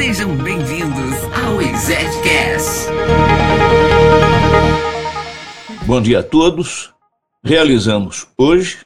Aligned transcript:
Sejam 0.00 0.34
bem-vindos 0.34 1.14
ao 1.44 1.60
ExecCast. 1.60 2.88
Bom 5.86 6.00
dia 6.00 6.20
a 6.20 6.22
todos. 6.22 6.90
Realizamos 7.44 8.26
hoje 8.34 8.82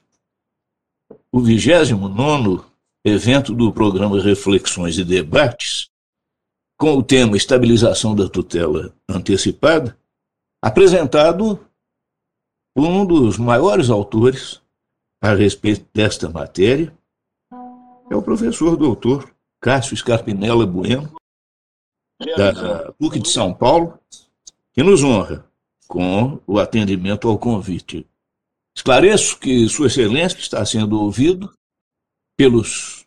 o 1.30 1.39
29 1.39 2.65
evento 3.05 3.55
do 3.55 3.73
programa 3.73 4.20
Reflexões 4.20 4.98
e 4.98 5.05
Debates, 5.05 5.89
com 6.77 6.97
o 6.97 7.03
tema 7.03 7.37
Estabilização 7.37 8.17
da 8.17 8.28
Tutela 8.28 8.92
Antecipada, 9.09 9.97
apresentado 10.61 11.65
por 12.75 12.89
um 12.89 13.06
dos 13.06 13.39
maiores 13.39 13.89
autores 13.89 14.61
a 15.23 15.33
respeito 15.33 15.87
desta 15.95 16.28
matéria, 16.28 16.92
é 18.11 18.17
o 18.17 18.20
professor 18.20 18.77
doutor 18.77 19.33
Cássio 19.65 19.97
Scarpinella 19.97 20.67
Bueno, 20.67 21.11
da 22.37 22.93
PUC 22.99 23.19
de 23.19 23.31
São 23.31 23.55
Paulo, 23.55 23.98
que 24.75 24.83
nos 24.83 25.03
honra 25.03 25.48
com 25.89 26.39
o 26.47 26.59
atendimento 26.59 27.27
ao 27.27 27.39
convite. 27.39 28.06
Esclareço 28.77 29.39
que 29.39 29.67
Sua 29.71 29.87
Excelência 29.87 30.39
está 30.39 30.62
sendo 30.67 31.01
ouvido 31.01 31.51
pelos 32.37 33.06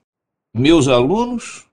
meus 0.51 0.87
alunos 0.87 1.67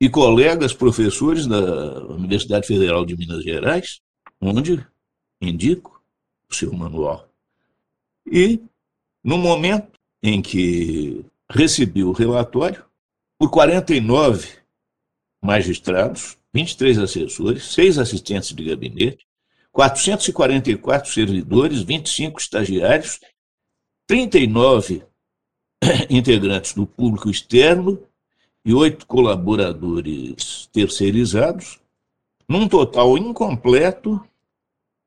e 0.00 0.08
colegas 0.08 0.72
professores 0.72 1.46
da 1.46 2.02
Universidade 2.06 2.66
Federal 2.66 3.04
de 3.04 3.14
Minas 3.14 3.44
Gerais, 3.44 4.00
onde 4.40 4.82
indico 5.42 6.02
o 6.50 6.54
seu 6.54 6.72
manual. 6.72 7.28
E, 8.26 8.62
no 9.22 9.36
momento 9.36 10.00
em 10.22 10.40
que 10.40 11.22
recebi 11.50 12.02
o 12.02 12.12
relatório, 12.12 12.82
por 13.42 13.50
49 13.50 14.50
magistrados, 15.42 16.38
23 16.54 16.98
assessores, 17.00 17.72
6 17.72 17.98
assistentes 17.98 18.54
de 18.54 18.64
gabinete, 18.64 19.26
444 19.72 21.12
servidores, 21.12 21.82
25 21.82 22.38
estagiários, 22.38 23.18
39 24.06 25.02
integrantes 26.08 26.72
do 26.72 26.86
público 26.86 27.28
externo 27.28 28.00
e 28.64 28.72
oito 28.72 29.08
colaboradores 29.08 30.68
terceirizados, 30.72 31.80
num 32.48 32.68
total 32.68 33.18
incompleto, 33.18 34.24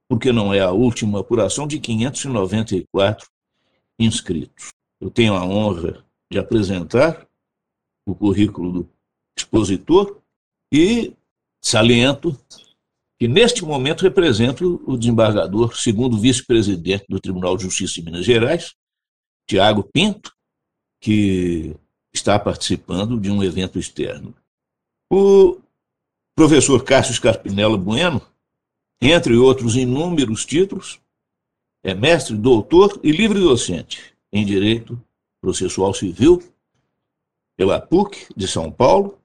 porque 0.10 0.34
não 0.34 0.54
é 0.54 0.60
a 0.60 0.72
última 0.72 1.22
apuração, 1.22 1.66
de 1.66 1.80
594 1.80 3.30
inscritos. 3.98 4.74
Eu 5.00 5.10
tenho 5.10 5.36
a 5.36 5.46
honra 5.46 6.04
de 6.30 6.38
apresentar 6.38 7.26
o 8.06 8.14
currículo 8.14 8.72
do 8.72 8.90
expositor 9.38 10.22
e 10.72 11.14
saliento 11.62 12.38
que 13.18 13.28
neste 13.28 13.64
momento 13.64 14.04
represento 14.04 14.82
o 14.86 14.98
desembargador, 14.98 15.76
segundo 15.76 16.20
vice-presidente 16.20 17.06
do 17.08 17.20
Tribunal 17.20 17.56
de 17.56 17.64
Justiça 17.64 17.96
de 17.96 18.04
Minas 18.04 18.26
Gerais, 18.26 18.76
Tiago 19.48 19.84
Pinto, 19.84 20.34
que 21.00 21.76
está 22.14 22.38
participando 22.38 23.20
de 23.20 23.32
um 23.32 23.44
evento 23.44 23.80
externo. 23.80 24.36
O 25.12 25.60
professor 26.36 26.84
Cássio 26.84 27.14
Scarpinella 27.14 27.78
Bueno, 27.78 28.22
entre 29.02 29.36
outros 29.36 29.76
inúmeros 29.76 30.46
títulos, 30.46 31.00
é 31.84 31.94
mestre, 31.94 32.36
doutor 32.36 33.00
e 33.04 33.12
livre 33.12 33.40
docente 33.40 34.16
em 34.34 34.46
Direito 34.46 35.02
Processual 35.40 35.94
Civil 35.94 36.42
pela 37.58 37.80
PUC 37.80 38.28
de 38.36 38.48
São 38.48 38.72
Paulo, 38.72 39.18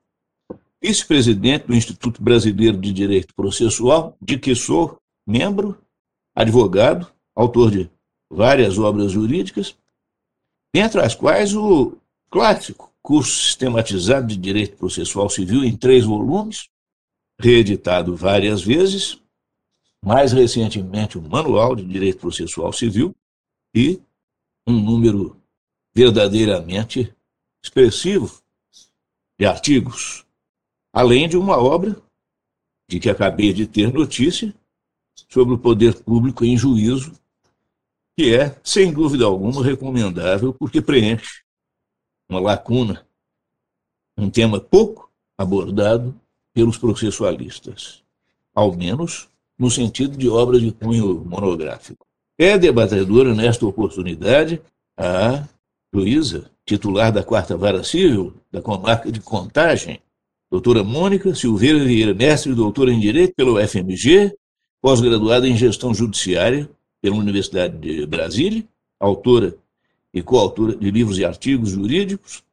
vice-presidente 0.82 1.66
do 1.66 1.74
Instituto 1.74 2.22
Brasileiro 2.22 2.78
de 2.78 2.92
Direito 2.92 3.34
Processual, 3.34 4.16
de 4.20 4.38
que 4.38 4.54
sou 4.54 4.98
membro, 5.26 5.78
advogado, 6.34 7.10
autor 7.34 7.70
de 7.70 7.90
várias 8.30 8.78
obras 8.78 9.12
jurídicas, 9.12 9.76
dentre 10.74 11.00
as 11.00 11.14
quais 11.14 11.54
o 11.54 11.96
clássico 12.30 12.92
curso 13.02 13.32
sistematizado 13.32 14.26
de 14.26 14.36
Direito 14.36 14.76
Processual 14.76 15.28
Civil 15.28 15.64
em 15.64 15.76
três 15.76 16.04
volumes, 16.04 16.68
reeditado 17.40 18.14
várias 18.14 18.62
vezes, 18.62 19.20
mais 20.04 20.32
recentemente 20.32 21.18
o 21.18 21.22
Manual 21.22 21.74
de 21.74 21.84
Direito 21.84 22.20
Processual 22.20 22.72
Civil 22.72 23.14
e 23.74 24.00
um 24.66 24.72
número 24.72 25.36
verdadeiramente 25.94 27.14
expressivo 27.62 28.40
de 29.38 29.46
artigos, 29.46 30.24
além 30.92 31.28
de 31.28 31.36
uma 31.36 31.56
obra 31.56 32.00
de 32.88 32.98
que 32.98 33.08
acabei 33.08 33.52
de 33.52 33.66
ter 33.66 33.92
notícia 33.92 34.54
sobre 35.28 35.54
o 35.54 35.58
poder 35.58 36.02
público 36.02 36.44
em 36.44 36.56
juízo, 36.56 37.12
que 38.16 38.34
é, 38.34 38.58
sem 38.64 38.92
dúvida 38.92 39.24
alguma, 39.24 39.64
recomendável 39.64 40.52
porque 40.52 40.82
preenche 40.82 41.42
uma 42.28 42.40
lacuna, 42.40 43.06
um 44.16 44.28
tema 44.28 44.60
pouco 44.60 45.10
abordado 45.38 46.18
pelos 46.52 46.76
processualistas, 46.76 48.02
ao 48.54 48.74
menos 48.74 49.28
no 49.58 49.70
sentido 49.70 50.16
de 50.16 50.28
obra 50.28 50.58
de 50.58 50.72
cunho 50.72 51.24
monográfico. 51.24 52.04
É 52.38 52.56
debatedora 52.58 53.34
nesta 53.34 53.66
oportunidade 53.66 54.60
a 54.96 55.46
Luísa 55.92 56.48
titular 56.64 57.10
da 57.10 57.22
Quarta 57.24 57.56
Vara 57.56 57.82
Civil 57.82 58.32
da 58.50 58.62
Comarca 58.62 59.10
de 59.10 59.20
Contagem, 59.20 60.00
doutora 60.48 60.84
Mônica 60.84 61.34
Silveira 61.34 61.84
Vieira, 61.84 62.14
mestre 62.14 62.52
e 62.52 62.54
doutora 62.54 62.92
em 62.92 63.00
Direito 63.00 63.34
pelo 63.34 63.58
FMG, 63.58 64.36
pós-graduada 64.80 65.48
em 65.48 65.56
Gestão 65.56 65.92
Judiciária 65.92 66.70
pela 67.02 67.16
Universidade 67.16 67.76
de 67.76 68.06
Brasília, 68.06 68.64
autora 69.00 69.56
e 70.14 70.22
coautora 70.22 70.76
de 70.76 70.90
livros 70.92 71.18
e 71.18 71.24
artigos 71.24 71.70
jurídicos, 71.70 72.44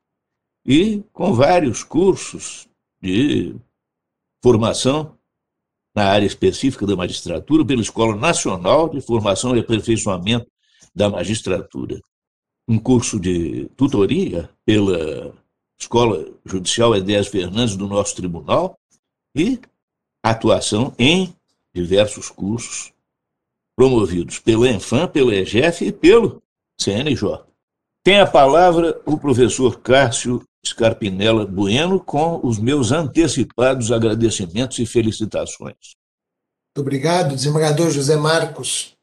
e 0.66 1.04
com 1.14 1.32
vários 1.34 1.84
cursos 1.84 2.68
de 3.00 3.56
formação 4.42 5.16
na 5.96 6.06
área 6.06 6.26
específica 6.26 6.88
da 6.88 6.96
magistratura 6.96 7.64
pela 7.64 7.82
Escola 7.82 8.16
Nacional 8.16 8.90
de 8.90 9.00
Formação 9.00 9.56
e 9.56 9.60
Aperfeiçoamento 9.60 10.48
da 10.96 11.08
Magistratura 11.10 12.02
um 12.68 12.78
curso 12.78 13.20
de 13.20 13.66
tutoria 13.78 14.50
pela 14.66 15.34
Escola 15.80 16.26
Judicial 16.46 16.96
Edésio 16.96 17.32
Fernandes 17.32 17.76
do 17.76 17.88
nosso 17.88 18.16
tribunal 18.16 18.78
e 19.36 19.60
atuação 20.24 20.94
em 20.98 21.34
diversos 21.74 22.30
cursos 22.30 22.92
promovidos 23.76 24.40
pela 24.40 24.68
Enfam, 24.70 25.08
pela 25.08 25.34
EGF 25.36 25.86
e 25.86 25.92
pelo 25.92 26.42
CNJ. 26.80 27.46
Tem 28.04 28.20
a 28.20 28.26
palavra 28.26 29.00
o 29.06 29.18
professor 29.18 29.80
Cássio 29.80 30.44
Scarpinella 30.66 31.46
Bueno 31.46 32.00
com 32.00 32.40
os 32.44 32.58
meus 32.58 32.92
antecipados 32.92 33.92
agradecimentos 33.92 34.80
e 34.80 34.86
felicitações. 34.86 35.96
Muito 36.76 36.82
obrigado, 36.82 37.36
desembargador 37.36 37.92
José 37.92 38.16
Marcos. 38.16 38.96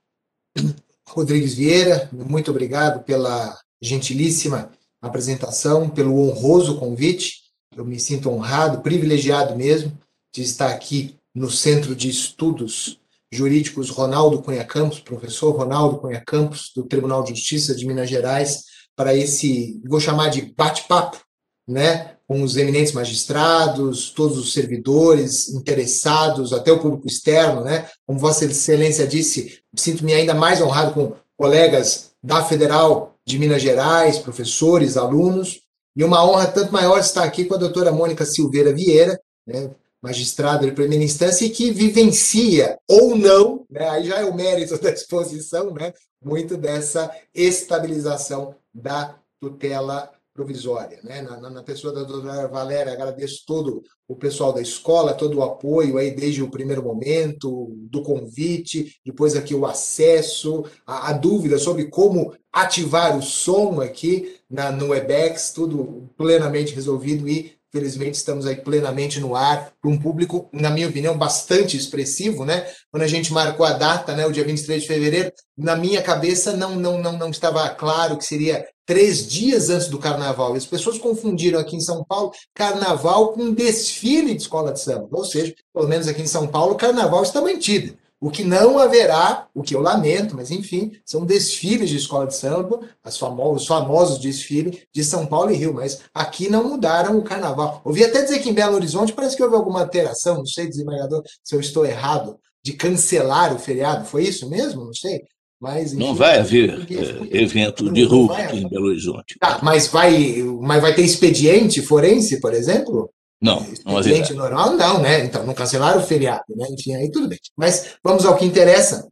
Rodrigues 1.08 1.54
Vieira, 1.54 2.08
muito 2.12 2.50
obrigado 2.50 3.04
pela 3.04 3.56
gentilíssima 3.84 4.70
apresentação, 5.00 5.88
pelo 5.88 6.18
honroso 6.28 6.78
convite. 6.78 7.42
Eu 7.76 7.84
me 7.84 8.00
sinto 8.00 8.30
honrado, 8.30 8.80
privilegiado 8.80 9.56
mesmo 9.56 9.92
de 10.34 10.42
estar 10.42 10.70
aqui 10.70 11.16
no 11.34 11.50
Centro 11.50 11.94
de 11.94 12.08
Estudos 12.08 12.98
Jurídicos 13.30 13.90
Ronaldo 13.90 14.40
Cunha 14.40 14.64
Campos, 14.64 15.00
professor 15.00 15.50
Ronaldo 15.50 15.98
Cunha 15.98 16.22
Campos, 16.24 16.70
do 16.74 16.84
Tribunal 16.84 17.22
de 17.22 17.34
Justiça 17.34 17.74
de 17.74 17.86
Minas 17.86 18.08
Gerais, 18.08 18.62
para 18.96 19.14
esse, 19.14 19.80
vou 19.86 20.00
chamar 20.00 20.28
de 20.28 20.42
bate-papo, 20.56 21.20
né, 21.66 22.14
com 22.28 22.42
os 22.42 22.56
eminentes 22.56 22.92
magistrados, 22.92 24.10
todos 24.10 24.38
os 24.38 24.52
servidores 24.52 25.48
interessados, 25.48 26.52
até 26.52 26.72
o 26.72 26.78
público 26.78 27.06
externo, 27.06 27.62
né? 27.62 27.88
Como 28.06 28.18
Vossa 28.18 28.44
Excelência 28.44 29.06
disse, 29.06 29.58
sinto-me 29.76 30.14
ainda 30.14 30.32
mais 30.32 30.60
honrado 30.60 30.94
com 30.94 31.12
colegas 31.36 32.12
da 32.22 32.44
Federal 32.44 33.13
de 33.26 33.38
Minas 33.38 33.62
Gerais, 33.62 34.18
professores, 34.18 34.96
alunos, 34.96 35.60
e 35.96 36.02
uma 36.04 36.24
honra 36.24 36.46
tanto 36.46 36.72
maior 36.72 36.98
estar 36.98 37.24
aqui 37.24 37.44
com 37.44 37.54
a 37.54 37.58
doutora 37.58 37.92
Mônica 37.92 38.24
Silveira 38.24 38.72
Vieira, 38.72 39.20
né? 39.46 39.70
magistrado 40.04 40.66
de 40.66 40.72
primeira 40.72 41.02
instância 41.02 41.46
e 41.46 41.50
que 41.50 41.70
vivencia 41.70 42.78
ou 42.86 43.16
não, 43.16 43.64
né, 43.70 43.88
aí 43.88 44.06
já 44.06 44.20
é 44.20 44.24
o 44.26 44.34
mérito 44.34 44.76
da 44.82 44.90
exposição, 44.90 45.72
né, 45.72 45.94
muito 46.22 46.58
dessa 46.58 47.10
estabilização 47.34 48.54
da 48.72 49.18
tutela 49.40 50.12
provisória. 50.34 51.00
Né? 51.02 51.22
Na, 51.22 51.48
na, 51.48 51.62
pessoa 51.62 51.90
da 51.94 52.02
doutora 52.02 52.46
Valéria, 52.48 52.92
agradeço 52.92 53.44
todo 53.46 53.82
o 54.06 54.14
pessoal 54.14 54.52
da 54.52 54.60
escola, 54.60 55.14
todo 55.14 55.38
o 55.38 55.42
apoio 55.42 55.96
aí 55.96 56.10
desde 56.10 56.42
o 56.42 56.50
primeiro 56.50 56.82
momento, 56.82 57.72
do 57.90 58.02
convite, 58.02 58.96
depois 59.04 59.34
aqui 59.34 59.54
o 59.54 59.64
acesso, 59.64 60.64
a, 60.86 61.10
a 61.10 61.12
dúvida 61.12 61.58
sobre 61.58 61.86
como 61.86 62.34
ativar 62.52 63.16
o 63.16 63.22
som 63.22 63.80
aqui 63.80 64.36
na, 64.48 64.70
no 64.70 64.88
Webex, 64.88 65.52
tudo 65.52 66.08
plenamente 66.16 66.74
resolvido 66.74 67.28
e 67.28 67.53
Felizmente 67.74 68.16
estamos 68.16 68.46
aí 68.46 68.54
plenamente 68.54 69.18
no 69.18 69.34
ar 69.34 69.72
para 69.82 69.90
um 69.90 69.98
público, 69.98 70.48
na 70.52 70.70
minha 70.70 70.86
opinião, 70.86 71.18
bastante 71.18 71.76
expressivo, 71.76 72.44
né? 72.44 72.70
Quando 72.88 73.02
a 73.02 73.08
gente 73.08 73.32
marcou 73.32 73.66
a 73.66 73.72
data, 73.72 74.14
né, 74.14 74.24
o 74.24 74.30
dia 74.30 74.44
23 74.44 74.82
de 74.82 74.86
fevereiro, 74.86 75.32
na 75.58 75.74
minha 75.74 76.00
cabeça 76.00 76.56
não 76.56 76.76
não 76.76 77.02
não, 77.02 77.18
não 77.18 77.30
estava 77.30 77.68
claro 77.70 78.16
que 78.16 78.24
seria 78.24 78.64
três 78.86 79.26
dias 79.26 79.70
antes 79.70 79.88
do 79.88 79.98
carnaval. 79.98 80.54
As 80.54 80.64
pessoas 80.64 80.98
confundiram 80.98 81.58
aqui 81.58 81.74
em 81.74 81.80
São 81.80 82.04
Paulo 82.04 82.30
carnaval 82.54 83.32
com 83.32 83.52
desfile 83.52 84.36
de 84.36 84.42
escola 84.42 84.72
de 84.72 84.78
samba. 84.78 85.08
Ou 85.10 85.24
seja, 85.24 85.52
pelo 85.74 85.88
menos 85.88 86.06
aqui 86.06 86.22
em 86.22 86.28
São 86.28 86.46
Paulo, 86.46 86.76
carnaval 86.76 87.24
está 87.24 87.40
mantido. 87.40 87.98
O 88.24 88.30
que 88.30 88.42
não 88.42 88.78
haverá, 88.78 89.48
o 89.54 89.62
que 89.62 89.74
eu 89.74 89.82
lamento, 89.82 90.34
mas 90.34 90.50
enfim, 90.50 90.92
são 91.04 91.26
desfiles 91.26 91.90
de 91.90 91.98
escola 91.98 92.26
de 92.26 92.34
samba, 92.34 92.80
as 93.04 93.18
famosos, 93.18 93.60
os 93.60 93.68
famosos 93.68 94.18
desfiles 94.18 94.78
de 94.90 95.04
São 95.04 95.26
Paulo 95.26 95.50
e 95.50 95.54
Rio, 95.54 95.74
mas 95.74 96.00
aqui 96.14 96.48
não 96.48 96.66
mudaram 96.66 97.18
o 97.18 97.22
carnaval. 97.22 97.82
Ouvi 97.84 98.02
até 98.02 98.22
dizer 98.22 98.38
que 98.38 98.48
em 98.48 98.54
Belo 98.54 98.76
Horizonte 98.76 99.12
parece 99.12 99.36
que 99.36 99.42
houve 99.42 99.54
alguma 99.54 99.80
alteração, 99.80 100.38
não 100.38 100.46
sei, 100.46 100.66
desembargador, 100.66 101.22
se 101.44 101.54
eu 101.54 101.60
estou 101.60 101.84
errado, 101.84 102.38
de 102.64 102.72
cancelar 102.72 103.54
o 103.54 103.58
feriado. 103.58 104.06
Foi 104.06 104.22
isso 104.22 104.48
mesmo? 104.48 104.86
Não 104.86 104.94
sei. 104.94 105.20
Mas, 105.60 105.92
enfim, 105.92 106.02
não 106.02 106.14
vai 106.14 106.38
haver 106.38 106.76
porque, 106.76 106.96
evento 107.30 107.92
de 107.92 108.04
rua 108.04 108.38
aqui 108.38 108.56
em 108.56 108.68
Belo 108.68 108.86
Horizonte. 108.86 109.38
Tá, 109.38 109.60
mas 109.62 109.86
vai, 109.88 110.42
mas 110.62 110.80
vai 110.80 110.94
ter 110.94 111.02
expediente 111.02 111.82
forense, 111.82 112.40
por 112.40 112.54
exemplo? 112.54 113.10
Não, 113.44 113.66
não 113.84 114.02
Cliente 114.02 114.32
normal, 114.32 114.72
não, 114.72 115.02
né? 115.02 115.22
Então, 115.22 115.44
não 115.44 115.52
cancelaram 115.52 116.00
o 116.00 116.06
feriado, 116.06 116.44
né? 116.56 116.66
Enfim, 116.70 116.94
aí 116.94 117.10
tudo 117.10 117.28
bem. 117.28 117.38
Mas 117.54 117.96
vamos 118.02 118.24
ao 118.24 118.36
que 118.38 118.46
interessa. 118.46 119.06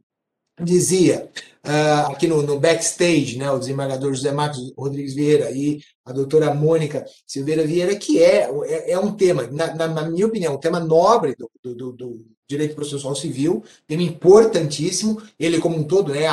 Dizia 0.59 1.29
uh, 1.65 2.11
aqui 2.11 2.27
no, 2.27 2.41
no, 2.41 2.59
backstage, 2.59 3.37
né, 3.37 3.49
o 3.51 3.57
desembargador 3.57 4.13
José 4.13 4.31
Marcos 4.31 4.71
Rodrigues 4.77 5.13
Vieira 5.15 5.51
e 5.51 5.81
a 6.05 6.11
doutora 6.11 6.53
Mônica 6.53 7.05
Silveira 7.25 7.65
Vieira, 7.65 7.95
que 7.95 8.21
é, 8.21 8.49
é, 8.65 8.91
é 8.91 8.99
um 8.99 9.13
tema, 9.15 9.47
na, 9.51 9.73
na, 9.73 9.87
na, 9.87 10.09
minha 10.09 10.27
opinião, 10.27 10.53
um 10.53 10.59
tema 10.59 10.79
nobre 10.79 11.35
do, 11.35 11.49
do, 11.73 11.91
do, 11.91 12.25
direito 12.47 12.75
processual 12.75 13.15
civil, 13.15 13.63
tema 13.87 14.03
importantíssimo, 14.03 15.19
ele 15.39 15.59
como 15.59 15.77
um 15.77 15.83
todo, 15.83 16.13
né, 16.13 16.27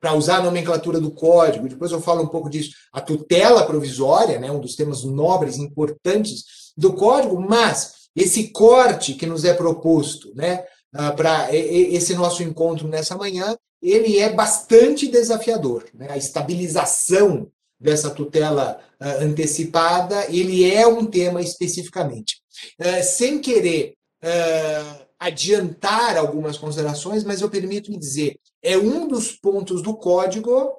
para 0.00 0.14
usar 0.14 0.38
a 0.38 0.42
nomenclatura 0.42 0.98
do 0.98 1.10
código, 1.10 1.68
depois 1.68 1.92
eu 1.92 2.00
falo 2.00 2.22
um 2.22 2.28
pouco 2.28 2.48
disso, 2.48 2.74
a 2.90 3.02
tutela 3.02 3.66
provisória, 3.66 4.38
né, 4.38 4.50
um 4.50 4.60
dos 4.60 4.76
temas 4.76 5.04
nobres, 5.04 5.58
importantes 5.58 6.61
do 6.76 6.92
código, 6.94 7.40
mas 7.40 8.02
esse 8.14 8.48
corte 8.48 9.14
que 9.14 9.26
nos 9.26 9.44
é 9.44 9.54
proposto, 9.54 10.32
né, 10.34 10.64
ah, 10.94 11.12
para 11.12 11.54
esse 11.54 12.14
nosso 12.14 12.42
encontro 12.42 12.86
nessa 12.86 13.16
manhã, 13.16 13.56
ele 13.82 14.18
é 14.18 14.32
bastante 14.32 15.08
desafiador. 15.08 15.84
Né? 15.94 16.08
A 16.10 16.16
estabilização 16.16 17.50
dessa 17.80 18.10
tutela 18.10 18.78
uh, 19.00 19.24
antecipada, 19.24 20.26
ele 20.32 20.70
é 20.70 20.86
um 20.86 21.04
tema 21.04 21.40
especificamente. 21.40 22.36
Uh, 22.78 23.02
sem 23.02 23.40
querer 23.40 23.94
adiantar 25.18 26.16
algumas 26.16 26.56
considerações, 26.56 27.24
mas 27.24 27.40
eu 27.40 27.50
permito 27.50 27.90
me 27.90 27.98
dizer, 27.98 28.38
é 28.62 28.78
um 28.78 29.08
dos 29.08 29.32
pontos 29.32 29.82
do 29.82 29.96
código 29.96 30.72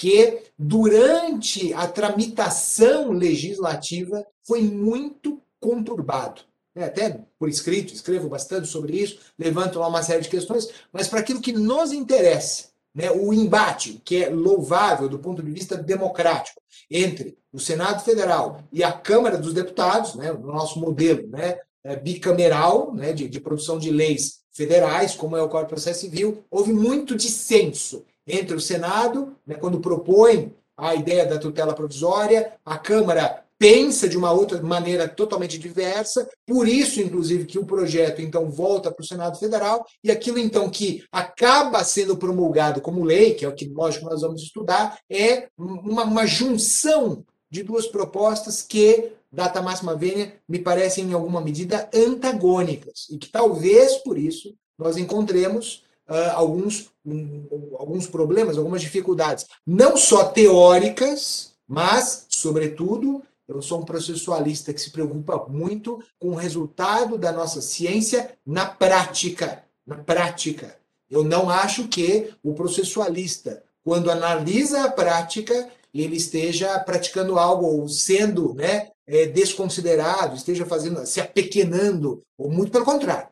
que, 0.00 0.44
durante 0.58 1.74
a 1.74 1.86
tramitação 1.86 3.12
legislativa, 3.12 4.26
foi 4.46 4.62
muito 4.62 5.42
conturbado. 5.60 6.40
É, 6.74 6.84
até 6.84 7.20
por 7.38 7.50
escrito, 7.50 7.92
escrevo 7.92 8.26
bastante 8.26 8.66
sobre 8.66 8.96
isso, 8.96 9.18
levanto 9.38 9.78
lá 9.78 9.88
uma 9.88 10.02
série 10.02 10.22
de 10.22 10.30
questões, 10.30 10.70
mas 10.90 11.06
para 11.06 11.20
aquilo 11.20 11.42
que 11.42 11.52
nos 11.52 11.92
interessa, 11.92 12.68
né, 12.94 13.10
o 13.10 13.30
embate, 13.34 14.00
que 14.02 14.24
é 14.24 14.30
louvável 14.30 15.06
do 15.06 15.18
ponto 15.18 15.42
de 15.42 15.50
vista 15.50 15.76
democrático, 15.76 16.62
entre 16.90 17.36
o 17.52 17.60
Senado 17.60 18.02
Federal 18.02 18.62
e 18.72 18.82
a 18.82 18.92
Câmara 18.92 19.36
dos 19.36 19.52
Deputados, 19.52 20.14
né, 20.14 20.32
o 20.32 20.38
nosso 20.38 20.80
modelo 20.80 21.28
né, 21.28 21.58
é, 21.84 21.94
bicameral 21.94 22.94
né, 22.94 23.12
de, 23.12 23.28
de 23.28 23.38
produção 23.38 23.78
de 23.78 23.90
leis 23.90 24.40
federais, 24.50 25.14
como 25.14 25.36
é 25.36 25.42
o 25.42 25.48
Código 25.48 25.68
de 25.68 25.74
Processo 25.74 26.00
Civil, 26.00 26.42
houve 26.50 26.72
muito 26.72 27.14
dissenso 27.14 28.06
entre 28.26 28.54
o 28.54 28.60
Senado, 28.60 29.36
né, 29.46 29.54
quando 29.54 29.80
propõe 29.80 30.54
a 30.76 30.94
ideia 30.94 31.26
da 31.26 31.38
tutela 31.38 31.74
provisória, 31.74 32.52
a 32.64 32.78
Câmara 32.78 33.44
pensa 33.58 34.08
de 34.08 34.16
uma 34.16 34.32
outra 34.32 34.62
maneira 34.62 35.06
totalmente 35.06 35.58
diversa, 35.58 36.26
por 36.46 36.66
isso, 36.66 36.98
inclusive, 36.98 37.44
que 37.44 37.58
o 37.58 37.66
projeto 37.66 38.22
então 38.22 38.50
volta 38.50 38.90
para 38.90 39.02
o 39.02 39.06
Senado 39.06 39.38
Federal, 39.38 39.84
e 40.02 40.10
aquilo 40.10 40.38
então 40.38 40.70
que 40.70 41.04
acaba 41.12 41.84
sendo 41.84 42.16
promulgado 42.16 42.80
como 42.80 43.04
lei, 43.04 43.34
que 43.34 43.44
é 43.44 43.48
o 43.48 43.54
que 43.54 43.68
lógico 43.68 44.06
nós 44.06 44.22
vamos 44.22 44.42
estudar, 44.42 44.98
é 45.10 45.48
uma, 45.58 46.04
uma 46.04 46.26
junção 46.26 47.22
de 47.50 47.62
duas 47.62 47.86
propostas 47.86 48.62
que, 48.62 49.12
data 49.30 49.60
máxima 49.60 49.94
vênia, 49.94 50.40
me 50.48 50.58
parecem 50.58 51.04
em 51.04 51.12
alguma 51.12 51.42
medida 51.42 51.90
antagônicas, 51.94 53.08
e 53.10 53.18
que 53.18 53.28
talvez 53.28 53.96
por 53.96 54.16
isso 54.16 54.54
nós 54.78 54.96
encontremos 54.96 55.84
uh, 56.10 56.32
alguns, 56.34 56.90
um, 57.06 57.46
alguns 57.78 58.06
problemas, 58.06 58.58
algumas 58.58 58.82
dificuldades, 58.82 59.46
não 59.66 59.96
só 59.96 60.24
teóricas, 60.24 61.52
mas, 61.66 62.26
sobretudo, 62.28 63.22
eu 63.46 63.62
sou 63.62 63.80
um 63.80 63.84
processualista 63.84 64.72
que 64.72 64.80
se 64.80 64.90
preocupa 64.90 65.46
muito 65.48 66.02
com 66.18 66.30
o 66.30 66.34
resultado 66.34 67.16
da 67.16 67.32
nossa 67.32 67.60
ciência 67.60 68.32
na 68.44 68.66
prática. 68.66 69.64
Na 69.86 69.96
prática. 69.96 70.76
Eu 71.08 71.24
não 71.24 71.48
acho 71.50 71.88
que 71.88 72.32
o 72.42 72.54
processualista, 72.54 73.62
quando 73.82 74.10
analisa 74.10 74.84
a 74.84 74.90
prática, 74.90 75.68
ele 75.92 76.16
esteja 76.16 76.78
praticando 76.80 77.38
algo 77.38 77.66
ou 77.66 77.88
sendo 77.88 78.54
né, 78.54 78.90
é, 79.06 79.26
desconsiderado, 79.26 80.36
esteja 80.36 80.64
fazendo, 80.64 81.04
se 81.04 81.20
apequenando, 81.20 82.22
ou 82.38 82.48
muito 82.48 82.70
pelo 82.70 82.84
contrário. 82.84 83.29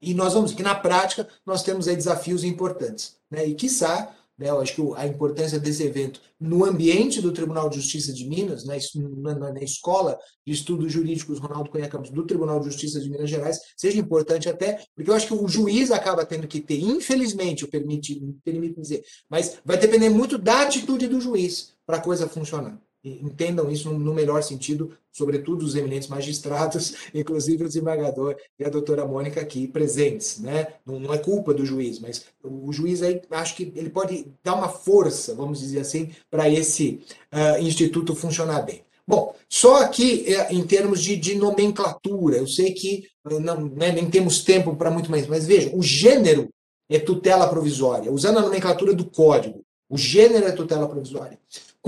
E 0.00 0.14
nós 0.14 0.34
vamos 0.34 0.52
que 0.52 0.62
na 0.62 0.74
prática 0.74 1.28
nós 1.44 1.62
temos 1.62 1.88
aí 1.88 1.96
desafios 1.96 2.44
importantes, 2.44 3.16
né? 3.30 3.46
E 3.46 3.54
quiçá 3.54 4.14
né? 4.38 4.50
Eu 4.50 4.60
acho 4.60 4.74
que 4.74 4.82
a 4.94 5.06
importância 5.06 5.58
desse 5.58 5.82
evento 5.82 6.20
no 6.40 6.64
ambiente 6.64 7.20
do 7.20 7.32
Tribunal 7.32 7.68
de 7.68 7.76
Justiça 7.76 8.12
de 8.12 8.24
Minas, 8.24 8.64
né? 8.64 8.78
na, 8.94 9.34
na, 9.34 9.52
na 9.52 9.60
escola 9.60 10.16
de 10.46 10.52
estudos 10.52 10.92
jurídicos 10.92 11.40
Ronaldo 11.40 11.70
Cunha 11.70 11.88
Campos 11.88 12.10
do 12.10 12.24
Tribunal 12.24 12.60
de 12.60 12.66
Justiça 12.66 13.00
de 13.00 13.10
Minas 13.10 13.28
Gerais, 13.28 13.58
seja 13.76 13.98
importante 13.98 14.48
até, 14.48 14.80
porque 14.94 15.10
eu 15.10 15.14
acho 15.14 15.26
que 15.26 15.34
o 15.34 15.48
juiz 15.48 15.90
acaba 15.90 16.24
tendo 16.24 16.46
que 16.46 16.60
ter, 16.60 16.78
infelizmente, 16.78 17.64
eu 17.64 17.68
permito, 17.68 18.08
permito 18.44 18.80
dizer, 18.80 19.02
mas 19.28 19.58
vai 19.64 19.76
depender 19.76 20.08
muito 20.08 20.38
da 20.38 20.62
atitude 20.62 21.08
do 21.08 21.20
juiz 21.20 21.72
para 21.84 21.96
a 21.96 22.00
coisa 22.00 22.28
funcionar 22.28 22.80
entendam 23.22 23.70
isso 23.70 23.90
no 23.90 24.14
melhor 24.14 24.42
sentido, 24.42 24.92
sobretudo 25.12 25.64
os 25.64 25.74
eminentes 25.74 26.08
magistrados, 26.08 26.94
inclusive 27.14 27.64
o 27.64 27.66
desembargador 27.66 28.36
e 28.58 28.64
a 28.64 28.68
doutora 28.68 29.04
Mônica 29.06 29.40
aqui 29.40 29.66
presentes, 29.66 30.38
né? 30.38 30.68
Não, 30.84 30.98
não, 31.00 31.12
é 31.12 31.18
culpa 31.18 31.54
do 31.54 31.64
juiz, 31.64 31.98
mas 31.98 32.26
o 32.42 32.72
juiz 32.72 33.02
aí 33.02 33.20
acho 33.30 33.56
que 33.56 33.72
ele 33.74 33.90
pode 33.90 34.26
dar 34.42 34.54
uma 34.54 34.68
força, 34.68 35.34
vamos 35.34 35.60
dizer 35.60 35.80
assim, 35.80 36.10
para 36.30 36.48
esse 36.48 37.00
uh, 37.32 37.62
instituto 37.62 38.14
funcionar 38.14 38.62
bem. 38.62 38.82
Bom, 39.06 39.34
só 39.48 39.82
aqui 39.82 40.24
eh, 40.26 40.52
em 40.52 40.66
termos 40.66 41.02
de, 41.02 41.16
de 41.16 41.34
nomenclatura, 41.34 42.36
eu 42.36 42.46
sei 42.46 42.72
que 42.72 43.08
uh, 43.24 43.40
não, 43.40 43.66
né, 43.68 43.90
nem 43.90 44.10
temos 44.10 44.44
tempo 44.44 44.76
para 44.76 44.90
muito 44.90 45.10
mais, 45.10 45.26
mas 45.26 45.46
veja, 45.46 45.70
o 45.74 45.82
gênero 45.82 46.48
é 46.90 46.98
tutela 46.98 47.48
provisória, 47.48 48.12
usando 48.12 48.38
a 48.38 48.42
nomenclatura 48.42 48.94
do 48.94 49.04
código. 49.04 49.62
O 49.88 49.96
gênero 49.96 50.46
é 50.46 50.52
tutela 50.52 50.86
provisória. 50.86 51.38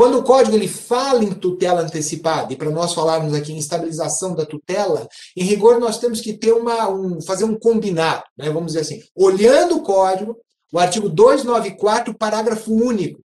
Quando 0.00 0.16
o 0.16 0.22
código 0.22 0.56
ele 0.56 0.66
fala 0.66 1.22
em 1.22 1.34
tutela 1.34 1.82
antecipada, 1.82 2.50
e 2.50 2.56
para 2.56 2.70
nós 2.70 2.94
falarmos 2.94 3.34
aqui 3.34 3.52
em 3.52 3.58
estabilização 3.58 4.34
da 4.34 4.46
tutela, 4.46 5.06
em 5.36 5.44
rigor 5.44 5.78
nós 5.78 5.98
temos 5.98 6.22
que 6.22 6.32
ter 6.32 6.52
uma, 6.52 6.88
um, 6.88 7.20
fazer 7.20 7.44
um 7.44 7.54
combinado, 7.54 8.24
né? 8.34 8.48
vamos 8.48 8.68
dizer 8.68 8.80
assim, 8.80 9.02
olhando 9.14 9.76
o 9.76 9.82
código, 9.82 10.38
o 10.72 10.78
artigo 10.78 11.06
294, 11.06 12.14
parágrafo 12.16 12.72
único, 12.72 13.20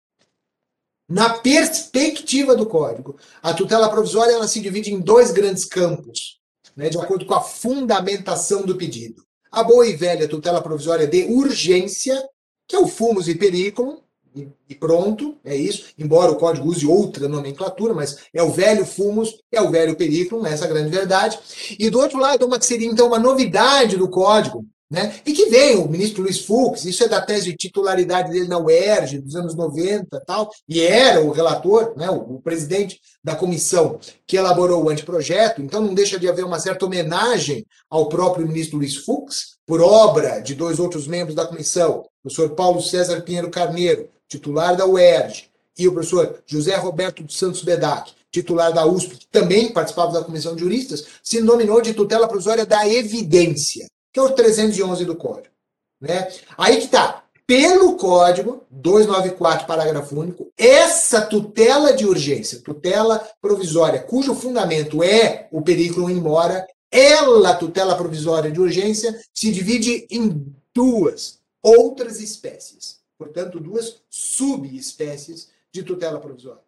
na 1.10 1.40
perspectiva 1.40 2.56
do 2.56 2.66
código, 2.66 3.18
a 3.44 3.54
tutela 3.54 3.90
provisória 3.90 4.32
ela 4.32 4.48
se 4.48 4.62
divide 4.62 4.94
em 4.94 5.02
dois 5.02 5.32
grandes 5.32 5.66
campos, 5.66 6.40
né, 6.74 6.88
de 6.88 6.98
acordo 6.98 7.26
com 7.26 7.34
a 7.34 7.42
fundamentação 7.42 8.62
do 8.62 8.78
pedido. 8.78 9.22
A 9.52 9.62
boa 9.62 9.86
e 9.86 9.94
velha 9.94 10.26
tutela 10.26 10.62
provisória 10.62 11.06
de 11.06 11.26
urgência, 11.26 12.26
que 12.66 12.78
é 12.78 12.80
o 12.80 12.88
fumus 12.88 13.28
e 13.28 13.36
periculum, 13.36 13.98
e 14.36 14.76
pronto, 14.76 15.38
é 15.44 15.56
isso. 15.56 15.88
Embora 15.98 16.32
o 16.32 16.38
código 16.38 16.70
use 16.70 16.86
outra 16.86 17.28
nomenclatura, 17.28 17.94
mas 17.94 18.18
é 18.34 18.42
o 18.42 18.52
velho 18.52 18.86
fumus, 18.86 19.36
é 19.52 19.62
o 19.62 19.70
velho 19.70 19.96
periculum, 19.96 20.46
essa 20.46 20.66
é 20.66 20.68
a 20.68 20.72
grande 20.72 20.90
verdade. 20.90 21.38
E 21.78 21.90
do 21.90 22.00
outro 22.00 22.18
lado, 22.18 22.46
uma 22.46 22.58
que 22.58 22.66
seria 22.66 22.88
então 22.88 23.08
uma 23.08 23.20
novidade 23.20 23.98
do 23.98 24.10
código, 24.10 24.66
né? 24.92 25.16
E 25.26 25.32
que 25.32 25.46
vem 25.46 25.78
o 25.78 25.88
ministro 25.88 26.22
Luiz 26.22 26.46
Fux, 26.46 26.84
isso 26.84 27.02
é 27.04 27.08
da 27.08 27.22
tese 27.22 27.52
de 27.52 27.56
titularidade 27.56 28.30
dele 28.30 28.50
na 28.50 28.58
UERJ, 28.58 29.20
dos 29.20 29.38
anos 29.38 29.56
90 29.56 30.22
tal, 30.26 30.50
e 30.68 30.82
era 30.82 31.22
o 31.22 31.32
relator, 31.32 31.94
né, 31.96 32.10
o, 32.10 32.36
o 32.36 32.42
presidente 32.42 33.00
da 33.24 33.34
comissão 33.34 33.98
que 34.28 34.36
elaborou 34.36 34.84
o 34.84 34.90
anteprojeto, 34.90 35.62
então 35.62 35.82
não 35.82 35.94
deixa 35.94 36.20
de 36.20 36.28
haver 36.28 36.44
uma 36.44 36.60
certa 36.60 36.86
homenagem 36.86 37.66
ao 37.90 38.10
próprio 38.10 38.46
ministro 38.46 38.78
Luiz 38.78 38.98
Fux, 38.98 39.58
por 39.66 39.80
obra 39.80 40.42
de 40.42 40.54
dois 40.54 40.78
outros 40.78 41.08
membros 41.08 41.36
da 41.36 41.48
comissão, 41.48 42.00
o 42.00 42.24
professor 42.24 42.50
Paulo 42.54 42.82
César 42.82 43.22
Pinheiro 43.22 43.50
Carneiro, 43.50 44.10
titular 44.32 44.76
da 44.76 44.86
UERJ, 44.86 45.50
e 45.78 45.88
o 45.88 45.94
professor 45.94 46.42
José 46.46 46.76
Roberto 46.76 47.24
dos 47.24 47.38
Santos 47.38 47.64
Bedac, 47.64 48.12
titular 48.32 48.74
da 48.74 48.86
USP, 48.86 49.18
que 49.18 49.28
também 49.28 49.72
participava 49.72 50.14
da 50.14 50.24
comissão 50.24 50.56
de 50.56 50.62
juristas, 50.62 51.06
se 51.24 51.42
nominou 51.42 51.82
de 51.82 51.94
tutela 51.94 52.28
provisória 52.28 52.66
da 52.66 52.88
evidência 52.88 53.88
que 54.12 54.20
é 54.20 54.24
o 54.24 54.32
311 54.32 55.06
do 55.06 55.16
Código. 55.16 55.54
Né? 56.00 56.28
Aí 56.58 56.78
que 56.78 56.86
está. 56.86 57.24
Pelo 57.48 57.98
Código 57.98 58.64
294, 58.70 59.68
parágrafo 59.68 60.18
único, 60.18 60.52
essa 60.58 61.22
tutela 61.22 61.92
de 61.94 62.06
urgência, 62.06 62.62
tutela 62.62 63.28
provisória, 63.42 64.00
cujo 64.00 64.34
fundamento 64.34 65.04
é 65.04 65.50
o 65.52 65.62
perículo 65.62 66.10
em 66.10 66.16
mora, 66.16 66.66
ela, 66.90 67.56
tutela 67.56 67.98
provisória 67.98 68.50
de 68.50 68.62
urgência, 68.62 69.20
se 69.34 69.52
divide 69.52 70.08
em 70.10 70.46
duas 70.74 71.40
outras 71.62 72.22
espécies. 72.22 73.01
Portanto, 73.22 73.60
duas 73.60 74.02
subespécies 74.10 75.52
de 75.72 75.84
tutela 75.84 76.20
provisória. 76.20 76.64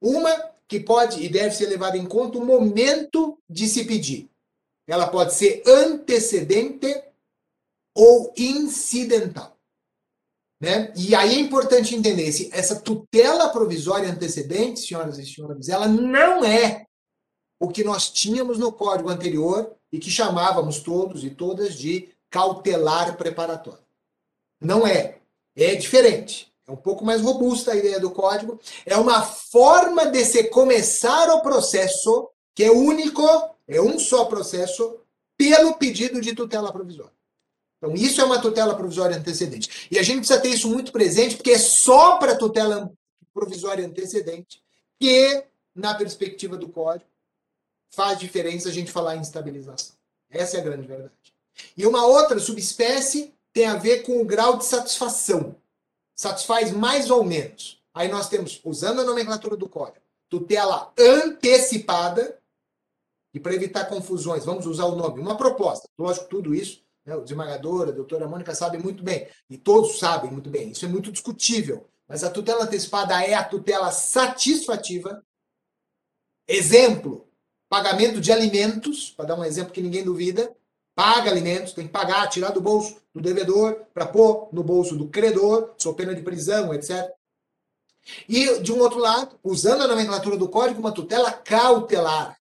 Uma 0.00 0.34
que 0.66 0.80
pode 0.80 1.22
e 1.22 1.28
deve 1.28 1.54
ser 1.54 1.66
levada 1.66 1.98
em 1.98 2.06
conta 2.06 2.38
o 2.38 2.44
momento 2.44 3.38
de 3.46 3.68
se 3.68 3.84
pedir. 3.84 4.30
Ela 4.86 5.08
pode 5.08 5.34
ser 5.34 5.62
antecedente 5.66 6.86
ou 7.94 8.32
incidental. 8.34 9.58
Né? 10.58 10.90
E 10.96 11.14
aí 11.14 11.34
é 11.34 11.38
importante 11.38 11.94
entender 11.94 12.32
se 12.32 12.48
essa 12.50 12.80
tutela 12.80 13.50
provisória 13.50 14.10
antecedente, 14.10 14.80
senhoras 14.80 15.18
e 15.18 15.26
senhores, 15.26 15.68
ela 15.68 15.86
não 15.86 16.42
é 16.42 16.86
o 17.60 17.68
que 17.68 17.84
nós 17.84 18.08
tínhamos 18.08 18.56
no 18.56 18.72
código 18.72 19.10
anterior 19.10 19.76
e 19.92 19.98
que 19.98 20.10
chamávamos 20.10 20.80
todos 20.80 21.24
e 21.24 21.30
todas 21.30 21.74
de 21.74 22.08
cautelar 22.30 23.18
preparatório. 23.18 23.84
Não 24.58 24.86
é. 24.86 25.19
É 25.62 25.74
diferente. 25.74 26.50
É 26.66 26.72
um 26.72 26.76
pouco 26.76 27.04
mais 27.04 27.20
robusta 27.20 27.72
a 27.72 27.76
ideia 27.76 28.00
do 28.00 28.10
código. 28.10 28.58
É 28.86 28.96
uma 28.96 29.22
forma 29.22 30.06
de 30.06 30.24
se 30.24 30.44
começar 30.44 31.28
o 31.34 31.42
processo 31.42 32.30
que 32.54 32.64
é 32.64 32.70
único 32.70 33.22
é 33.66 33.80
um 33.80 33.98
só 33.98 34.24
processo 34.24 34.98
pelo 35.36 35.74
pedido 35.74 36.20
de 36.20 36.34
tutela 36.34 36.72
provisória. 36.72 37.14
Então, 37.78 37.94
isso 37.94 38.20
é 38.20 38.24
uma 38.24 38.40
tutela 38.40 38.74
provisória 38.74 39.16
antecedente. 39.16 39.88
E 39.90 39.98
a 39.98 40.02
gente 40.02 40.18
precisa 40.18 40.40
ter 40.40 40.48
isso 40.48 40.68
muito 40.68 40.92
presente, 40.92 41.36
porque 41.36 41.52
é 41.52 41.58
só 41.58 42.16
para 42.16 42.36
tutela 42.36 42.92
provisória 43.32 43.86
antecedente 43.86 44.60
que, 44.98 45.44
na 45.74 45.94
perspectiva 45.94 46.56
do 46.56 46.68
código, 46.68 47.08
faz 47.90 48.18
diferença 48.18 48.68
a 48.68 48.72
gente 48.72 48.90
falar 48.90 49.16
em 49.16 49.22
estabilização. 49.22 49.94
Essa 50.28 50.58
é 50.58 50.60
a 50.60 50.64
grande 50.64 50.86
verdade. 50.86 51.12
E 51.76 51.86
uma 51.86 52.04
outra 52.04 52.38
subespécie 52.38 53.32
tem 53.52 53.66
a 53.66 53.76
ver 53.76 54.02
com 54.02 54.20
o 54.20 54.24
grau 54.24 54.56
de 54.56 54.64
satisfação. 54.64 55.56
Satisfaz 56.16 56.70
mais 56.70 57.10
ou 57.10 57.24
menos. 57.24 57.82
Aí 57.94 58.08
nós 58.08 58.28
temos, 58.28 58.60
usando 58.64 59.00
a 59.00 59.04
nomenclatura 59.04 59.56
do 59.56 59.68
código, 59.68 60.04
tutela 60.28 60.92
antecipada, 60.98 62.38
e 63.34 63.40
para 63.40 63.54
evitar 63.54 63.86
confusões, 63.86 64.44
vamos 64.44 64.66
usar 64.66 64.86
o 64.86 64.96
nome, 64.96 65.20
uma 65.20 65.36
proposta. 65.36 65.88
Lógico, 65.98 66.28
tudo 66.28 66.54
isso, 66.54 66.84
né, 67.04 67.14
o 67.16 67.22
desembargador, 67.22 67.88
a 67.88 67.92
doutora 67.92 68.28
Mônica 68.28 68.54
sabe 68.54 68.78
muito 68.78 69.02
bem, 69.02 69.28
e 69.48 69.56
todos 69.56 69.98
sabem 69.98 70.30
muito 70.30 70.50
bem, 70.50 70.70
isso 70.70 70.84
é 70.84 70.88
muito 70.88 71.10
discutível. 71.10 71.88
Mas 72.08 72.24
a 72.24 72.30
tutela 72.30 72.64
antecipada 72.64 73.24
é 73.24 73.34
a 73.34 73.44
tutela 73.44 73.92
satisfativa. 73.92 75.24
Exemplo, 76.48 77.28
pagamento 77.68 78.20
de 78.20 78.32
alimentos, 78.32 79.10
para 79.10 79.26
dar 79.26 79.38
um 79.38 79.44
exemplo 79.44 79.72
que 79.72 79.80
ninguém 79.80 80.04
duvida, 80.04 80.56
paga 80.94 81.30
alimentos, 81.30 81.72
tem 81.72 81.86
que 81.86 81.92
pagar, 81.92 82.28
tirar 82.28 82.50
do 82.50 82.60
bolso 82.60 82.96
do 83.14 83.20
devedor 83.20 83.86
para 83.94 84.06
pôr 84.06 84.48
no 84.52 84.62
bolso 84.62 84.96
do 84.96 85.08
credor, 85.08 85.74
sob 85.78 85.96
pena 85.96 86.14
de 86.14 86.22
prisão, 86.22 86.72
etc. 86.74 87.10
E, 88.28 88.60
de 88.60 88.72
um 88.72 88.78
outro 88.80 88.98
lado, 88.98 89.38
usando 89.42 89.82
a 89.82 89.88
nomenclatura 89.88 90.36
do 90.36 90.48
código, 90.48 90.80
uma 90.80 90.92
tutela 90.92 91.32
cautelar 91.32 92.40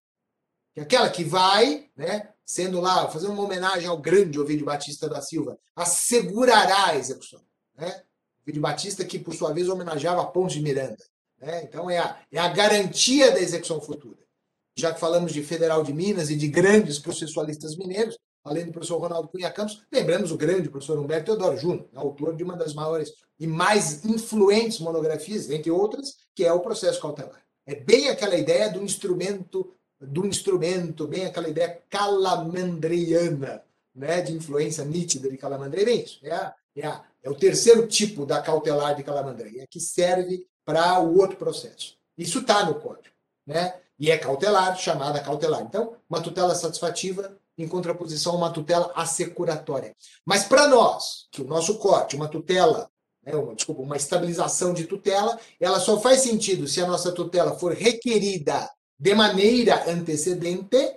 que 0.73 0.79
é 0.79 0.83
aquela 0.83 1.09
que 1.09 1.23
vai, 1.23 1.89
né, 1.95 2.29
sendo 2.45 2.79
lá, 2.79 3.09
fazendo 3.09 3.33
uma 3.33 3.43
homenagem 3.43 3.87
ao 3.87 3.97
grande 3.97 4.39
Ovidio 4.39 4.65
Batista 4.65 5.09
da 5.09 5.21
Silva, 5.21 5.57
assegurará 5.75 6.87
a 6.87 6.95
execução. 6.95 7.41
Né? 7.75 8.03
Ovidio 8.43 8.61
Batista 8.61 9.05
que, 9.05 9.19
por 9.19 9.33
sua 9.33 9.53
vez, 9.53 9.67
homenageava 9.67 10.21
a 10.21 10.25
Ponte 10.25 10.55
de 10.55 10.61
Miranda. 10.61 11.03
Né? 11.39 11.63
Então, 11.63 11.89
é 11.89 11.99
a, 11.99 12.19
é 12.31 12.39
a 12.39 12.47
garantia 12.47 13.31
da 13.31 13.39
execução 13.39 13.81
futura. 13.81 14.19
Já 14.75 14.93
que 14.93 14.99
falamos 14.99 15.33
de 15.33 15.43
Federal 15.43 15.83
de 15.83 15.93
Minas 15.93 16.29
e 16.29 16.35
de 16.35 16.47
grandes 16.47 16.99
processualistas 16.99 17.75
mineiros, 17.75 18.17
além 18.43 18.65
do 18.65 18.71
professor 18.71 18.99
Ronaldo 18.99 19.27
Cunha 19.27 19.51
Campos, 19.51 19.81
lembramos 19.91 20.31
o 20.31 20.37
grande 20.37 20.69
professor 20.69 20.97
Humberto 20.97 21.25
Teodoro 21.25 21.57
Júnior, 21.57 21.87
né, 21.91 21.99
autor 21.99 22.35
de 22.35 22.43
uma 22.43 22.55
das 22.55 22.73
maiores 22.73 23.13
e 23.39 23.47
mais 23.47 24.03
influentes 24.05 24.79
monografias, 24.79 25.49
entre 25.49 25.71
outras, 25.71 26.17
que 26.35 26.43
é 26.43 26.51
o 26.51 26.59
processo 26.59 27.01
cautelar. 27.01 27.41
É 27.65 27.75
bem 27.75 28.09
aquela 28.09 28.35
ideia 28.35 28.69
do 28.69 28.83
instrumento 28.83 29.73
do 29.99 30.25
instrumento, 30.25 31.07
bem 31.07 31.25
aquela 31.25 31.49
ideia 31.49 31.81
calamandreiana, 31.89 33.63
né, 33.93 34.21
de 34.21 34.33
influência 34.33 34.85
nítida 34.85 35.29
de 35.29 35.37
Calamandrei, 35.37 35.83
bem 35.83 36.03
isso. 36.03 36.19
É, 36.25 36.53
é, 36.77 36.99
é 37.23 37.29
o 37.29 37.35
terceiro 37.35 37.85
tipo 37.87 38.25
da 38.25 38.41
cautelar 38.41 38.95
de 38.95 39.03
Calamandrei, 39.03 39.59
é 39.59 39.67
que 39.67 39.79
serve 39.79 40.47
para 40.63 40.99
o 41.01 41.17
outro 41.17 41.35
processo. 41.35 41.97
Isso 42.17 42.39
está 42.39 42.65
no 42.65 42.75
código, 42.75 43.13
né? 43.45 43.75
E 43.97 44.09
é 44.09 44.17
cautelar, 44.17 44.77
chamada 44.77 45.19
cautelar. 45.19 45.61
Então, 45.61 45.97
uma 46.09 46.21
tutela 46.21 46.55
satisfativa 46.55 47.37
em 47.59 47.67
contraposição 47.67 48.33
a 48.33 48.37
uma 48.37 48.49
tutela 48.51 48.91
assecuratória. 48.95 49.93
Mas 50.25 50.45
para 50.45 50.67
nós, 50.67 51.27
que 51.29 51.41
o 51.41 51.47
nosso 51.47 51.77
corte, 51.77 52.15
uma 52.15 52.29
tutela, 52.29 52.89
né, 53.21 53.35
uma, 53.35 53.53
desculpa, 53.53 53.81
uma 53.81 53.97
estabilização 53.97 54.73
de 54.73 54.85
tutela, 54.85 55.37
ela 55.59 55.79
só 55.79 55.99
faz 55.99 56.21
sentido 56.21 56.67
se 56.67 56.81
a 56.81 56.87
nossa 56.87 57.11
tutela 57.11 57.57
for 57.57 57.73
requerida 57.73 58.69
de 58.97 59.13
maneira 59.13 59.91
antecedente 59.91 60.95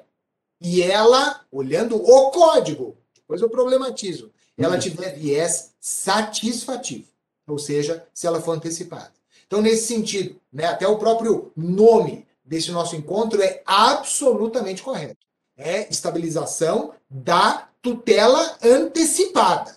e 0.61 0.81
ela, 0.83 1.45
olhando 1.51 1.97
o 1.97 2.31
código, 2.31 2.97
depois 3.15 3.43
eu 3.43 3.51
problematizo, 3.51 4.33
ela 4.57 4.75
uhum. 4.75 4.81
tiver 4.81 5.17
viés 5.17 5.73
satisfativo, 5.81 7.09
ou 7.49 7.59
seja, 7.59 8.07
se 8.15 8.27
ela 8.27 8.41
for 8.41 8.53
antecipada. 8.53 9.13
Então, 9.47 9.61
nesse 9.61 9.87
sentido, 9.89 10.41
né, 10.53 10.67
até 10.67 10.87
o 10.87 10.99
próprio 10.99 11.51
nome 11.57 12.25
desse 12.45 12.71
nosso 12.71 12.95
encontro 12.95 13.43
é 13.43 13.63
absolutamente 13.67 14.83
correto. 14.83 15.27
É 15.57 15.89
estabilização 15.91 16.95
da 17.11 17.69
tutela 17.81 18.57
antecipada. 18.63 19.77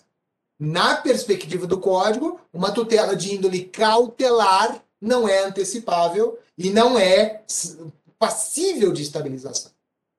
Na 0.58 0.96
perspectiva 0.96 1.68
do 1.68 1.80
código, 1.80 2.40
uma 2.54 2.72
tutela 2.72 3.16
de 3.16 3.36
índole 3.36 3.66
cautelar 3.66 4.82
não 5.02 5.28
é 5.28 5.44
antecipável 5.44 6.40
e 6.58 6.70
não 6.70 6.98
é 6.98 7.44
passível 8.18 8.94
de 8.94 9.02
estabilização. 9.02 9.72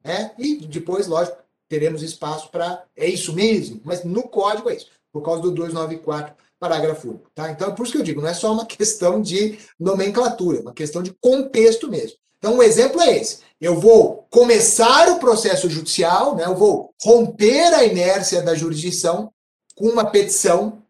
Né? 0.05 0.33
E 0.39 0.57
depois, 0.57 1.07
lógico, 1.07 1.39
teremos 1.69 2.03
espaço 2.03 2.51
para. 2.51 2.85
É 2.95 3.09
isso 3.09 3.33
mesmo, 3.33 3.81
mas 3.85 4.05
no 4.05 4.25
código 4.25 4.71
é 4.71 4.77
isso, 4.77 4.89
por 5.13 5.23
causa 5.23 5.43
do 5.43 5.51
294, 5.51 6.35
parágrafo 6.59 7.09
único. 7.09 7.31
Tá? 7.35 7.51
Então, 7.51 7.69
é 7.69 7.73
por 7.73 7.85
isso 7.85 7.93
que 7.93 7.99
eu 7.99 8.05
digo, 8.05 8.21
não 8.21 8.29
é 8.29 8.35
só 8.35 8.53
uma 8.53 8.67
questão 8.67 9.21
de 9.21 9.59
nomenclatura, 9.79 10.59
é 10.59 10.63
uma 10.63 10.75
questão 10.75 11.03
de 11.03 11.13
contexto 11.15 11.91
mesmo. 11.91 12.19
Então, 12.39 12.55
o 12.55 12.57
um 12.59 12.63
exemplo 12.63 13.01
é 13.01 13.17
esse. 13.17 13.41
Eu 13.61 13.81
vou 13.81 14.27
começar 14.31 15.09
o 15.11 15.19
processo 15.19 15.69
judicial, 15.69 16.37
né? 16.37 16.45
eu 16.45 16.55
vou 16.55 16.91
romper 17.03 17.75
a 17.75 17.85
inércia 17.85 18.43
da 18.43 18.55
jurisdição 18.55 19.33
com 19.75 19.89
uma 19.89 20.05
petição 20.05 20.83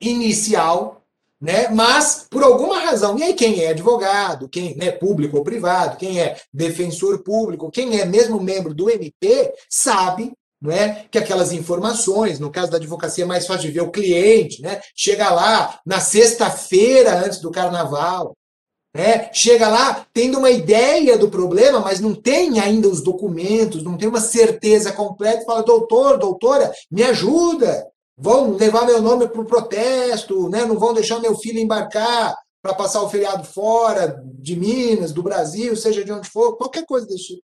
inicial 0.00 1.02
né? 1.42 1.68
Mas 1.70 2.24
por 2.30 2.44
alguma 2.44 2.78
razão, 2.78 3.18
e 3.18 3.22
aí 3.24 3.34
quem 3.34 3.64
é 3.64 3.70
advogado, 3.70 4.48
quem 4.48 4.70
é 4.70 4.74
né, 4.76 4.90
público 4.92 5.36
ou 5.36 5.42
privado, 5.42 5.96
quem 5.96 6.20
é 6.20 6.36
defensor 6.54 7.24
público, 7.24 7.68
quem 7.68 7.98
é 7.98 8.04
mesmo 8.04 8.40
membro 8.40 8.72
do 8.72 8.88
MP, 8.88 9.52
sabe 9.68 10.32
não 10.60 10.70
é? 10.70 11.06
Que 11.10 11.18
aquelas 11.18 11.52
informações, 11.52 12.38
no 12.38 12.48
caso 12.48 12.70
da 12.70 12.76
advocacia, 12.76 13.24
é 13.24 13.26
mais 13.26 13.48
fácil 13.48 13.66
de 13.66 13.72
ver 13.72 13.80
o 13.80 13.90
cliente, 13.90 14.62
né? 14.62 14.80
Chega 14.94 15.28
lá 15.28 15.80
na 15.84 15.98
sexta-feira 15.98 17.18
antes 17.18 17.40
do 17.40 17.50
carnaval, 17.50 18.36
né? 18.94 19.30
Chega 19.32 19.68
lá 19.68 20.06
tendo 20.12 20.38
uma 20.38 20.50
ideia 20.50 21.16
do 21.16 21.30
problema, 21.30 21.80
mas 21.80 22.00
não 22.00 22.14
tem 22.14 22.60
ainda 22.60 22.88
os 22.88 23.02
documentos, 23.02 23.82
não 23.82 23.96
tem 23.96 24.08
uma 24.08 24.20
certeza 24.20 24.92
completa, 24.92 25.44
fala, 25.44 25.62
doutor, 25.62 26.18
doutora, 26.18 26.72
me 26.90 27.02
ajuda. 27.02 27.86
vão 28.16 28.56
levar 28.56 28.86
meu 28.86 29.00
nome 29.00 29.28
para 29.28 29.40
o 29.40 29.46
protesto, 29.46 30.48
né? 30.48 30.64
não 30.64 30.78
vão 30.78 30.92
deixar 30.94 31.18
meu 31.20 31.34
filho 31.36 31.58
embarcar 31.58 32.36
para 32.62 32.74
passar 32.74 33.02
o 33.02 33.08
feriado 33.08 33.44
fora 33.44 34.22
de 34.24 34.54
Minas, 34.54 35.12
do 35.12 35.22
Brasil, 35.22 35.74
seja 35.74 36.04
de 36.04 36.12
onde 36.12 36.28
for, 36.28 36.56
qualquer 36.56 36.86
coisa 36.86 37.06
desse 37.06 37.34
tipo. 37.34 37.51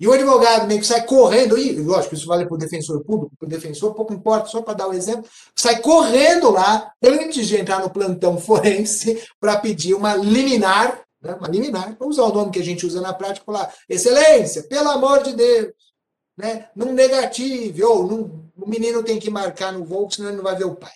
E 0.00 0.08
o 0.08 0.12
advogado 0.14 0.66
meio 0.66 0.80
que 0.80 0.86
sai 0.86 1.04
correndo, 1.04 1.58
e 1.58 1.78
lógico, 1.78 2.14
isso 2.14 2.26
vale 2.26 2.46
para 2.46 2.54
o 2.54 2.58
defensor 2.58 3.04
público, 3.04 3.36
para 3.38 3.44
o 3.44 3.48
defensor, 3.50 3.94
pouco 3.94 4.14
importa, 4.14 4.48
só 4.48 4.62
para 4.62 4.72
dar 4.72 4.86
o 4.86 4.92
um 4.92 4.94
exemplo, 4.94 5.28
sai 5.54 5.82
correndo 5.82 6.50
lá, 6.50 6.90
antes 7.04 7.46
de 7.46 7.58
entrar 7.58 7.80
no 7.80 7.90
plantão 7.90 8.38
forense, 8.38 9.22
para 9.38 9.58
pedir 9.58 9.92
uma 9.92 10.16
liminar, 10.16 11.02
né, 11.20 11.34
uma 11.34 11.48
liminar, 11.48 11.94
vamos 11.98 12.16
usar 12.16 12.30
o 12.30 12.34
nome 12.34 12.50
que 12.50 12.58
a 12.58 12.64
gente 12.64 12.86
usa 12.86 13.02
na 13.02 13.12
prática, 13.12 13.44
falar, 13.44 13.74
excelência, 13.86 14.62
pelo 14.62 14.88
amor 14.88 15.22
de 15.22 15.34
Deus, 15.34 15.74
né, 16.34 16.70
não 16.74 16.94
negative, 16.94 17.84
ou 17.84 18.06
não, 18.06 18.50
o 18.56 18.66
menino 18.66 19.02
tem 19.02 19.20
que 19.20 19.30
marcar 19.30 19.70
no 19.70 19.84
voo, 19.84 20.10
senão 20.10 20.30
ele 20.30 20.38
não 20.38 20.44
vai 20.44 20.56
ver 20.56 20.64
o 20.64 20.76
pai, 20.76 20.94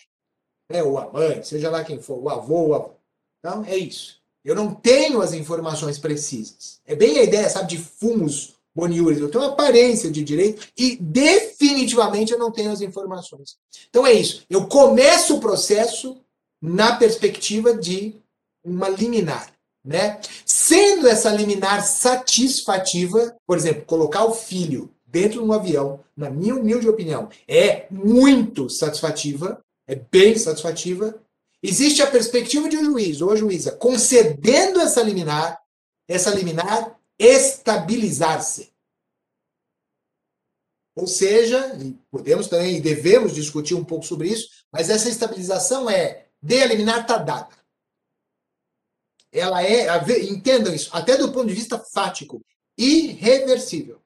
né, 0.67 0.81
ou 0.81 0.97
a 0.97 1.11
mãe, 1.13 1.43
seja 1.43 1.69
lá 1.69 1.83
quem 1.83 2.01
for, 2.01 2.17
o 2.17 2.27
avô, 2.27 2.69
o 2.69 2.73
avô. 2.73 2.95
Então, 3.37 3.63
é 3.67 3.77
isso. 3.77 4.19
Eu 4.43 4.55
não 4.55 4.73
tenho 4.73 5.21
as 5.21 5.33
informações 5.33 5.99
precisas. 5.99 6.79
É 6.85 6.95
bem 6.95 7.19
a 7.19 7.23
ideia, 7.23 7.49
sabe, 7.49 7.69
de 7.69 7.77
fumos 7.77 8.54
Boniures, 8.75 9.19
eu 9.19 9.29
tenho 9.29 9.43
uma 9.43 9.53
aparência 9.53 10.11
de 10.11 10.21
direito 10.21 10.67
e 10.77 10.97
definitivamente 10.97 12.33
eu 12.33 12.39
não 12.39 12.51
tenho 12.51 12.71
as 12.71 12.81
informações. 12.81 13.55
Então 13.89 14.05
é 14.05 14.11
isso. 14.11 14.43
Eu 14.49 14.67
começo 14.67 15.37
o 15.37 15.39
processo 15.39 16.17
na 16.61 16.95
perspectiva 16.95 17.73
de 17.73 18.15
uma 18.63 18.89
liminar. 18.89 19.53
Né? 19.83 20.19
Sendo 20.45 21.07
essa 21.07 21.31
liminar 21.31 21.85
satisfativa, 21.85 23.35
por 23.45 23.55
exemplo, 23.55 23.85
colocar 23.85 24.25
o 24.25 24.33
filho 24.33 24.91
dentro 25.05 25.39
de 25.39 25.45
um 25.47 25.53
avião, 25.53 26.03
na 26.17 26.29
minha 26.29 26.55
humilde 26.55 26.89
opinião, 26.89 27.29
é 27.47 27.85
muito 27.89 28.69
satisfativa, 28.69 29.61
é 29.87 29.95
bem 29.95 30.35
satisfativa. 30.37 31.15
Existe 31.63 32.01
a 32.01 32.07
perspectiva 32.07 32.67
de 32.67 32.77
um 32.77 32.83
juiz 32.83 33.21
ou 33.21 33.37
juíza 33.37 33.71
concedendo 33.71 34.81
essa 34.81 35.01
liminar, 35.01 35.59
essa 36.07 36.31
liminar 36.31 36.94
estabilizar-se. 37.19 38.73
Ou 40.95 41.07
seja, 41.07 41.77
podemos 42.09 42.47
também 42.47 42.77
e 42.77 42.81
devemos 42.81 43.35
discutir 43.35 43.75
um 43.75 43.83
pouco 43.83 44.05
sobre 44.05 44.29
isso, 44.29 44.49
mas 44.71 44.89
essa 44.89 45.09
estabilização 45.09 45.89
é 45.89 46.27
de 46.41 46.55
eliminar 46.55 47.01
está 47.01 47.17
dada. 47.17 47.55
Ela 49.31 49.63
é, 49.63 49.87
entendam 50.23 50.73
isso, 50.73 50.89
até 50.93 51.17
do 51.17 51.31
ponto 51.33 51.47
de 51.47 51.53
vista 51.53 51.77
fático, 51.77 52.41
irreversível. 52.77 54.01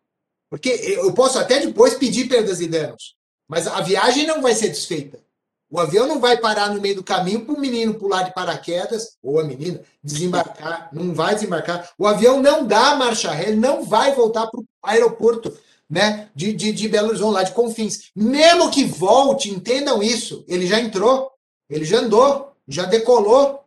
Porque 0.50 0.70
eu 0.70 1.14
posso 1.14 1.38
até 1.38 1.60
depois 1.60 1.94
pedir 1.94 2.28
perdas 2.28 2.60
e 2.60 2.68
danos, 2.68 3.16
mas 3.48 3.68
a 3.68 3.82
viagem 3.82 4.26
não 4.26 4.42
vai 4.42 4.56
ser 4.56 4.70
desfeita. 4.70 5.24
O 5.72 5.80
avião 5.80 6.08
não 6.08 6.20
vai 6.20 6.38
parar 6.38 6.74
no 6.74 6.82
meio 6.82 6.96
do 6.96 7.04
caminho 7.04 7.46
para 7.46 7.54
o 7.54 7.60
menino 7.60 7.94
pular 7.94 8.24
de 8.24 8.34
paraquedas, 8.34 9.18
ou 9.22 9.40
a 9.40 9.44
menina, 9.44 9.82
desembarcar, 10.04 10.90
não 10.92 11.14
vai 11.14 11.36
desembarcar. 11.36 11.90
O 11.98 12.08
avião 12.08 12.42
não 12.42 12.66
dá 12.66 12.96
marcha 12.96 13.32
ré, 13.32 13.52
não 13.52 13.84
vai 13.84 14.14
voltar 14.16 14.48
para 14.48 14.60
o 14.60 14.66
aeroporto 14.84 15.56
né, 15.90 16.30
de, 16.36 16.54
de, 16.54 16.72
de 16.72 16.88
Belo 16.88 17.10
Horizonte, 17.10 17.34
lá 17.34 17.44
de 17.44 17.52
Confins. 17.52 18.10
Mesmo 18.16 18.72
que 18.72 18.84
volte, 18.84 19.50
entendam 19.50 20.02
isso, 20.02 20.44
ele 20.48 20.66
já 20.66 20.80
entrou, 20.80 21.32
ele 21.70 21.86
já 21.86 22.00
andou, 22.00 22.52
já 22.68 22.86
decolou, 22.86 23.59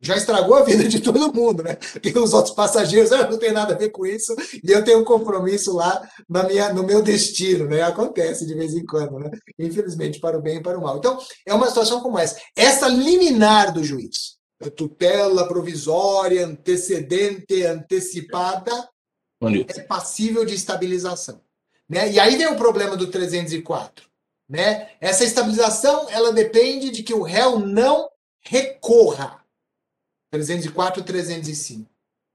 já 0.00 0.16
estragou 0.16 0.56
a 0.56 0.62
vida 0.62 0.86
de 0.88 1.00
todo 1.00 1.32
mundo, 1.32 1.62
né? 1.62 1.76
Porque 1.76 2.18
os 2.18 2.32
outros 2.32 2.54
passageiros 2.54 3.12
ah, 3.12 3.28
não 3.30 3.38
tem 3.38 3.52
nada 3.52 3.74
a 3.74 3.76
ver 3.76 3.90
com 3.90 4.04
isso 4.04 4.34
e 4.62 4.70
eu 4.70 4.84
tenho 4.84 5.00
um 5.00 5.04
compromisso 5.04 5.74
lá 5.74 6.08
na 6.28 6.42
minha, 6.42 6.72
no 6.72 6.82
meu 6.82 7.02
destino, 7.02 7.66
né? 7.66 7.82
Acontece 7.82 8.46
de 8.46 8.54
vez 8.54 8.74
em 8.74 8.84
quando, 8.84 9.18
né? 9.18 9.30
Infelizmente, 9.58 10.20
para 10.20 10.38
o 10.38 10.42
bem 10.42 10.58
e 10.58 10.62
para 10.62 10.78
o 10.78 10.82
mal. 10.82 10.98
Então, 10.98 11.18
é 11.46 11.54
uma 11.54 11.68
situação 11.68 12.00
como 12.00 12.18
essa. 12.18 12.36
Essa 12.54 12.88
liminar 12.88 13.72
do 13.72 13.82
juiz, 13.82 14.36
tutela 14.76 15.48
provisória, 15.48 16.46
antecedente, 16.46 17.62
antecipada, 17.62 18.88
é 19.68 19.80
passível 19.82 20.44
de 20.44 20.54
estabilização. 20.54 21.40
Né? 21.88 22.12
E 22.12 22.20
aí 22.20 22.36
vem 22.36 22.48
o 22.48 22.56
problema 22.56 22.96
do 22.96 23.08
304. 23.08 24.06
Né? 24.48 24.90
Essa 25.00 25.24
estabilização 25.24 26.08
ela 26.10 26.32
depende 26.32 26.90
de 26.90 27.02
que 27.02 27.14
o 27.14 27.22
réu 27.22 27.58
não 27.58 28.08
recorra. 28.40 29.44
304 30.30 31.02
305. 31.02 31.88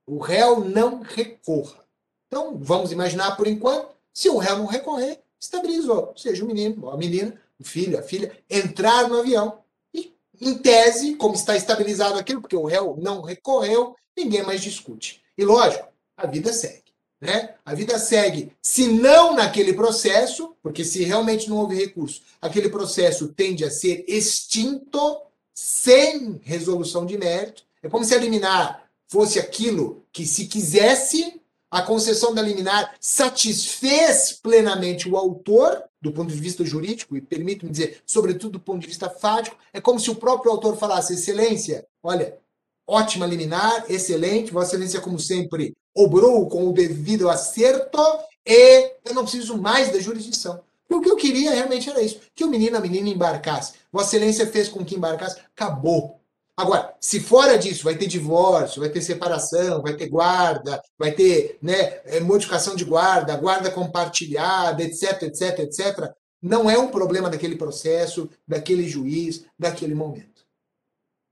O 0.08 0.18
réu 0.18 0.64
não 0.64 1.02
recorra. 1.02 1.86
Então, 2.28 2.58
vamos 2.60 2.92
imaginar 2.92 3.36
por 3.36 3.48
enquanto, 3.48 3.90
se 4.14 4.30
o 4.30 4.38
réu 4.38 4.58
não 4.58 4.66
recorrer, 4.66 5.20
estabilizou. 5.40 6.14
Seja 6.16 6.44
o 6.44 6.48
menino, 6.48 6.90
a 6.90 6.98
menina, 6.98 7.40
o 7.60 7.64
filho, 7.64 7.98
a 8.00 8.02
filha, 8.02 8.38
entrar 8.50 9.08
no 9.08 9.20
avião. 9.20 9.60
E, 9.94 10.14
em 10.40 10.58
tese, 10.58 11.16
como 11.16 11.36
está 11.36 11.56
estabilizado 11.56 12.18
aquilo, 12.18 12.42
porque 12.42 12.56
o 12.56 12.66
réu 12.66 12.98
não 13.02 13.22
recorreu, 13.22 13.96
ninguém 14.18 14.44
mais 14.44 14.62
discute. 14.62 15.22
E 15.38 15.44
lógico, 15.44 15.88
a 16.16 16.28
vida 16.28 16.54
segue. 16.54 16.82
Né? 17.20 17.54
A 17.64 17.76
vida 17.76 18.00
segue, 18.00 18.52
se 18.62 18.88
não 18.88 19.36
naquele 19.36 19.74
processo, 19.74 20.56
porque 20.62 20.84
se 20.84 21.04
realmente 21.04 21.48
não 21.48 21.58
houve 21.58 21.76
recurso, 21.76 22.24
aquele 22.42 22.68
processo 22.68 23.28
tende 23.28 23.64
a 23.64 23.70
ser 23.70 24.04
extinto 24.08 25.22
sem 25.54 26.42
resolução 26.44 27.06
de 27.06 27.20
mérito. 27.20 27.64
É 27.84 27.90
como 27.90 28.06
se 28.06 28.14
a 28.14 28.18
liminar 28.18 28.84
fosse 29.08 29.40
aquilo 29.40 30.06
que, 30.12 30.26
se 30.26 30.46
quisesse, 30.46 31.42
a 31.70 31.82
concessão 31.82 32.34
da 32.34 32.42
liminar 32.42 32.96
satisfez 33.00 34.34
plenamente 34.34 35.10
o 35.10 35.16
autor, 35.16 35.84
do 36.02 36.12
ponto 36.12 36.32
de 36.32 36.40
vista 36.40 36.66
jurídico, 36.66 37.16
e 37.16 37.22
permito-me 37.22 37.72
dizer, 37.72 38.02
sobretudo 38.06 38.54
do 38.54 38.60
ponto 38.60 38.82
de 38.82 38.88
vista 38.88 39.10
fático, 39.10 39.58
é 39.72 39.80
como 39.80 40.00
se 40.00 40.12
o 40.12 40.16
próprio 40.16 40.52
autor 40.52 40.78
falasse: 40.78 41.14
Excelência, 41.14 41.88
olha, 42.04 42.38
ótima 42.86 43.26
liminar, 43.26 43.86
excelente, 43.90 44.52
Vossa 44.52 44.76
Excelência, 44.76 45.00
como 45.00 45.18
sempre, 45.18 45.74
obrou 45.96 46.48
com 46.48 46.68
o 46.68 46.74
devido 46.74 47.30
acerto 47.30 48.00
e 48.46 48.92
eu 49.06 49.14
não 49.14 49.24
preciso 49.24 49.58
mais 49.58 49.92
da 49.92 50.00
jurisdição. 50.00 50.62
o 50.90 51.00
que 51.00 51.10
eu 51.10 51.16
queria 51.16 51.52
realmente 51.52 51.90
era 51.90 52.02
isso, 52.02 52.20
que 52.36 52.44
o 52.44 52.50
menino, 52.50 52.78
a 52.78 52.82
menina 52.82 53.10
embarcasse. 53.10 53.74
Vossa 53.92 54.16
Excelência 54.16 54.48
fez 54.48 54.68
com 54.68 54.84
que 54.84 54.96
embarcasse, 54.96 55.40
acabou. 55.56 56.21
Agora, 56.62 56.96
se 57.00 57.20
fora 57.20 57.58
disso 57.58 57.84
vai 57.84 57.98
ter 57.98 58.06
divórcio, 58.06 58.82
vai 58.82 58.90
ter 58.90 59.02
separação, 59.02 59.82
vai 59.82 59.96
ter 59.96 60.08
guarda, 60.08 60.80
vai 60.96 61.12
ter 61.12 61.58
né, 61.60 62.00
é, 62.06 62.20
modificação 62.20 62.76
de 62.76 62.86
guarda, 62.86 63.36
guarda 63.36 63.72
compartilhada, 63.72 64.84
etc, 64.84 65.24
etc, 65.24 65.58
etc, 65.60 66.12
não 66.40 66.70
é 66.70 66.78
um 66.78 66.90
problema 66.92 67.32
daquele 67.32 67.56
processo, 67.56 68.30
daquele 68.48 68.88
juiz, 68.88 69.44
daquele 69.58 69.96
momento. 69.96 70.46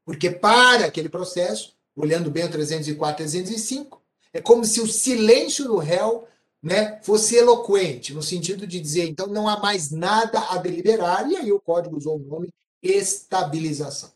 Porque 0.03 0.31
para 0.31 0.85
aquele 0.85 1.09
processo, 1.09 1.75
olhando 1.95 2.31
bem 2.31 2.45
o 2.45 2.49
304 2.49 3.17
305, 3.17 4.01
é 4.33 4.41
como 4.41 4.65
se 4.65 4.81
o 4.81 4.87
silêncio 4.87 5.65
do 5.65 5.77
réu 5.77 6.27
né, 6.59 6.99
fosse 7.03 7.35
eloquente, 7.35 8.15
no 8.15 8.23
sentido 8.23 8.65
de 8.65 8.79
dizer, 8.79 9.07
então 9.07 9.27
não 9.27 9.47
há 9.47 9.59
mais 9.59 9.91
nada 9.91 10.39
a 10.49 10.57
deliberar, 10.57 11.29
e 11.29 11.37
aí 11.37 11.51
o 11.51 11.59
código 11.59 11.95
usou 11.95 12.15
o 12.15 12.19
nome 12.19 12.51
estabilização. 12.81 14.09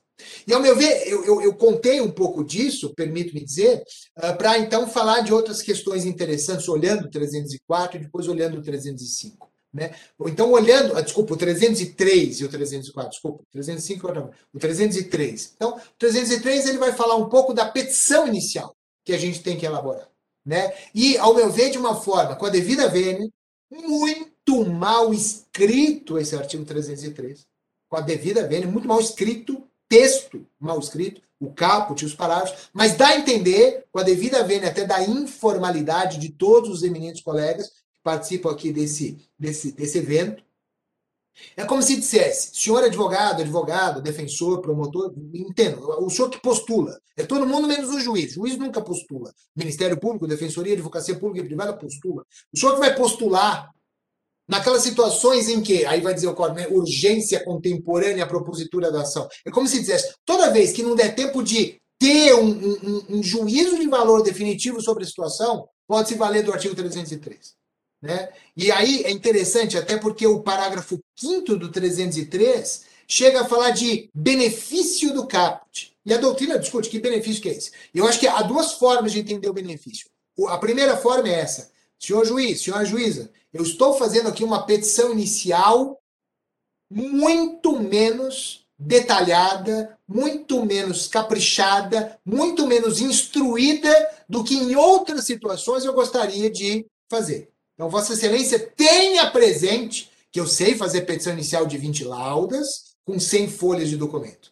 E 0.48 0.54
ao 0.54 0.62
meu 0.62 0.76
ver, 0.76 1.08
eu, 1.08 1.24
eu, 1.26 1.42
eu 1.42 1.54
contei 1.56 2.02
um 2.02 2.12
pouco 2.12 2.44
disso, 2.44 2.94
permito-me 2.94 3.44
dizer, 3.44 3.78
uh, 3.78 3.84
ah, 4.18 4.34
para 4.34 4.58
então 4.60 4.88
falar 4.88 5.22
de 5.22 5.34
outras 5.34 5.62
questões 5.62 6.06
interessantes, 6.06 6.68
olhando 6.68 7.06
o 7.06 7.10
304 7.10 7.98
e 7.98 8.02
depois 8.02 8.28
olhando 8.28 8.58
o 8.58 8.62
305. 8.62 9.52
Né? 9.74 9.96
Então, 10.28 10.52
olhando, 10.52 10.96
ah, 10.96 11.02
desculpa, 11.02 11.34
o 11.34 11.38
303 11.38 12.42
e 12.42 12.46
o 12.46 12.50
304, 12.50 13.10
desculpa, 13.10 13.42
o 13.42 13.46
305 13.52 14.08
o 14.54 14.60
303. 14.60 15.54
Então, 15.56 15.76
o 15.78 15.98
303 15.98 16.68
ele 16.68 16.78
vai 16.78 16.94
falar 16.94 17.16
um 17.16 17.28
pouco 17.28 17.54
da 17.54 17.66
petição 17.66 18.28
inicial 18.28 18.76
que 19.04 19.14
a 19.14 19.18
gente 19.18 19.42
tem 19.42 19.58
que 19.58 19.66
elaborar. 19.66 20.08
Né? 20.46 20.74
E, 20.94 21.18
ao 21.18 21.34
meu 21.34 21.50
ver, 21.52 21.72
de 21.72 21.78
uma 21.78 21.96
forma, 21.96 22.36
com 22.36 22.46
a 22.46 22.50
devida 22.50 22.88
vênia, 22.88 23.28
muito 23.72 24.64
mal 24.66 25.12
escrito 25.12 26.20
esse 26.20 26.36
artigo 26.36 26.64
303. 26.66 27.46
Com 27.90 27.98
a 27.98 28.02
devida 28.02 28.48
vênia, 28.48 28.68
muito 28.68 28.88
mal 28.88 29.00
escrito, 29.00 29.68
texto 29.94 30.44
mal 30.60 30.80
escrito, 30.80 31.22
o 31.40 31.54
caput, 31.54 32.04
os 32.04 32.16
parágrafos, 32.16 32.70
mas 32.74 32.96
dá 32.96 33.10
a 33.10 33.18
entender, 33.18 33.86
com 33.92 34.00
a 34.00 34.04
devida 34.04 34.44
vênia 34.44 34.70
até 34.70 34.86
da 34.86 35.04
informalidade 35.04 36.18
de 36.18 36.30
todos 36.30 36.70
os 36.70 36.84
eminentes 36.84 37.22
colegas 37.22 37.68
que 37.68 38.02
participam 38.02 38.50
aqui 38.50 38.72
desse, 38.72 39.20
desse, 39.38 39.72
desse 39.72 40.00
evento, 40.00 40.44
é 41.56 41.64
como 41.64 41.82
se 41.82 41.96
dissesse, 41.96 42.56
senhor 42.56 42.84
advogado, 42.84 43.42
advogado, 43.42 44.02
defensor, 44.02 44.62
promotor, 44.62 45.14
entenda, 45.34 45.80
o 46.00 46.10
senhor 46.10 46.30
que 46.30 46.42
postula. 46.42 47.00
É 47.16 47.24
todo 47.24 47.46
mundo 47.46 47.68
menos 47.68 47.90
o 47.90 48.00
juiz. 48.00 48.32
O 48.38 48.42
juiz 48.42 48.58
nunca 48.58 48.82
postula. 48.82 49.32
Ministério 49.56 50.00
Público, 50.00 50.28
Defensoria, 50.28 50.74
Advocacia 50.74 51.18
Pública 51.18 51.44
e 51.44 51.48
Privada 51.48 51.74
postula. 51.74 52.24
O 52.52 52.58
senhor 52.58 52.74
que 52.74 52.80
vai 52.80 52.96
postular 52.96 53.72
naquelas 54.48 54.84
situações 54.84 55.48
em 55.48 55.62
que, 55.62 55.86
aí 55.86 56.02
vai 56.02 56.14
dizer 56.14 56.28
o 56.28 56.34
código, 56.34 56.76
urgência 56.76 57.44
contemporânea, 57.44 58.28
propositura 58.28 58.92
da 58.92 59.02
ação. 59.02 59.28
É 59.46 59.52
como 59.52 59.68
se 59.68 59.80
dissesse, 59.80 60.14
toda 60.26 60.52
vez 60.52 60.72
que 60.72 60.84
não 60.84 60.96
der 60.96 61.16
tempo 61.16 61.42
de 61.44 61.78
ter 62.00 62.34
um, 62.36 62.50
um, 62.50 63.06
um 63.10 63.24
juízo 63.24 63.80
de 63.80 63.88
valor 63.88 64.24
definitivo 64.24 64.82
sobre 64.82 65.04
a 65.04 65.08
situação, 65.08 65.68
pode 65.88 66.10
se 66.10 66.16
valer 66.16 66.44
do 66.44 66.52
artigo 66.52 66.76
303. 66.76 67.54
Né? 68.02 68.30
E 68.58 68.70
aí 68.70 69.04
é 69.06 69.12
interessante, 69.12 69.78
até 69.78 69.98
porque 69.98 70.28
o 70.28 70.42
parágrafo 70.42 71.00
5 71.18 71.56
do 71.56 71.72
303 71.72 72.84
chega 73.08 73.42
a 73.42 73.46
falar 73.46 73.70
de 73.70 74.10
benefício 74.14 75.14
do 75.14 75.26
caput. 75.26 75.94
E 76.06 76.14
a 76.14 76.18
doutrina 76.18 76.60
discute 76.60 76.90
que 76.90 77.00
benefício 77.00 77.42
que 77.42 77.48
é 77.48 77.54
esse. 77.54 77.72
Eu 77.94 78.06
acho 78.06 78.20
que 78.20 78.28
há 78.28 78.42
duas 78.42 78.74
formas 78.74 79.14
de 79.14 79.20
entender 79.20 79.48
o 79.48 79.54
benefício. 79.54 80.08
A 80.50 80.58
primeira 80.58 80.98
forma 80.98 81.30
é 81.30 81.40
essa. 81.40 81.72
Senhor 81.98 82.26
juiz, 82.26 82.62
senhora 82.62 82.84
juíza, 82.84 83.32
eu 83.54 83.64
estou 83.64 83.96
fazendo 83.96 84.30
aqui 84.30 84.44
uma 84.44 84.66
petição 84.66 85.12
inicial 85.12 86.00
muito 86.92 87.80
menos 87.80 88.66
detalhada, 88.78 89.98
muito 90.08 90.66
menos 90.66 91.08
caprichada, 91.08 92.20
muito 92.26 92.68
menos 92.68 93.00
instruída 93.00 93.94
do 94.28 94.44
que 94.44 94.56
em 94.56 94.76
outras 94.76 95.26
situações 95.26 95.86
eu 95.86 95.94
gostaria 95.94 96.50
de 96.50 96.86
fazer. 97.10 97.50
Então, 97.74 97.90
Vossa 97.90 98.14
Excelência 98.14 98.60
tenha 98.60 99.30
presente 99.32 100.12
que 100.32 100.40
eu 100.40 100.48
sei 100.48 100.76
fazer 100.76 101.02
petição 101.02 101.34
inicial 101.34 101.66
de 101.66 101.78
20 101.78 102.04
laudas 102.04 102.96
com 103.06 103.20
100 103.20 103.50
folhas 103.50 103.90
de 103.90 103.98
documento. 103.98 104.52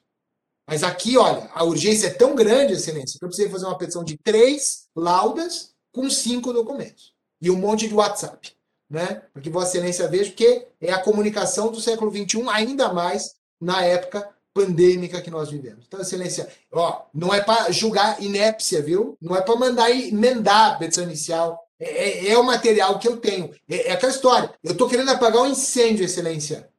Mas 0.68 0.84
aqui, 0.84 1.18
olha, 1.18 1.50
a 1.54 1.64
urgência 1.64 2.08
é 2.08 2.14
tão 2.14 2.36
grande, 2.36 2.74
Excelência, 2.74 3.20
que 3.20 3.26
eu 3.26 3.30
precisei 3.30 3.52
fazer 3.52 3.66
uma 3.66 3.78
petição 3.78 4.04
de 4.04 4.18
três 4.18 4.88
laudas 4.96 5.74
com 5.92 6.10
cinco 6.10 6.54
documentos. 6.54 7.14
E 7.42 7.50
um 7.50 7.58
monte 7.58 7.88
de 7.88 7.94
WhatsApp. 7.94 8.56
Né? 8.92 9.22
Porque 9.34 9.50
Vossa 9.50 9.78
Excelência 9.78 10.06
veja 10.10 10.34
que 10.34 10.68
é 10.82 10.92
a 10.92 11.00
comunicação 11.00 11.72
do 11.72 11.80
século 11.80 12.12
XXI, 12.12 12.44
ainda 12.50 12.92
mais 12.92 13.36
na 13.60 13.86
época 13.86 14.30
pandêmica 14.54 15.22
que 15.22 15.32
nós 15.32 15.50
vivemos. 15.50 15.86
Então, 15.88 16.02
Excelência, 16.02 16.50
ó, 16.70 17.04
não 17.14 17.34
é 17.34 17.40
para 17.40 17.72
julgar 17.72 18.22
inépcia, 18.22 18.82
viu? 18.82 19.18
Não 19.22 19.34
é 19.34 19.40
para 19.40 19.56
mandar 19.56 19.90
emendar 19.90 20.74
a 20.74 20.76
petição 20.76 21.06
inicial. 21.06 21.58
É, 21.80 21.86
é, 21.86 22.32
é, 22.32 22.38
o 22.38 22.44
material 22.44 23.00
que 23.00 23.08
eu 23.08 23.16
tenho. 23.16 23.56
É, 23.70 23.88
é 23.88 23.92
aquela 23.94 24.12
história. 24.12 24.54
Eu 24.62 24.74
estou 24.74 24.90
querendo 24.90 25.10
apagar 25.10 25.42
um 25.42 25.48
incêndio, 25.48 26.04
Excelência. 26.04 26.70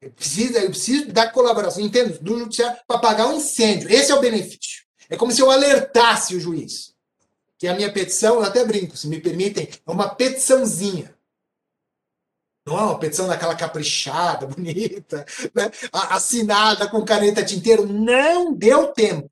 Eu 0.00 0.10
preciso, 0.10 0.56
eu 0.56 0.70
preciso 0.70 1.12
da 1.12 1.30
colaboração, 1.30 1.84
entendo, 1.84 2.18
do 2.18 2.38
judiciário 2.38 2.78
para 2.86 2.96
apagar 2.96 3.28
um 3.28 3.36
incêndio. 3.36 3.90
Esse 3.90 4.10
é 4.10 4.14
o 4.14 4.20
benefício. 4.20 4.84
É 5.10 5.18
como 5.18 5.32
se 5.32 5.42
eu 5.42 5.50
alertasse 5.50 6.34
o 6.34 6.40
juiz. 6.40 6.93
Que 7.64 7.68
a 7.68 7.74
minha 7.74 7.90
petição, 7.90 8.34
eu 8.34 8.42
até 8.42 8.62
brinco, 8.62 8.94
se 8.94 9.08
me 9.08 9.18
permitem, 9.18 9.66
é 9.86 9.90
uma 9.90 10.14
petiçãozinha. 10.14 11.16
Não 12.66 12.78
é 12.78 12.82
uma 12.82 12.98
petição 12.98 13.26
daquela 13.26 13.56
caprichada, 13.56 14.44
bonita, 14.54 15.24
né? 15.54 15.70
assinada 15.90 16.86
com 16.90 17.02
caneta 17.02 17.42
tinteiro. 17.42 17.86
Não 17.86 18.52
deu 18.52 18.88
tempo. 18.88 19.30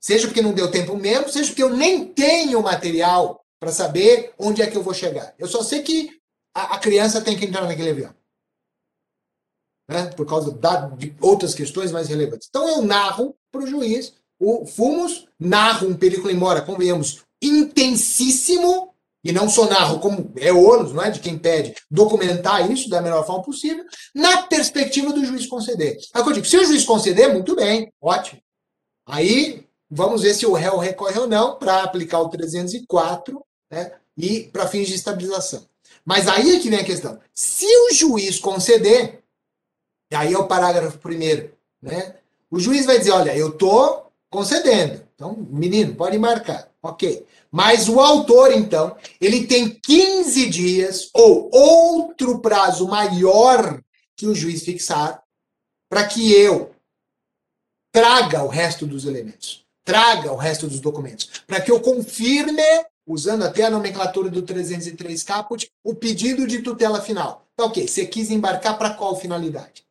Seja 0.00 0.26
porque 0.26 0.40
não 0.40 0.54
deu 0.54 0.70
tempo 0.70 0.96
mesmo, 0.96 1.28
seja 1.28 1.50
porque 1.50 1.62
eu 1.62 1.76
nem 1.76 2.06
tenho 2.14 2.62
material 2.62 3.44
para 3.60 3.70
saber 3.70 4.32
onde 4.38 4.62
é 4.62 4.70
que 4.70 4.78
eu 4.78 4.82
vou 4.82 4.94
chegar. 4.94 5.34
Eu 5.38 5.46
só 5.46 5.62
sei 5.62 5.82
que 5.82 6.18
a, 6.54 6.76
a 6.76 6.78
criança 6.78 7.20
tem 7.20 7.38
que 7.38 7.44
entrar 7.44 7.66
naquele 7.66 7.90
avião. 7.90 8.14
Né? 9.86 10.06
Por 10.16 10.24
causa 10.24 10.50
da, 10.50 10.88
de 10.88 11.14
outras 11.20 11.54
questões 11.54 11.92
mais 11.92 12.08
relevantes. 12.08 12.48
Então 12.48 12.66
eu 12.66 12.80
narro 12.80 13.36
para 13.50 13.64
o 13.64 13.66
juiz. 13.66 14.14
O 14.40 14.64
Fumos 14.64 15.28
narra 15.42 15.86
um 15.86 15.94
perigo, 15.94 16.30
embora, 16.30 16.62
convenhamos, 16.62 17.22
intensíssimo, 17.40 18.92
e 19.24 19.32
não 19.32 19.48
só 19.48 19.66
narro, 19.68 20.00
como 20.00 20.32
é 20.36 20.52
ônus, 20.52 20.92
não 20.92 21.02
é? 21.02 21.10
De 21.10 21.20
quem 21.20 21.38
pede, 21.38 21.74
documentar 21.90 22.70
isso 22.70 22.88
da 22.88 23.00
melhor 23.00 23.24
forma 23.24 23.42
possível, 23.42 23.84
na 24.14 24.44
perspectiva 24.44 25.12
do 25.12 25.24
juiz 25.24 25.46
conceder. 25.46 25.98
Aí 26.12 26.22
eu 26.22 26.32
digo, 26.32 26.46
se 26.46 26.56
o 26.56 26.64
juiz 26.64 26.84
conceder, 26.84 27.32
muito 27.32 27.54
bem, 27.54 27.92
ótimo. 28.00 28.40
Aí 29.06 29.64
vamos 29.90 30.22
ver 30.22 30.34
se 30.34 30.46
o 30.46 30.52
réu 30.52 30.78
recorre 30.78 31.18
ou 31.18 31.28
não 31.28 31.56
para 31.56 31.82
aplicar 31.82 32.20
o 32.20 32.28
304 32.28 33.44
né? 33.70 33.92
e 34.16 34.44
para 34.44 34.66
fins 34.66 34.88
de 34.88 34.94
estabilização. 34.94 35.64
Mas 36.04 36.26
aí 36.26 36.56
é 36.56 36.60
que 36.60 36.70
vem 36.70 36.80
a 36.80 36.84
questão. 36.84 37.20
Se 37.32 37.66
o 37.66 37.94
juiz 37.94 38.38
conceder, 38.40 39.22
aí 40.12 40.32
é 40.32 40.38
o 40.38 40.48
parágrafo 40.48 40.98
primeiro, 40.98 41.52
né? 41.80 42.16
O 42.50 42.58
juiz 42.58 42.84
vai 42.84 42.98
dizer, 42.98 43.12
olha, 43.12 43.36
eu 43.36 43.50
estou 43.50 44.12
concedendo. 44.28 45.02
Então, 45.22 45.36
menino, 45.48 45.94
pode 45.94 46.18
marcar. 46.18 46.68
Ok. 46.82 47.24
Mas 47.48 47.88
o 47.88 48.00
autor, 48.00 48.52
então, 48.52 48.96
ele 49.20 49.46
tem 49.46 49.68
15 49.68 50.50
dias 50.50 51.10
ou 51.14 51.48
outro 51.52 52.40
prazo 52.40 52.88
maior 52.88 53.80
que 54.16 54.26
o 54.26 54.34
juiz 54.34 54.64
fixar 54.64 55.22
para 55.88 56.08
que 56.08 56.32
eu 56.32 56.74
traga 57.92 58.42
o 58.42 58.48
resto 58.48 58.84
dos 58.84 59.04
elementos, 59.04 59.64
traga 59.84 60.32
o 60.32 60.36
resto 60.36 60.66
dos 60.66 60.80
documentos, 60.80 61.30
para 61.46 61.60
que 61.60 61.70
eu 61.70 61.80
confirme, 61.80 62.62
usando 63.06 63.44
até 63.44 63.64
a 63.64 63.70
nomenclatura 63.70 64.28
do 64.28 64.42
303 64.42 65.22
caput, 65.22 65.70
o 65.84 65.94
pedido 65.94 66.48
de 66.48 66.62
tutela 66.62 67.00
final. 67.00 67.46
Então, 67.52 67.66
ok, 67.66 67.86
você 67.86 68.06
quis 68.06 68.28
embarcar 68.28 68.76
para 68.76 68.94
qual 68.94 69.14
finalidade? 69.14 69.84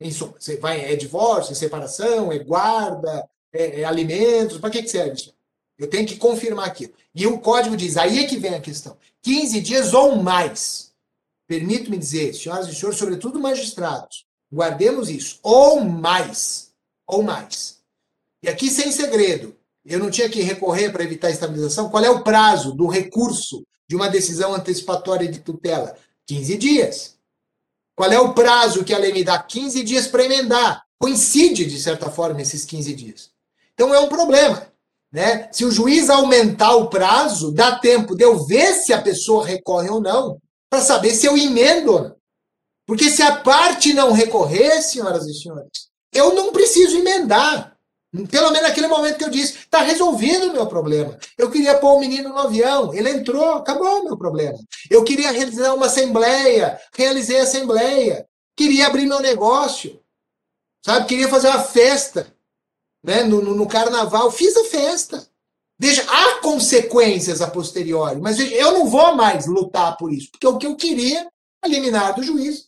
Em 0.00 0.10
suma, 0.10 0.34
você 0.38 0.56
vai, 0.56 0.80
é 0.80 0.96
divórcio, 0.96 1.52
é 1.52 1.54
separação, 1.54 2.32
é 2.32 2.38
guarda, 2.38 3.28
é, 3.56 3.80
é 3.80 3.84
alimentos, 3.84 4.58
para 4.58 4.70
que, 4.70 4.82
que 4.82 4.88
serve 4.88 5.14
isso? 5.14 5.34
Eu 5.78 5.88
tenho 5.88 6.06
que 6.06 6.16
confirmar 6.16 6.66
aquilo. 6.66 6.92
E 7.14 7.26
o 7.26 7.38
código 7.38 7.76
diz, 7.76 7.96
aí 7.96 8.18
é 8.18 8.26
que 8.26 8.38
vem 8.38 8.54
a 8.54 8.60
questão. 8.60 8.96
15 9.22 9.60
dias 9.60 9.94
ou 9.94 10.16
mais. 10.16 10.92
Permito-me 11.46 11.98
dizer, 11.98 12.34
senhoras 12.34 12.68
e 12.68 12.74
senhores, 12.74 12.98
sobretudo 12.98 13.38
magistrados, 13.38 14.24
guardemos 14.52 15.10
isso. 15.10 15.38
Ou 15.42 15.80
mais. 15.80 16.72
Ou 17.06 17.22
mais. 17.22 17.78
E 18.42 18.48
aqui, 18.48 18.70
sem 18.70 18.90
segredo, 18.90 19.56
eu 19.84 19.98
não 19.98 20.10
tinha 20.10 20.28
que 20.28 20.42
recorrer 20.42 20.90
para 20.90 21.04
evitar 21.04 21.28
a 21.28 21.32
estabilização. 21.32 21.88
Qual 21.88 22.04
é 22.04 22.10
o 22.10 22.24
prazo 22.24 22.72
do 22.72 22.86
recurso 22.86 23.64
de 23.88 23.94
uma 23.94 24.08
decisão 24.08 24.54
antecipatória 24.54 25.28
de 25.28 25.40
tutela? 25.40 25.96
15 26.26 26.56
dias. 26.56 27.16
Qual 27.94 28.10
é 28.10 28.18
o 28.18 28.34
prazo 28.34 28.84
que 28.84 28.92
a 28.92 28.98
lei 28.98 29.12
me 29.12 29.24
dá? 29.24 29.38
15 29.38 29.82
dias 29.82 30.06
para 30.06 30.24
emendar. 30.24 30.84
Coincide, 30.98 31.64
de 31.64 31.80
certa 31.80 32.10
forma, 32.10 32.42
esses 32.42 32.64
15 32.64 32.94
dias. 32.94 33.30
Então 33.76 33.94
é 33.94 34.00
um 34.00 34.08
problema. 34.08 34.66
Né? 35.12 35.48
Se 35.52 35.64
o 35.64 35.70
juiz 35.70 36.08
aumentar 36.10 36.74
o 36.74 36.88
prazo, 36.88 37.52
dá 37.52 37.78
tempo 37.78 38.16
de 38.16 38.24
eu 38.24 38.44
ver 38.44 38.72
se 38.74 38.92
a 38.92 39.00
pessoa 39.00 39.46
recorre 39.46 39.88
ou 39.90 40.00
não, 40.00 40.40
para 40.68 40.80
saber 40.80 41.10
se 41.10 41.26
eu 41.26 41.36
emendo. 41.36 42.16
Porque 42.86 43.10
se 43.10 43.22
a 43.22 43.36
parte 43.36 43.92
não 43.92 44.12
recorrer, 44.12 44.80
senhoras 44.80 45.26
e 45.26 45.34
senhores, 45.34 45.88
eu 46.12 46.34
não 46.34 46.52
preciso 46.52 46.96
emendar. 46.96 47.76
Pelo 48.30 48.50
menos 48.50 48.68
naquele 48.68 48.86
momento 48.86 49.18
que 49.18 49.24
eu 49.24 49.30
disse, 49.30 49.58
está 49.58 49.82
resolvido 49.82 50.48
o 50.48 50.52
meu 50.52 50.66
problema. 50.66 51.18
Eu 51.36 51.50
queria 51.50 51.76
pôr 51.78 51.94
o 51.94 52.00
menino 52.00 52.30
no 52.30 52.38
avião, 52.38 52.94
ele 52.94 53.10
entrou, 53.10 53.54
acabou 53.54 54.00
o 54.00 54.04
meu 54.04 54.16
problema. 54.16 54.58
Eu 54.88 55.04
queria 55.04 55.30
realizar 55.30 55.74
uma 55.74 55.86
assembleia, 55.86 56.80
realizei 56.94 57.40
a 57.40 57.42
assembleia. 57.42 58.26
Queria 58.56 58.86
abrir 58.86 59.04
meu 59.04 59.20
negócio, 59.20 60.00
sabe? 60.84 61.06
Queria 61.06 61.28
fazer 61.28 61.48
uma 61.48 61.62
festa 61.62 62.26
né, 63.06 63.22
no, 63.22 63.40
no, 63.40 63.54
no 63.54 63.68
carnaval, 63.68 64.32
fiz 64.32 64.56
a 64.56 64.64
festa. 64.64 65.24
Veja, 65.78 66.04
há 66.08 66.40
consequências 66.40 67.40
a 67.40 67.48
posteriori, 67.48 68.20
mas 68.20 68.36
veja, 68.36 68.54
eu 68.56 68.72
não 68.72 68.86
vou 68.86 69.14
mais 69.14 69.46
lutar 69.46 69.96
por 69.96 70.12
isso, 70.12 70.30
porque 70.32 70.46
o 70.46 70.58
que 70.58 70.66
eu 70.66 70.74
queria, 70.74 71.28
eliminar 71.64 72.14
do 72.14 72.22
juiz, 72.22 72.66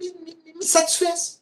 me, 0.00 0.12
me, 0.24 0.54
me 0.54 0.64
satisfez. 0.64 1.40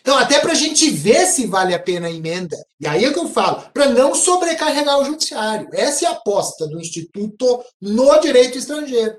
Então, 0.00 0.18
até 0.18 0.38
para 0.38 0.52
a 0.52 0.56
gente 0.56 0.90
ver 0.90 1.26
se 1.26 1.46
vale 1.46 1.74
a 1.74 1.78
pena 1.78 2.06
a 2.08 2.12
emenda, 2.12 2.56
e 2.78 2.86
aí 2.86 3.04
é 3.04 3.12
que 3.12 3.18
eu 3.18 3.28
falo, 3.28 3.62
para 3.72 3.88
não 3.88 4.14
sobrecarregar 4.14 4.98
o 4.98 5.04
judiciário. 5.04 5.68
Essa 5.72 6.04
é 6.04 6.08
a 6.08 6.12
aposta 6.12 6.66
do 6.66 6.80
Instituto 6.80 7.64
no 7.80 8.20
direito 8.20 8.58
estrangeiro. 8.58 9.16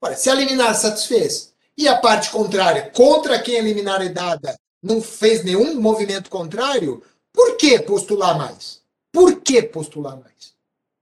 Olha, 0.00 0.16
se 0.16 0.30
a 0.30 0.34
liminar 0.34 0.74
satisfez 0.74 1.52
e 1.76 1.88
a 1.88 1.96
parte 1.96 2.30
contrária, 2.30 2.90
contra 2.94 3.38
quem 3.38 3.58
a 3.58 3.62
liminar 3.62 4.00
é 4.02 4.08
dada, 4.08 4.58
não 4.82 5.00
fez 5.02 5.44
nenhum 5.44 5.78
movimento 5.80 6.30
contrário, 6.30 7.02
por 7.32 7.56
que 7.56 7.78
postular 7.80 8.36
mais? 8.36 8.80
Por 9.12 9.40
que 9.40 9.62
postular 9.62 10.18
mais? 10.18 10.54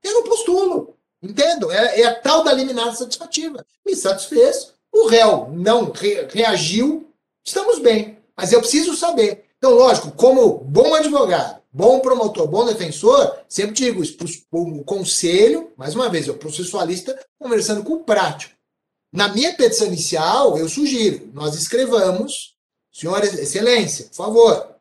Eu 0.03 0.13
não 0.13 0.23
postulo. 0.23 0.95
Entendo? 1.21 1.71
É, 1.71 2.01
é 2.01 2.05
a 2.05 2.15
tal 2.15 2.43
da 2.43 2.53
liminar 2.53 2.95
satisfativa. 2.95 3.65
Me 3.85 3.95
satisfez, 3.95 4.73
o 4.91 5.07
réu 5.07 5.49
não 5.51 5.91
re, 5.91 6.27
reagiu, 6.31 7.11
estamos 7.45 7.79
bem. 7.79 8.17
Mas 8.35 8.53
eu 8.53 8.61
preciso 8.61 8.95
saber. 8.95 9.45
Então, 9.57 9.71
lógico, 9.71 10.11
como 10.13 10.59
bom 10.59 10.95
advogado, 10.95 11.61
bom 11.71 11.99
promotor, 11.99 12.47
bom 12.47 12.65
defensor, 12.65 13.37
sempre 13.49 13.73
digo 13.73 14.01
isso 14.01 14.17
o 14.51 14.83
conselho, 14.85 15.73
mais 15.75 15.93
uma 15.93 16.09
vez, 16.09 16.27
eu 16.27 16.37
processualista 16.37 17.19
conversando 17.37 17.83
com 17.83 17.95
o 17.95 18.03
prático. 18.03 18.55
Na 19.11 19.27
minha 19.27 19.53
petição 19.53 19.87
inicial, 19.87 20.57
eu 20.57 20.69
sugiro, 20.69 21.29
nós 21.33 21.55
escrevamos, 21.55 22.55
senhora 22.91 23.25
excelência, 23.25 24.05
por 24.05 24.15
favor, 24.15 24.75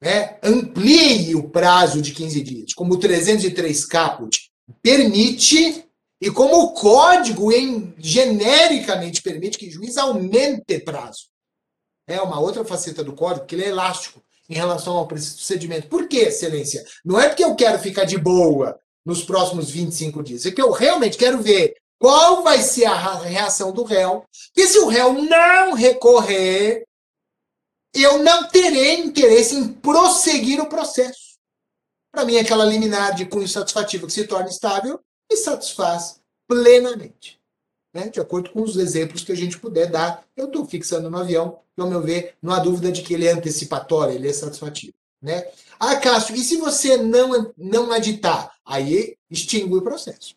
né, 0.00 0.38
amplie 0.42 1.34
o 1.34 1.48
prazo 1.48 2.02
de 2.02 2.12
15 2.12 2.42
dias, 2.42 2.74
como 2.74 2.94
o 2.94 2.98
303 2.98 3.84
caput 3.84 4.50
permite 4.82 5.84
e 6.20 6.30
como 6.30 6.60
o 6.62 6.72
código 6.72 7.52
em, 7.52 7.94
genericamente 7.98 9.22
permite 9.22 9.58
que 9.58 9.68
o 9.68 9.70
juiz 9.70 9.96
aumente 9.96 10.78
prazo. 10.80 11.26
É 12.08 12.20
uma 12.20 12.40
outra 12.40 12.64
faceta 12.64 13.02
do 13.02 13.12
código, 13.12 13.46
que 13.46 13.54
ele 13.54 13.64
é 13.64 13.68
elástico 13.68 14.22
em 14.48 14.54
relação 14.54 14.96
ao 14.96 15.06
procedimento. 15.06 15.88
Por 15.88 16.08
quê, 16.08 16.18
excelência? 16.18 16.84
Não 17.04 17.20
é 17.20 17.28
porque 17.28 17.44
eu 17.44 17.54
quero 17.54 17.78
ficar 17.78 18.04
de 18.04 18.16
boa 18.16 18.78
nos 19.04 19.22
próximos 19.24 19.70
25 19.70 20.22
dias, 20.22 20.46
é 20.46 20.50
que 20.50 20.60
eu 20.60 20.70
realmente 20.70 21.16
quero 21.16 21.40
ver 21.40 21.74
qual 21.98 22.42
vai 22.42 22.60
ser 22.60 22.86
a 22.86 23.18
reação 23.18 23.72
do 23.72 23.82
réu. 23.82 24.24
E 24.56 24.66
se 24.66 24.78
o 24.78 24.88
réu 24.88 25.12
não 25.12 25.74
recorrer, 25.74 26.85
eu 28.02 28.22
não 28.22 28.48
terei 28.48 29.00
interesse 29.00 29.54
em 29.54 29.68
prosseguir 29.68 30.60
o 30.60 30.68
processo. 30.68 31.36
Para 32.12 32.24
mim, 32.24 32.38
aquela 32.38 32.64
liminar 32.64 33.14
de 33.14 33.26
cunho 33.26 33.48
satisfativo 33.48 34.06
que 34.06 34.12
se 34.12 34.26
torna 34.26 34.48
estável 34.48 35.00
me 35.30 35.36
satisfaz 35.36 36.20
plenamente. 36.48 37.38
Né? 37.92 38.08
De 38.08 38.20
acordo 38.20 38.50
com 38.50 38.62
os 38.62 38.76
exemplos 38.76 39.24
que 39.24 39.32
a 39.32 39.36
gente 39.36 39.58
puder 39.58 39.90
dar, 39.90 40.24
eu 40.36 40.46
estou 40.46 40.66
fixando 40.66 41.10
no 41.10 41.18
avião, 41.18 41.58
que, 41.74 41.80
ao 41.80 41.88
meu 41.88 42.00
ver, 42.02 42.34
não 42.40 42.52
há 42.52 42.58
dúvida 42.58 42.92
de 42.92 43.02
que 43.02 43.14
ele 43.14 43.26
é 43.26 43.32
antecipatório, 43.32 44.14
ele 44.14 44.28
é 44.28 44.32
satisfativo. 44.32 44.94
Né? 45.20 45.46
Ah, 45.78 45.96
Cássio, 45.96 46.36
e 46.36 46.40
se 46.40 46.56
você 46.56 46.96
não, 46.96 47.52
não 47.56 47.92
aditar? 47.92 48.54
Aí 48.64 49.16
extingue 49.30 49.74
o 49.74 49.82
processo. 49.82 50.36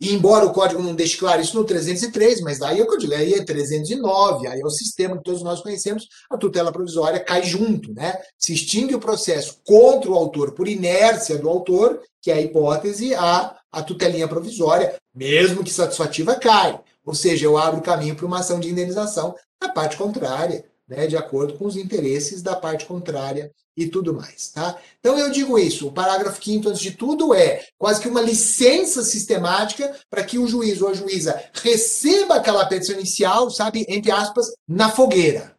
E 0.00 0.14
embora 0.14 0.46
o 0.46 0.52
código 0.52 0.82
não 0.82 0.94
deixe 0.94 1.16
claro 1.16 1.42
isso 1.42 1.56
no 1.56 1.64
303, 1.64 2.40
mas 2.40 2.58
daí 2.58 2.78
é 2.78 2.82
o 2.82 2.86
que 2.86 2.94
eu 2.94 2.98
digo, 2.98 3.14
aí 3.14 3.34
é 3.34 3.44
309, 3.44 4.46
aí 4.46 4.60
é 4.60 4.64
o 4.64 4.70
sistema 4.70 5.16
que 5.16 5.24
todos 5.24 5.42
nós 5.42 5.60
conhecemos, 5.60 6.06
a 6.30 6.36
tutela 6.36 6.70
provisória 6.70 7.18
cai 7.18 7.42
junto, 7.42 7.92
né? 7.92 8.16
Se 8.38 8.52
extingue 8.52 8.94
o 8.94 9.00
processo 9.00 9.58
contra 9.64 10.10
o 10.10 10.14
autor 10.14 10.52
por 10.52 10.68
inércia 10.68 11.36
do 11.36 11.48
autor, 11.48 12.00
que 12.22 12.30
é 12.30 12.34
a 12.34 12.40
hipótese, 12.40 13.12
a, 13.14 13.56
a 13.72 13.82
tutelinha 13.82 14.28
provisória, 14.28 14.94
mesmo 15.12 15.64
que 15.64 15.70
satisfativa, 15.70 16.36
cai. 16.36 16.80
Ou 17.04 17.14
seja, 17.14 17.46
eu 17.46 17.58
abro 17.58 17.80
caminho 17.80 18.14
para 18.14 18.26
uma 18.26 18.38
ação 18.38 18.60
de 18.60 18.68
indenização 18.68 19.34
da 19.60 19.68
parte 19.68 19.96
contrária, 19.96 20.64
né, 20.88 21.06
de 21.06 21.16
acordo 21.16 21.54
com 21.54 21.66
os 21.66 21.76
interesses 21.76 22.40
da 22.40 22.56
parte 22.56 22.86
contrária 22.86 23.52
e 23.76 23.86
tudo 23.86 24.14
mais, 24.14 24.48
tá? 24.48 24.76
Então 24.98 25.18
eu 25.18 25.30
digo 25.30 25.58
isso, 25.58 25.86
o 25.86 25.92
parágrafo 25.92 26.42
5 26.42 26.68
antes 26.68 26.80
de 26.80 26.92
tudo 26.92 27.34
é 27.34 27.64
quase 27.76 28.00
que 28.00 28.08
uma 28.08 28.22
licença 28.22 29.02
sistemática 29.02 29.94
para 30.10 30.24
que 30.24 30.38
o 30.38 30.48
juiz 30.48 30.80
ou 30.80 30.88
a 30.88 30.94
juíza 30.94 31.40
receba 31.52 32.36
aquela 32.36 32.66
petição 32.66 32.96
inicial, 32.96 33.50
sabe, 33.50 33.84
entre 33.88 34.10
aspas, 34.10 34.46
na 34.66 34.90
fogueira. 34.90 35.56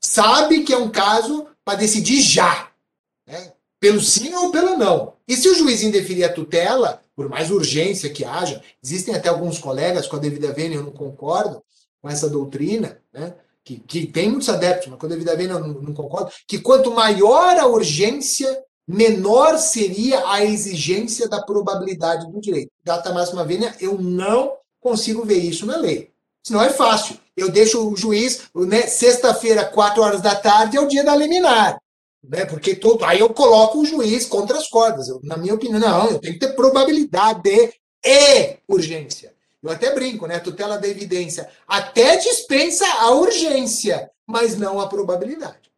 Sabe 0.00 0.64
que 0.64 0.72
é 0.72 0.78
um 0.78 0.90
caso 0.90 1.46
para 1.64 1.78
decidir 1.78 2.22
já, 2.22 2.70
né? 3.26 3.52
pelo 3.78 4.00
sim 4.00 4.34
ou 4.34 4.50
pelo 4.50 4.76
não. 4.76 5.14
E 5.28 5.36
se 5.36 5.48
o 5.48 5.54
juiz 5.54 5.82
indeferir 5.82 6.24
a 6.24 6.32
tutela, 6.32 7.00
por 7.14 7.28
mais 7.28 7.50
urgência 7.50 8.10
que 8.10 8.24
haja, 8.24 8.62
existem 8.82 9.14
até 9.14 9.28
alguns 9.28 9.58
colegas 9.58 10.06
com 10.06 10.16
a 10.16 10.20
devida 10.20 10.52
vênia, 10.52 10.76
eu 10.76 10.82
não 10.82 10.92
concordo 10.92 11.62
com 12.02 12.08
essa 12.08 12.28
doutrina, 12.28 13.00
né? 13.12 13.34
Que, 13.64 13.78
que 13.78 14.06
tem 14.06 14.30
muitos 14.30 14.48
adeptos, 14.48 14.88
mas 14.88 14.98
quando 14.98 15.12
a 15.12 15.16
vida 15.16 15.36
vem 15.36 15.46
não, 15.46 15.60
não 15.60 15.94
concordo, 15.94 16.30
que 16.46 16.58
quanto 16.58 16.92
maior 16.92 17.56
a 17.58 17.66
urgência, 17.66 18.62
menor 18.86 19.58
seria 19.58 20.28
a 20.28 20.44
exigência 20.44 21.28
da 21.28 21.42
probabilidade 21.42 22.30
do 22.30 22.40
direito. 22.40 22.70
Data 22.84 23.12
máxima 23.12 23.44
vênia, 23.44 23.74
eu 23.80 23.98
não 23.98 24.54
consigo 24.80 25.24
ver 25.24 25.38
isso 25.38 25.66
na 25.66 25.76
lei. 25.76 26.10
Senão 26.42 26.62
é 26.62 26.70
fácil. 26.70 27.16
Eu 27.36 27.50
deixo 27.50 27.88
o 27.88 27.96
juiz, 27.96 28.42
né, 28.54 28.82
sexta-feira, 28.82 29.64
quatro 29.64 30.02
horas 30.02 30.20
da 30.20 30.34
tarde, 30.34 30.76
é 30.76 30.80
o 30.80 30.88
dia 30.88 31.04
da 31.04 31.14
liminar. 31.14 31.78
Né, 32.22 32.44
porque 32.44 32.74
todo, 32.74 33.04
aí 33.04 33.20
eu 33.20 33.30
coloco 33.30 33.78
o 33.78 33.86
juiz 33.86 34.26
contra 34.26 34.58
as 34.58 34.68
cordas. 34.68 35.08
Eu, 35.08 35.20
na 35.22 35.36
minha 35.36 35.54
opinião, 35.54 35.80
não, 35.80 36.10
eu 36.10 36.18
tenho 36.18 36.34
que 36.34 36.40
ter 36.40 36.54
probabilidade 36.54 37.72
e 38.04 38.56
urgência. 38.68 39.32
Eu 39.62 39.70
até 39.70 39.94
brinco, 39.94 40.26
né? 40.26 40.38
Tutela 40.38 40.78
da 40.78 40.88
evidência 40.88 41.50
até 41.66 42.16
dispensa 42.16 42.86
a 43.00 43.10
urgência, 43.10 44.10
mas 44.26 44.56
não 44.56 44.80
a 44.80 44.88
probabilidade. 44.88 45.70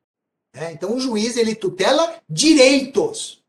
Né? 0.55 0.73
Então 0.73 0.95
o 0.95 1.01
juiz 1.01 1.37
ele 1.37 1.55
tutela 1.55 2.21
direitos, 2.29 3.42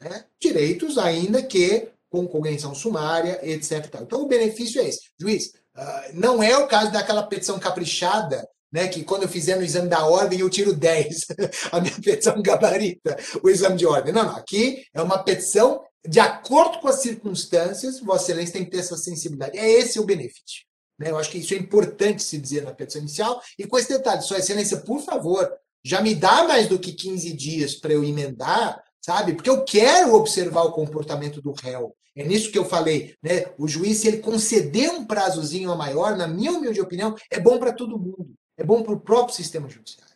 né? 0.00 0.24
direitos 0.40 0.98
ainda 0.98 1.42
que 1.42 1.88
com 2.08 2.26
cognição 2.26 2.74
sumária, 2.74 3.38
etc. 3.42 3.86
Então 4.02 4.22
o 4.22 4.26
benefício 4.26 4.80
é 4.80 4.88
esse. 4.88 5.10
Juiz, 5.18 5.52
uh, 5.76 6.10
não 6.14 6.42
é 6.42 6.56
o 6.56 6.66
caso 6.66 6.90
daquela 6.90 7.22
petição 7.22 7.58
caprichada 7.58 8.48
né, 8.72 8.88
que 8.88 9.02
quando 9.04 9.24
eu 9.24 9.28
fizer 9.28 9.56
no 9.56 9.62
exame 9.62 9.88
da 9.88 10.06
ordem 10.06 10.40
eu 10.40 10.50
tiro 10.50 10.72
10, 10.72 11.26
a 11.72 11.80
minha 11.80 11.94
petição 12.00 12.40
gabarita 12.42 13.16
o 13.42 13.48
exame 13.48 13.76
de 13.76 13.86
ordem. 13.86 14.12
Não, 14.12 14.24
não, 14.24 14.36
aqui 14.36 14.84
é 14.92 15.02
uma 15.02 15.22
petição 15.22 15.82
de 16.06 16.18
acordo 16.18 16.78
com 16.80 16.88
as 16.88 17.02
circunstâncias, 17.02 18.00
Vossa 18.00 18.24
Excelência 18.24 18.54
tem 18.54 18.64
que 18.64 18.70
ter 18.70 18.78
essa 18.78 18.96
sensibilidade. 18.96 19.58
É 19.58 19.70
esse 19.70 20.00
o 20.00 20.04
benefício. 20.04 20.64
Né? 20.98 21.10
Eu 21.10 21.18
acho 21.18 21.30
que 21.30 21.38
isso 21.38 21.54
é 21.54 21.56
importante 21.56 22.22
se 22.22 22.38
dizer 22.38 22.62
na 22.62 22.72
petição 22.72 23.00
inicial. 23.00 23.40
E 23.58 23.66
com 23.66 23.78
esse 23.78 23.88
detalhe, 23.88 24.22
Sua 24.22 24.38
Excelência, 24.38 24.78
por 24.78 25.00
favor, 25.00 25.50
já 25.84 26.00
me 26.00 26.14
dá 26.14 26.44
mais 26.46 26.68
do 26.68 26.78
que 26.78 26.92
15 26.92 27.32
dias 27.32 27.74
para 27.74 27.92
eu 27.92 28.04
emendar, 28.04 28.82
sabe? 29.00 29.34
Porque 29.34 29.50
eu 29.50 29.64
quero 29.64 30.14
observar 30.14 30.62
o 30.62 30.72
comportamento 30.72 31.40
do 31.40 31.52
réu. 31.52 31.94
É 32.16 32.24
nisso 32.24 32.50
que 32.50 32.58
eu 32.58 32.64
falei, 32.64 33.14
né? 33.22 33.46
O 33.56 33.68
juiz, 33.68 33.98
se 33.98 34.08
ele 34.08 34.18
conceder 34.18 34.90
um 34.90 35.06
prazozinho 35.06 35.70
a 35.70 35.76
maior, 35.76 36.16
na 36.16 36.26
minha 36.26 36.52
humilde 36.52 36.80
opinião, 36.80 37.14
é 37.30 37.38
bom 37.38 37.58
para 37.58 37.72
todo 37.72 37.98
mundo. 37.98 38.34
É 38.58 38.64
bom 38.64 38.82
para 38.82 38.92
o 38.92 39.00
próprio 39.00 39.34
sistema 39.34 39.68
judiciário. 39.68 40.14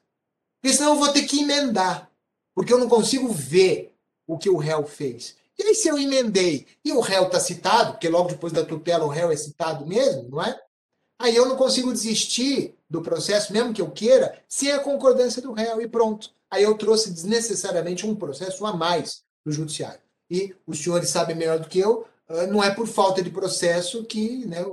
Porque 0.60 0.76
senão 0.76 0.92
eu 0.94 0.98
vou 0.98 1.12
ter 1.12 1.22
que 1.22 1.40
emendar. 1.40 2.10
Porque 2.54 2.72
eu 2.72 2.78
não 2.78 2.88
consigo 2.88 3.28
ver 3.32 3.94
o 4.26 4.36
que 4.36 4.50
o 4.50 4.56
réu 4.56 4.84
fez. 4.84 5.36
E 5.58 5.62
aí, 5.62 5.74
se 5.74 5.88
eu 5.88 5.98
emendei 5.98 6.66
e 6.84 6.92
o 6.92 7.00
réu 7.00 7.26
está 7.26 7.38
citado, 7.38 7.92
porque 7.92 8.08
logo 8.08 8.28
depois 8.28 8.52
da 8.52 8.64
tutela 8.64 9.04
o 9.04 9.08
réu 9.08 9.30
é 9.30 9.36
citado 9.36 9.86
mesmo, 9.86 10.28
não 10.28 10.42
é? 10.42 10.60
Aí 11.18 11.34
eu 11.34 11.46
não 11.46 11.56
consigo 11.56 11.92
desistir 11.92 12.74
do 12.90 13.00
processo, 13.00 13.52
mesmo 13.52 13.72
que 13.72 13.80
eu 13.80 13.90
queira, 13.90 14.38
sem 14.48 14.72
a 14.72 14.80
concordância 14.80 15.40
do 15.40 15.52
réu 15.52 15.80
e 15.80 15.88
pronto. 15.88 16.30
Aí 16.50 16.62
eu 16.64 16.76
trouxe 16.76 17.10
desnecessariamente 17.10 18.06
um 18.06 18.14
processo 18.14 18.66
a 18.66 18.72
mais 18.72 19.22
para 19.42 19.50
o 19.50 19.52
judiciário. 19.52 20.00
E 20.30 20.54
os 20.66 20.82
senhores 20.82 21.10
sabem 21.10 21.36
melhor 21.36 21.58
do 21.58 21.68
que 21.68 21.78
eu, 21.78 22.06
ah, 22.28 22.46
não 22.46 22.62
é 22.62 22.74
por 22.74 22.86
falta 22.86 23.22
de 23.22 23.30
processo 23.30 24.04
que 24.04 24.46
né, 24.46 24.64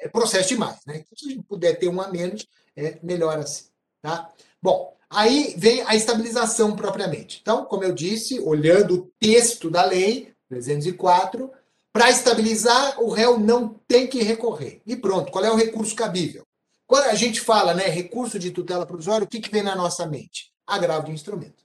é 0.00 0.08
processo 0.08 0.50
demais. 0.50 0.80
Né? 0.86 0.98
Então, 0.98 1.16
se 1.16 1.26
a 1.26 1.30
gente 1.30 1.42
puder 1.42 1.78
ter 1.78 1.88
um 1.88 2.00
a 2.00 2.08
menos, 2.08 2.46
é 2.76 2.98
melhor 3.02 3.38
assim. 3.38 3.66
Tá? 4.02 4.30
Bom, 4.60 4.94
Aí 5.14 5.54
vem 5.56 5.82
a 5.82 5.94
estabilização 5.94 6.74
propriamente. 6.74 7.38
Então, 7.40 7.64
como 7.64 7.84
eu 7.84 7.92
disse, 7.92 8.40
olhando 8.40 8.94
o 8.94 9.10
texto 9.20 9.70
da 9.70 9.84
lei 9.84 10.34
304, 10.48 11.50
para 11.92 12.10
estabilizar, 12.10 13.00
o 13.00 13.08
réu 13.08 13.38
não 13.38 13.80
tem 13.86 14.08
que 14.08 14.22
recorrer. 14.22 14.82
E 14.84 14.96
pronto, 14.96 15.30
qual 15.30 15.44
é 15.44 15.50
o 15.52 15.56
recurso 15.56 15.94
cabível? 15.94 16.44
Quando 16.86 17.04
a 17.04 17.14
gente 17.14 17.40
fala, 17.40 17.72
né, 17.72 17.86
recurso 17.86 18.38
de 18.38 18.50
tutela 18.50 18.84
provisória, 18.84 19.24
o 19.24 19.28
que, 19.28 19.40
que 19.40 19.50
vem 19.50 19.62
na 19.62 19.76
nossa 19.76 20.04
mente? 20.04 20.52
Agravo 20.66 21.06
de 21.06 21.12
instrumento. 21.12 21.62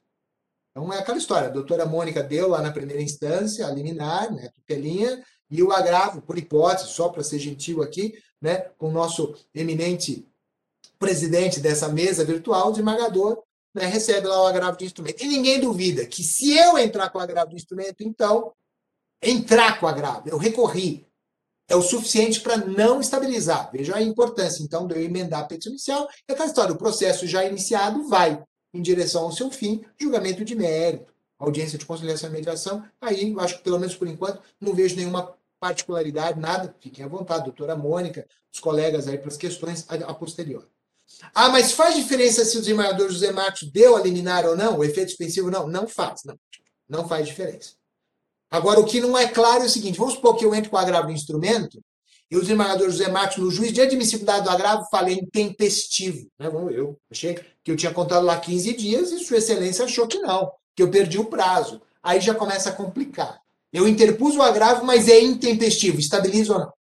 Então 0.71 0.93
é 0.93 0.99
aquela 0.99 1.17
história, 1.17 1.47
a 1.47 1.51
doutora 1.51 1.85
Mônica 1.85 2.21
deu 2.21 2.49
lá 2.49 2.61
na 2.61 2.71
primeira 2.71 3.01
instância, 3.01 3.65
a 3.65 3.71
liminar, 3.71 4.31
né, 4.31 4.49
tutelinha, 4.53 5.23
e 5.49 5.63
o 5.63 5.71
agravo, 5.71 6.21
por 6.21 6.37
hipótese, 6.37 6.89
só 6.89 7.09
para 7.09 7.23
ser 7.23 7.39
gentil 7.39 7.81
aqui, 7.81 8.13
né, 8.39 8.57
com 8.77 8.89
o 8.89 8.91
nosso 8.91 9.33
eminente 9.53 10.28
presidente 10.99 11.59
dessa 11.59 11.87
mesa 11.87 12.25
virtual, 12.25 12.67
o 12.67 12.71
desembargador, 12.71 13.41
né, 13.73 13.85
recebe 13.85 14.27
lá 14.27 14.43
o 14.43 14.47
agravo 14.47 14.77
de 14.77 14.85
instrumento. 14.85 15.23
E 15.23 15.27
ninguém 15.27 15.59
duvida 15.59 16.05
que 16.05 16.23
se 16.23 16.55
eu 16.55 16.77
entrar 16.77 17.09
com 17.09 17.17
o 17.17 17.21
agravo 17.21 17.51
de 17.51 17.55
instrumento, 17.55 18.01
então, 18.01 18.51
entrar 19.21 19.79
com 19.79 19.85
o 19.85 19.89
agravo, 19.89 20.27
eu 20.27 20.37
recorri, 20.37 21.07
é 21.67 21.75
o 21.75 21.81
suficiente 21.81 22.41
para 22.41 22.57
não 22.57 22.99
estabilizar. 22.99 23.71
Veja 23.71 23.95
a 23.95 24.01
importância, 24.01 24.63
então, 24.63 24.87
de 24.87 24.95
eu 24.95 25.01
emendar 25.01 25.41
a 25.41 25.43
petição 25.43 25.71
inicial. 25.71 26.09
É 26.27 26.33
aquela 26.33 26.47
história, 26.47 26.73
o 26.73 26.77
processo 26.77 27.27
já 27.27 27.45
iniciado 27.45 28.07
vai 28.07 28.43
em 28.73 28.81
direção 28.81 29.23
ao 29.23 29.31
seu 29.31 29.51
fim, 29.51 29.85
julgamento 29.97 30.43
de 30.43 30.55
mérito, 30.55 31.13
audiência 31.37 31.77
de 31.77 31.85
conciliação 31.85 32.29
e 32.29 32.33
mediação. 32.33 32.83
Aí, 32.99 33.31
eu 33.31 33.39
acho 33.39 33.57
que, 33.57 33.63
pelo 33.63 33.79
menos 33.79 33.95
por 33.95 34.07
enquanto, 34.07 34.41
não 34.59 34.73
vejo 34.73 34.95
nenhuma 34.95 35.35
particularidade, 35.59 36.39
nada. 36.39 36.75
Fiquem 36.79 37.05
à 37.05 37.07
vontade, 37.07 37.45
doutora 37.45 37.75
Mônica, 37.75 38.27
os 38.51 38.59
colegas 38.59 39.07
aí 39.07 39.17
para 39.17 39.27
as 39.27 39.37
questões 39.37 39.85
a, 39.89 40.13
posteriori. 40.13 40.67
Ah, 41.33 41.49
mas 41.49 41.71
faz 41.71 41.95
diferença 41.95 42.45
se 42.45 42.57
o 42.57 42.61
desembargador 42.61 43.09
José 43.09 43.31
Marcos 43.31 43.69
deu 43.71 43.95
a 43.95 44.01
liminar 44.01 44.45
ou 44.45 44.55
não? 44.55 44.77
O 44.77 44.83
efeito 44.83 45.09
suspensivo 45.09 45.51
não? 45.51 45.67
Não 45.67 45.87
faz, 45.87 46.21
não. 46.25 46.37
Não 46.87 47.07
faz 47.07 47.27
diferença. 47.27 47.73
Agora, 48.49 48.79
o 48.79 48.85
que 48.85 48.99
não 48.99 49.17
é 49.17 49.27
claro 49.27 49.63
é 49.63 49.65
o 49.67 49.69
seguinte: 49.69 49.97
vamos 49.97 50.15
supor 50.15 50.35
que 50.35 50.45
eu 50.45 50.55
entre 50.55 50.69
com 50.69 50.75
o 50.75 50.79
agravo 50.79 51.07
do 51.07 51.13
instrumento 51.13 51.79
e 52.31 52.37
o 52.37 52.41
desembargador 52.41 52.89
José 52.89 53.07
Marcos, 53.09 53.37
no 53.37 53.49
juiz 53.49 53.73
de 53.73 53.81
admissibilidade 53.81 54.43
do 54.43 54.51
agravo, 54.51 54.87
falei 54.91 55.15
intempestivo. 55.15 56.29
Né? 56.37 56.47
Eu 56.47 56.99
achei 57.09 57.39
que 57.63 57.71
eu 57.71 57.75
tinha 57.75 57.93
contado 57.93 58.23
lá 58.23 58.39
15 58.39 58.73
dias 58.75 59.11
e 59.11 59.19
Sua 59.19 59.37
Excelência 59.37 59.85
achou 59.85 60.07
que 60.07 60.19
não, 60.19 60.51
que 60.75 60.83
eu 60.83 60.91
perdi 60.91 61.17
o 61.17 61.25
prazo. 61.25 61.81
Aí 62.03 62.21
já 62.21 62.35
começa 62.35 62.69
a 62.69 62.73
complicar. 62.73 63.41
Eu 63.73 63.87
interpus 63.87 64.35
o 64.35 64.41
agravo, 64.41 64.85
mas 64.85 65.07
é 65.07 65.19
intempestivo. 65.19 65.99
Estabiliza 65.99 66.53
ou 66.53 66.59
não? 66.59 66.73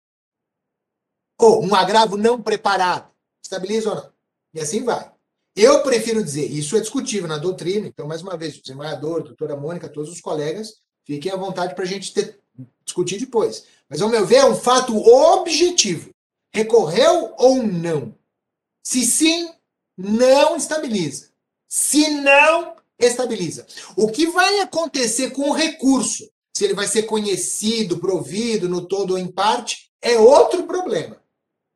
Ou 1.40 1.64
um 1.64 1.74
agravo 1.74 2.16
não 2.16 2.40
preparado. 2.40 3.10
Estabiliza 3.42 3.90
ou 3.90 3.96
não? 3.96 4.17
E 4.54 4.60
assim 4.60 4.84
vai. 4.84 5.10
Eu 5.54 5.82
prefiro 5.82 6.22
dizer, 6.22 6.46
isso 6.46 6.76
é 6.76 6.80
discutível 6.80 7.28
na 7.28 7.36
doutrina, 7.36 7.88
então, 7.88 8.06
mais 8.06 8.22
uma 8.22 8.36
vez, 8.36 8.56
o 8.56 8.62
desembargador, 8.62 9.20
a 9.20 9.24
doutora 9.24 9.56
Mônica, 9.56 9.88
todos 9.88 10.10
os 10.10 10.20
colegas, 10.20 10.74
fiquem 11.04 11.32
à 11.32 11.36
vontade 11.36 11.74
para 11.74 11.84
a 11.84 11.86
gente 11.86 12.14
ter, 12.14 12.38
discutir 12.84 13.18
depois. 13.18 13.64
Mas, 13.88 14.00
ao 14.00 14.08
meu 14.08 14.24
ver, 14.24 14.36
é 14.36 14.44
um 14.44 14.54
fato 14.54 14.96
objetivo. 14.96 16.10
Recorreu 16.54 17.34
ou 17.36 17.62
não? 17.62 18.14
Se 18.84 19.04
sim, 19.04 19.50
não 19.96 20.56
estabiliza. 20.56 21.30
Se 21.66 22.08
não, 22.08 22.76
estabiliza. 22.98 23.66
O 23.96 24.08
que 24.08 24.28
vai 24.28 24.60
acontecer 24.60 25.30
com 25.30 25.50
o 25.50 25.52
recurso, 25.52 26.30
se 26.56 26.64
ele 26.64 26.74
vai 26.74 26.86
ser 26.86 27.02
conhecido, 27.02 27.98
provido 27.98 28.68
no 28.68 28.86
todo 28.86 29.12
ou 29.12 29.18
em 29.18 29.26
parte, 29.26 29.90
é 30.00 30.16
outro 30.18 30.64
problema. 30.64 31.17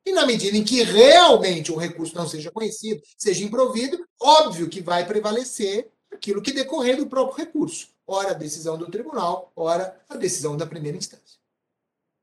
E 0.04 0.12
na 0.12 0.26
medida 0.26 0.56
em 0.56 0.64
que 0.64 0.82
realmente 0.82 1.70
o 1.70 1.76
recurso 1.76 2.14
não 2.14 2.28
seja 2.28 2.50
conhecido, 2.50 3.00
seja 3.16 3.44
improvido, 3.44 4.04
óbvio 4.20 4.68
que 4.68 4.80
vai 4.80 5.06
prevalecer 5.06 5.90
aquilo 6.12 6.42
que 6.42 6.52
decorrer 6.52 6.96
do 6.96 7.06
próprio 7.06 7.44
recurso. 7.44 7.88
Ora 8.06 8.32
a 8.32 8.34
decisão 8.34 8.76
do 8.76 8.90
tribunal, 8.90 9.52
ora 9.54 10.00
a 10.08 10.16
decisão 10.16 10.56
da 10.56 10.66
primeira 10.66 10.98
instância. 10.98 11.38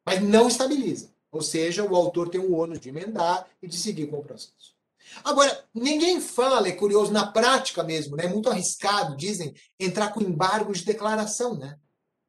Mas 0.06 0.22
não 0.22 0.48
estabiliza. 0.48 1.10
Ou 1.32 1.42
seja, 1.42 1.84
o 1.84 1.96
autor 1.96 2.30
tem 2.30 2.42
o 2.42 2.54
ônus 2.54 2.80
de 2.80 2.90
emendar 2.90 3.48
e 3.62 3.68
de 3.68 3.78
seguir 3.78 4.08
com 4.08 4.18
o 4.18 4.24
processo. 4.24 4.78
Agora, 5.24 5.64
ninguém 5.74 6.20
fala, 6.20 6.68
é 6.68 6.72
curioso, 6.72 7.12
na 7.12 7.28
prática 7.28 7.84
mesmo, 7.84 8.16
né? 8.16 8.26
É 8.26 8.28
muito 8.28 8.50
arriscado, 8.50 9.16
dizem, 9.16 9.54
entrar 9.80 10.14
com 10.14 10.22
embargo 10.22 10.74
de 10.74 10.84
declaração, 10.84 11.56
né? 11.56 11.78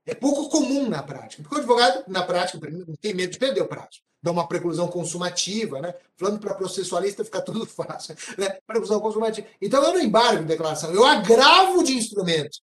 É 0.06 0.14
pouco 0.14 0.48
comum 0.48 0.88
na 0.88 1.02
prática. 1.02 1.42
Porque 1.42 1.56
o 1.56 1.58
advogado, 1.58 2.04
na 2.08 2.22
prática, 2.22 2.58
tem 3.00 3.14
medo 3.14 3.32
de 3.32 3.38
perder 3.38 3.62
o 3.62 3.68
prazo. 3.68 4.00
Dá 4.22 4.30
uma 4.30 4.46
preclusão 4.46 4.88
consumativa, 4.88 5.80
né? 5.80 5.94
Falando 6.16 6.40
para 6.40 6.54
processualista 6.54 7.24
fica 7.24 7.40
tudo 7.40 7.64
fácil, 7.66 8.14
né? 8.36 8.58
Preclusão 8.66 9.00
consumativa. 9.00 9.46
Então 9.60 9.82
eu 9.82 9.94
não 9.94 10.00
embargo 10.00 10.42
de 10.42 10.48
declaração, 10.48 10.92
eu 10.92 11.04
agravo 11.04 11.82
de 11.82 11.96
instrumento. 11.96 12.58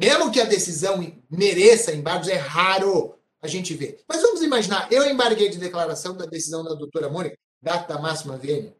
Mesmo 0.00 0.32
que 0.32 0.40
a 0.40 0.46
decisão 0.46 0.98
mereça 1.30 1.92
embargos, 1.92 2.28
é 2.28 2.36
raro 2.36 3.18
a 3.42 3.46
gente 3.46 3.74
ver. 3.74 4.02
Mas 4.08 4.22
vamos 4.22 4.42
imaginar, 4.42 4.90
eu 4.90 5.04
embarguei 5.04 5.50
de 5.50 5.58
declaração 5.58 6.16
da 6.16 6.24
decisão 6.24 6.64
da 6.64 6.74
doutora 6.74 7.10
Mônica, 7.10 7.36
data 7.60 7.98
máxima 7.98 8.38
vênia, 8.38 8.74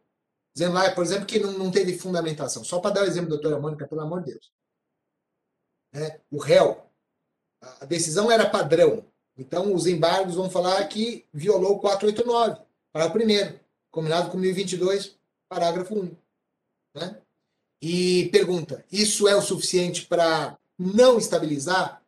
dizendo 0.54 0.74
lá, 0.74 0.90
por 0.92 1.04
exemplo, 1.04 1.26
que 1.26 1.38
não, 1.38 1.52
não 1.52 1.70
teve 1.70 1.98
fundamentação. 1.98 2.64
Só 2.64 2.80
para 2.80 2.94
dar 2.94 3.02
o 3.02 3.06
exemplo 3.06 3.28
da 3.28 3.36
doutora 3.36 3.60
Mônica, 3.60 3.86
pelo 3.86 4.00
amor 4.00 4.22
de 4.22 4.32
Deus. 4.32 4.50
É, 5.92 6.20
o 6.30 6.38
réu, 6.38 6.86
a 7.60 7.84
decisão 7.84 8.30
era 8.30 8.48
padrão. 8.48 9.04
Então, 9.40 9.74
os 9.74 9.86
embargos 9.86 10.34
vão 10.34 10.50
falar 10.50 10.86
que 10.86 11.24
violou 11.32 11.76
o 11.76 11.78
489, 11.78 12.60
para 12.92 13.06
o 13.06 13.10
primeiro, 13.10 13.58
combinado 13.90 14.30
com 14.30 14.36
1022, 14.36 15.16
parágrafo 15.48 15.98
1. 15.98 16.14
Né? 16.94 17.16
E 17.80 18.28
pergunta: 18.30 18.84
isso 18.92 19.26
é 19.26 19.34
o 19.34 19.40
suficiente 19.40 20.04
para 20.04 20.58
não 20.78 21.16
estabilizar? 21.16 22.02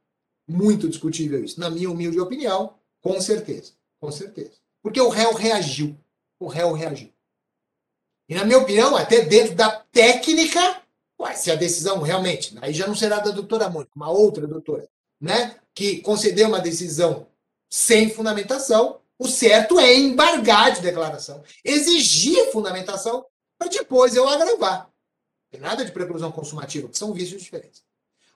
Muito 0.46 0.90
discutível 0.90 1.42
isso. 1.42 1.58
Na 1.58 1.70
minha 1.70 1.90
humilde 1.90 2.20
opinião, 2.20 2.74
com 3.00 3.18
certeza. 3.18 3.72
Com 3.98 4.12
certeza. 4.12 4.52
Porque 4.82 5.00
o 5.00 5.08
réu 5.08 5.32
reagiu. 5.32 5.96
O 6.38 6.48
réu 6.48 6.72
reagiu. 6.72 7.10
E 8.28 8.34
na 8.34 8.44
minha 8.44 8.58
opinião, 8.58 8.94
até 8.94 9.22
dentro 9.22 9.54
da 9.54 9.70
técnica, 9.70 10.82
ué, 11.18 11.34
se 11.34 11.50
a 11.50 11.54
decisão 11.54 12.02
realmente, 12.02 12.54
aí 12.60 12.74
já 12.74 12.86
não 12.86 12.94
será 12.94 13.20
da 13.20 13.30
doutora 13.30 13.70
Mônica, 13.70 13.92
uma 13.96 14.10
outra 14.10 14.46
doutora, 14.46 14.86
né, 15.20 15.56
que 15.74 16.00
concedeu 16.00 16.48
uma 16.48 16.60
decisão 16.60 17.26
sem 17.68 18.10
fundamentação, 18.10 19.00
o 19.18 19.26
certo 19.26 19.78
é 19.78 19.94
embargar 19.94 20.72
de 20.72 20.82
declaração, 20.82 21.42
exigir 21.64 22.50
fundamentação 22.52 23.24
para 23.58 23.68
depois 23.68 24.16
eu 24.16 24.28
agravar. 24.28 24.86
Não 24.86 24.90
tem 25.50 25.60
nada 25.60 25.84
de 25.84 25.92
preclusão 25.92 26.32
consumativa, 26.32 26.88
que 26.88 26.98
são 26.98 27.12
vícios 27.12 27.42
diferentes. 27.42 27.82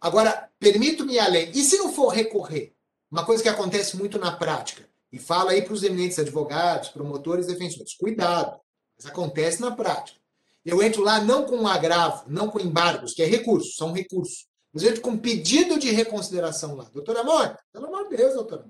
Agora, 0.00 0.48
permito-me 0.58 1.14
ir 1.14 1.18
além. 1.18 1.50
E 1.50 1.62
se 1.62 1.78
não 1.78 1.92
for 1.92 2.08
recorrer? 2.08 2.74
Uma 3.10 3.24
coisa 3.24 3.42
que 3.42 3.48
acontece 3.48 3.96
muito 3.96 4.18
na 4.18 4.32
prática, 4.32 4.88
e 5.12 5.18
fala 5.18 5.52
aí 5.52 5.62
para 5.62 5.72
os 5.72 5.82
eminentes 5.82 6.18
advogados, 6.18 6.88
promotores, 6.88 7.46
defensores, 7.46 7.94
cuidado, 7.94 8.60
mas 8.96 9.06
acontece 9.06 9.60
na 9.60 9.70
prática. 9.70 10.18
Eu 10.64 10.82
entro 10.82 11.02
lá 11.02 11.20
não 11.20 11.44
com 11.44 11.66
agravo, 11.66 12.24
não 12.26 12.48
com 12.48 12.58
embargos, 12.58 13.14
que 13.14 13.22
é 13.22 13.26
recurso, 13.26 13.76
são 13.76 13.92
recursos. 13.92 14.46
Entro 14.84 15.00
com 15.00 15.16
pedido 15.16 15.78
de 15.78 15.90
reconsideração 15.90 16.74
lá. 16.74 16.84
Doutora 16.92 17.22
Mônica, 17.22 17.58
pelo 17.72 17.86
amor 17.86 18.08
de 18.08 18.16
Deus, 18.16 18.34
doutora 18.34 18.64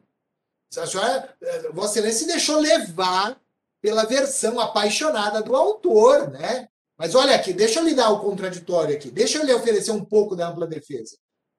a 0.77 0.87
senhora, 0.87 1.37
eh, 1.41 1.71
Vossa 1.73 1.99
Excelência 1.99 2.21
se 2.21 2.27
deixou 2.27 2.61
levar 2.61 3.41
pela 3.81 4.05
versão 4.05 4.59
apaixonada 4.59 5.43
do 5.43 5.55
autor, 5.55 6.31
né? 6.31 6.69
Mas 6.99 7.15
olha 7.15 7.35
aqui, 7.37 7.53
deixa 7.53 7.79
eu 7.79 7.85
lhe 7.85 7.95
dar 7.95 8.11
o 8.11 8.21
contraditório 8.21 8.97
aqui, 8.97 9.11
deixa 9.11 9.39
eu 9.39 9.45
lhe 9.45 9.53
oferecer 9.53 9.91
um 9.91 10.05
pouco 10.05 10.35
da 10.35 10.49
ampla 10.49 10.67
defesa. 10.67 11.17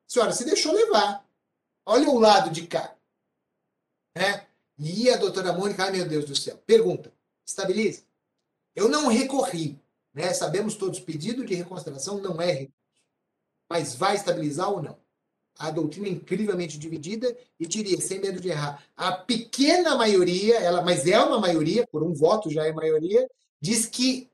A 0.07 0.11
senhora 0.11 0.33
se 0.33 0.43
deixou 0.43 0.73
levar. 0.73 1.25
Olha 1.85 2.09
o 2.09 2.19
lado 2.19 2.49
de 2.49 2.67
cá. 2.67 2.95
Né? 4.15 4.45
E 4.77 5.09
a 5.09 5.17
doutora 5.17 5.53
Mônica, 5.53 5.83
ai 5.83 5.91
meu 5.91 6.07
Deus 6.07 6.25
do 6.25 6.35
céu, 6.35 6.57
pergunta, 6.65 7.13
estabiliza. 7.45 8.03
Eu 8.75 8.89
não 8.89 9.07
recorri, 9.07 9.79
né? 10.13 10.33
Sabemos 10.33 10.75
todos, 10.75 10.99
pedido 10.99 11.45
de 11.45 11.55
reconsideração 11.55 12.19
não 12.19 12.41
é 12.41 12.51
recurso. 12.51 12.86
Mas 13.69 13.95
vai 13.95 14.15
estabilizar 14.15 14.71
ou 14.71 14.81
não? 14.81 14.97
A 15.59 15.71
doutrina 15.71 16.07
é 16.07 16.11
incrivelmente 16.11 16.77
dividida 16.77 17.35
e 17.59 17.65
diria, 17.65 17.99
sem 17.99 18.19
medo 18.19 18.39
de 18.39 18.49
errar, 18.49 18.83
a 18.95 19.11
pequena 19.11 19.95
maioria, 19.95 20.59
ela, 20.59 20.83
mas 20.83 21.07
é 21.07 21.19
uma 21.19 21.39
maioria, 21.39 21.87
por 21.87 22.03
um 22.03 22.13
voto 22.13 22.49
já 22.49 22.65
é 22.67 22.71
maioria, 22.71 23.27
diz 23.59 23.87
que 23.87 24.29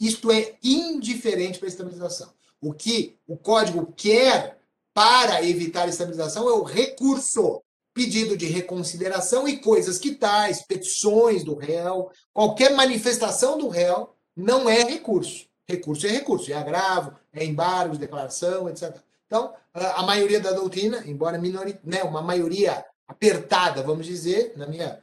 isto 0.00 0.30
é 0.32 0.56
indiferente 0.62 1.58
para 1.58 1.68
a 1.68 1.70
estabilização. 1.70 2.32
O 2.60 2.72
que 2.72 3.16
o 3.26 3.36
código 3.36 3.92
quer 3.96 4.58
para 4.92 5.44
evitar 5.44 5.84
a 5.84 5.88
estabilização 5.88 6.48
é 6.48 6.52
o 6.52 6.62
recurso, 6.62 7.62
pedido 7.92 8.36
de 8.36 8.46
reconsideração 8.46 9.46
e 9.46 9.58
coisas 9.58 9.98
que 9.98 10.14
tais, 10.14 10.62
petições 10.62 11.44
do 11.44 11.54
réu, 11.54 12.10
qualquer 12.32 12.74
manifestação 12.74 13.56
do 13.56 13.68
réu 13.68 14.12
não 14.36 14.68
é 14.68 14.82
recurso. 14.82 15.46
Recurso 15.68 16.06
é 16.06 16.10
recurso, 16.10 16.50
é 16.50 16.54
agravo, 16.54 17.16
é 17.34 17.44
embargo, 17.44 17.98
declaração, 17.98 18.68
etc. 18.68 18.96
Então, 19.26 19.52
a 19.72 20.02
maioria 20.04 20.40
da 20.40 20.52
doutrina, 20.52 21.02
embora 21.06 21.38
minori, 21.38 21.78
né, 21.84 22.02
uma 22.02 22.22
maioria 22.22 22.84
apertada, 23.06 23.82
vamos 23.82 24.06
dizer, 24.06 24.52
na 24.56 24.66
minha 24.66 25.02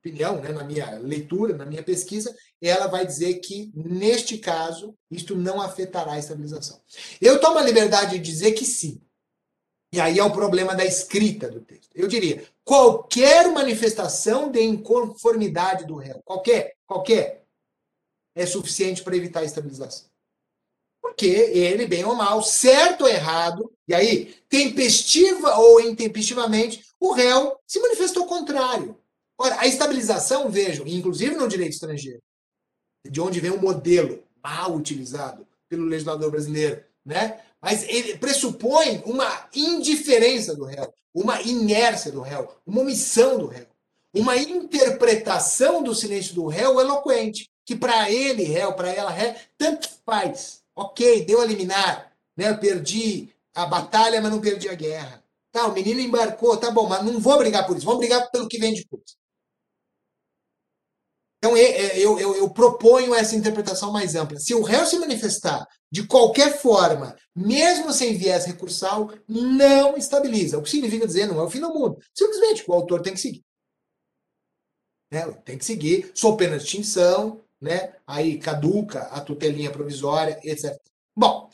opinião, 0.00 0.40
né, 0.40 0.50
na 0.50 0.64
minha 0.64 0.98
leitura, 0.98 1.56
na 1.56 1.64
minha 1.64 1.82
pesquisa, 1.82 2.36
ela 2.60 2.86
vai 2.86 3.06
dizer 3.06 3.34
que, 3.34 3.72
neste 3.74 4.38
caso, 4.38 4.94
isto 5.10 5.34
não 5.34 5.60
afetará 5.60 6.12
a 6.12 6.18
estabilização. 6.18 6.80
Eu 7.20 7.40
tomo 7.40 7.58
a 7.58 7.62
liberdade 7.62 8.18
de 8.18 8.18
dizer 8.18 8.52
que 8.52 8.64
sim. 8.64 9.00
E 9.92 10.00
aí 10.00 10.18
é 10.18 10.24
o 10.24 10.32
problema 10.32 10.74
da 10.74 10.84
escrita 10.84 11.48
do 11.48 11.60
texto. 11.60 11.90
Eu 11.94 12.08
diria, 12.08 12.44
qualquer 12.64 13.50
manifestação 13.52 14.50
de 14.50 14.60
inconformidade 14.60 15.86
do 15.86 15.94
réu, 15.94 16.20
qualquer, 16.24 16.74
qualquer, 16.84 17.44
é 18.34 18.44
suficiente 18.44 19.02
para 19.02 19.16
evitar 19.16 19.40
a 19.40 19.44
estabilização. 19.44 20.08
Porque 21.04 21.26
ele, 21.26 21.86
bem 21.86 22.02
ou 22.02 22.14
mal, 22.14 22.42
certo 22.42 23.02
ou 23.02 23.08
errado, 23.08 23.70
e 23.86 23.92
aí, 23.92 24.34
tempestiva 24.48 25.54
ou 25.58 25.78
intempestivamente, 25.78 26.82
o 26.98 27.12
réu 27.12 27.58
se 27.66 27.78
manifestou 27.78 28.24
contrário. 28.24 28.96
Ora, 29.36 29.60
a 29.60 29.66
estabilização, 29.66 30.48
vejam, 30.48 30.86
inclusive 30.86 31.36
no 31.36 31.46
direito 31.46 31.74
estrangeiro, 31.74 32.22
de 33.04 33.20
onde 33.20 33.38
vem 33.38 33.50
o 33.50 33.60
modelo 33.60 34.24
mal 34.42 34.74
utilizado 34.74 35.46
pelo 35.68 35.84
legislador 35.84 36.30
brasileiro, 36.30 36.82
né? 37.04 37.38
Mas 37.60 37.86
ele 37.86 38.16
pressupõe 38.16 39.02
uma 39.04 39.46
indiferença 39.54 40.56
do 40.56 40.64
réu, 40.64 40.90
uma 41.12 41.42
inércia 41.42 42.10
do 42.10 42.22
réu, 42.22 42.50
uma 42.66 42.80
omissão 42.80 43.36
do 43.38 43.46
réu, 43.46 43.66
uma 44.14 44.38
interpretação 44.38 45.82
do 45.82 45.94
silêncio 45.94 46.34
do 46.34 46.46
réu 46.46 46.80
eloquente, 46.80 47.50
que 47.66 47.76
para 47.76 48.10
ele, 48.10 48.44
réu, 48.44 48.72
para 48.72 48.88
ela, 48.88 49.10
réu, 49.10 49.34
tanto 49.58 49.86
faz. 50.06 50.63
Ok, 50.76 51.24
deu 51.24 51.40
a 51.40 51.44
liminar, 51.44 52.12
né? 52.36 52.50
Eu 52.50 52.58
perdi 52.58 53.28
a 53.54 53.66
batalha, 53.66 54.20
mas 54.20 54.30
não 54.30 54.40
perdi 54.40 54.68
a 54.68 54.74
guerra. 54.74 55.22
Tá, 55.52 55.68
o 55.68 55.72
menino 55.72 56.00
embarcou, 56.00 56.56
tá 56.56 56.70
bom, 56.70 56.88
mas 56.88 57.04
não 57.04 57.20
vou 57.20 57.38
brigar 57.38 57.64
por 57.66 57.76
isso, 57.76 57.86
vamos 57.86 58.00
brigar 58.00 58.28
pelo 58.30 58.48
que 58.48 58.58
vem 58.58 58.74
depois. 58.74 59.16
Então, 61.38 61.56
eu, 61.58 62.18
eu, 62.18 62.36
eu, 62.36 62.50
proponho 62.50 63.14
essa 63.14 63.36
interpretação 63.36 63.92
mais 63.92 64.14
ampla. 64.14 64.40
Se 64.40 64.54
o 64.54 64.62
réu 64.62 64.86
se 64.86 64.98
manifestar 64.98 65.68
de 65.92 66.06
qualquer 66.06 66.58
forma, 66.58 67.14
mesmo 67.36 67.92
sem 67.92 68.16
viés 68.16 68.46
recursal, 68.46 69.12
não 69.28 69.94
estabiliza. 69.94 70.56
O 70.56 70.62
que 70.62 70.70
significa 70.70 71.06
dizer 71.06 71.26
não 71.26 71.38
é 71.38 71.42
o 71.42 71.50
fim 71.50 71.60
do 71.60 71.68
mundo. 71.68 71.98
Simplesmente 72.14 72.64
o 72.66 72.72
autor 72.72 73.02
tem 73.02 73.12
que 73.12 73.20
seguir. 73.20 73.44
Né? 75.12 75.30
Tem 75.44 75.58
que 75.58 75.66
seguir, 75.66 76.10
sou 76.14 76.34
pena 76.34 76.56
de 76.56 76.64
extinção, 76.64 77.43
né? 77.64 77.92
aí 78.06 78.38
caduca 78.38 79.00
a 79.10 79.20
tutelinha 79.20 79.70
provisória, 79.70 80.38
etc. 80.44 80.76
Bom, 81.16 81.48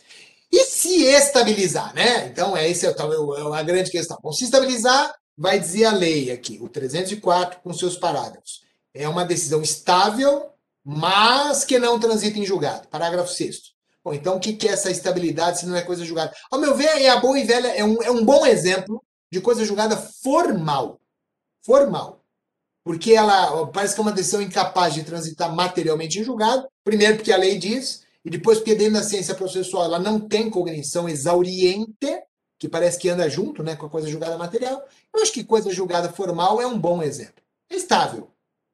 e 0.52 0.64
se 0.64 1.04
estabilizar? 1.04 1.94
Né? 1.94 2.26
Então, 2.26 2.56
é 2.56 2.68
essa 2.68 2.86
é, 2.86 2.90
é 2.90 3.58
a 3.58 3.62
grande 3.62 3.90
questão. 3.90 4.18
Bom, 4.22 4.32
se 4.32 4.44
estabilizar, 4.44 5.14
vai 5.38 5.58
dizer 5.58 5.86
a 5.86 5.92
lei 5.92 6.30
aqui, 6.30 6.58
o 6.60 6.68
304, 6.68 7.60
com 7.60 7.72
seus 7.72 7.96
parágrafos 7.96 8.68
é 8.94 9.08
uma 9.08 9.24
decisão 9.24 9.62
estável, 9.62 10.50
mas 10.84 11.64
que 11.64 11.78
não 11.78 11.98
transita 11.98 12.38
em 12.38 12.46
julgado. 12.46 12.88
Parágrafo 12.88 13.32
6 13.32 13.70
Bom, 14.02 14.14
então 14.14 14.36
o 14.36 14.40
que 14.40 14.66
é 14.66 14.72
essa 14.72 14.90
estabilidade 14.90 15.60
se 15.60 15.66
não 15.66 15.76
é 15.76 15.82
coisa 15.82 16.04
julgada? 16.04 16.34
Ao 16.50 16.58
meu 16.58 16.74
ver, 16.74 17.02
é 17.02 17.10
a 17.10 17.20
boa 17.20 17.38
e 17.38 17.44
velha, 17.44 17.68
é 17.68 17.84
um, 17.84 18.02
é 18.02 18.10
um 18.10 18.24
bom 18.24 18.46
exemplo 18.46 19.04
de 19.30 19.42
coisa 19.42 19.62
julgada 19.62 19.94
formal. 19.96 20.98
Formal. 21.62 22.19
Porque 22.84 23.12
ela 23.12 23.66
parece 23.66 23.94
que 23.94 24.00
é 24.00 24.02
uma 24.02 24.12
decisão 24.12 24.40
incapaz 24.40 24.94
de 24.94 25.04
transitar 25.04 25.54
materialmente 25.54 26.18
em 26.18 26.24
julgado. 26.24 26.66
Primeiro, 26.82 27.16
porque 27.16 27.32
a 27.32 27.36
lei 27.36 27.58
diz, 27.58 28.04
e 28.24 28.30
depois, 28.30 28.58
porque 28.58 28.74
dentro 28.74 28.94
da 28.94 29.02
ciência 29.02 29.34
processual 29.34 29.84
ela 29.84 29.98
não 29.98 30.20
tem 30.20 30.50
cognição 30.50 31.08
exauriente, 31.08 32.22
que 32.58 32.68
parece 32.68 32.98
que 32.98 33.08
anda 33.08 33.28
junto 33.28 33.62
né, 33.62 33.74
com 33.74 33.86
a 33.86 33.90
coisa 33.90 34.08
julgada 34.08 34.36
material. 34.36 34.82
Eu 35.14 35.22
acho 35.22 35.32
que 35.32 35.42
coisa 35.42 35.72
julgada 35.72 36.12
formal 36.12 36.60
é 36.60 36.66
um 36.66 36.78
bom 36.78 37.02
exemplo. 37.02 37.42
É 37.70 37.76
estável 37.76 38.28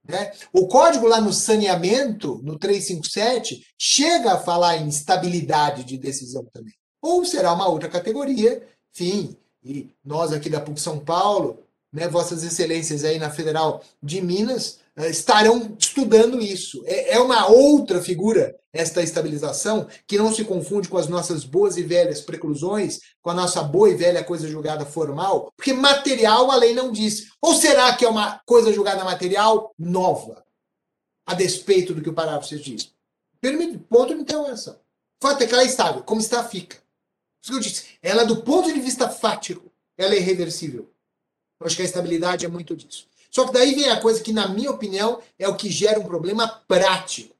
Né? 0.06 0.32
O 0.52 0.66
código 0.66 1.06
lá 1.06 1.20
no 1.20 1.32
saneamento, 1.32 2.40
no 2.42 2.58
357, 2.58 3.64
chega 3.78 4.32
a 4.32 4.38
falar 4.38 4.78
em 4.78 4.88
estabilidade 4.88 5.84
de 5.84 5.96
decisão 5.96 6.44
também. 6.52 6.74
Ou 7.00 7.24
será 7.24 7.52
uma 7.52 7.68
outra 7.68 7.88
categoria, 7.88 8.66
enfim, 8.92 9.36
e 9.64 9.88
nós 10.04 10.32
aqui 10.32 10.50
da 10.50 10.60
PUC 10.60 10.80
São 10.80 10.98
Paulo, 10.98 11.65
né, 11.96 12.06
vossas 12.08 12.44
excelências 12.44 13.04
aí 13.04 13.18
na 13.18 13.30
Federal 13.30 13.82
de 14.02 14.20
Minas, 14.20 14.80
eh, 14.96 15.08
estarão 15.08 15.74
estudando 15.78 16.38
isso. 16.42 16.82
É, 16.84 17.14
é 17.14 17.18
uma 17.18 17.46
outra 17.50 18.02
figura, 18.02 18.54
esta 18.70 19.02
estabilização, 19.02 19.88
que 20.06 20.18
não 20.18 20.30
se 20.30 20.44
confunde 20.44 20.90
com 20.90 20.98
as 20.98 21.08
nossas 21.08 21.42
boas 21.42 21.78
e 21.78 21.82
velhas 21.82 22.20
preclusões, 22.20 23.00
com 23.22 23.30
a 23.30 23.34
nossa 23.34 23.62
boa 23.62 23.88
e 23.88 23.94
velha 23.94 24.22
coisa 24.22 24.46
julgada 24.46 24.84
formal, 24.84 25.50
porque 25.56 25.72
material 25.72 26.50
a 26.50 26.56
lei 26.56 26.74
não 26.74 26.92
diz. 26.92 27.28
Ou 27.40 27.54
será 27.54 27.96
que 27.96 28.04
é 28.04 28.08
uma 28.10 28.42
coisa 28.44 28.70
julgada 28.74 29.02
material 29.02 29.72
nova, 29.78 30.44
a 31.26 31.32
despeito 31.32 31.94
do 31.94 32.02
que 32.02 32.10
o 32.10 32.14
parágrafo 32.14 32.46
6 32.46 32.60
diz? 32.60 32.92
Permite, 33.40 33.78
ponto 33.78 34.14
de 34.14 34.20
interrogação. 34.20 34.78
Fato 35.22 35.42
é 35.42 35.46
que 35.46 35.54
ela 35.54 35.62
é 35.62 35.66
estável, 35.66 36.02
como 36.02 36.20
está, 36.20 36.44
fica. 36.44 36.76
Isso 37.42 37.52
que 37.52 37.54
eu 37.54 37.60
disse. 37.60 37.86
Ela, 38.02 38.26
do 38.26 38.42
ponto 38.42 38.70
de 38.70 38.80
vista 38.80 39.08
fático, 39.08 39.72
ela 39.96 40.12
é 40.12 40.18
irreversível. 40.18 40.90
Eu 41.60 41.66
acho 41.66 41.76
que 41.76 41.82
a 41.82 41.86
estabilidade 41.86 42.44
é 42.44 42.48
muito 42.48 42.76
disso. 42.76 43.06
Só 43.30 43.46
que 43.46 43.52
daí 43.52 43.74
vem 43.74 43.90
a 43.90 44.00
coisa 44.00 44.22
que, 44.22 44.32
na 44.32 44.48
minha 44.48 44.70
opinião, 44.70 45.20
é 45.38 45.48
o 45.48 45.56
que 45.56 45.70
gera 45.70 46.00
um 46.00 46.04
problema 46.04 46.48
prático. 46.66 47.34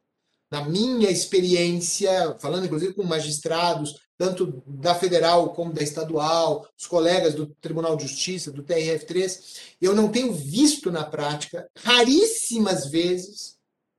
Na 0.51 0.65
minha 0.65 1.11
experiência, 1.11 2.37
falando 2.39 2.67
inclusive 2.67 2.95
com 2.95 3.03
magistrados, 3.03 3.99
tanto 4.19 4.63
da 4.67 4.95
federal 4.95 5.55
como 5.55 5.73
da 5.73 5.83
estadual, 5.83 6.69
os 6.79 6.87
colegas 6.87 7.35
do 7.35 7.47
Tribunal 7.47 7.97
de 7.97 8.07
Justiça, 8.07 8.53
do 8.53 8.63
TRF3, 8.63 9.41
eu 9.81 9.95
não 9.95 10.09
tenho 10.09 10.33
visto 10.33 10.91
na 10.91 11.05
prática, 11.05 11.69
raríssimas 11.77 12.87
vezes, 12.87 13.57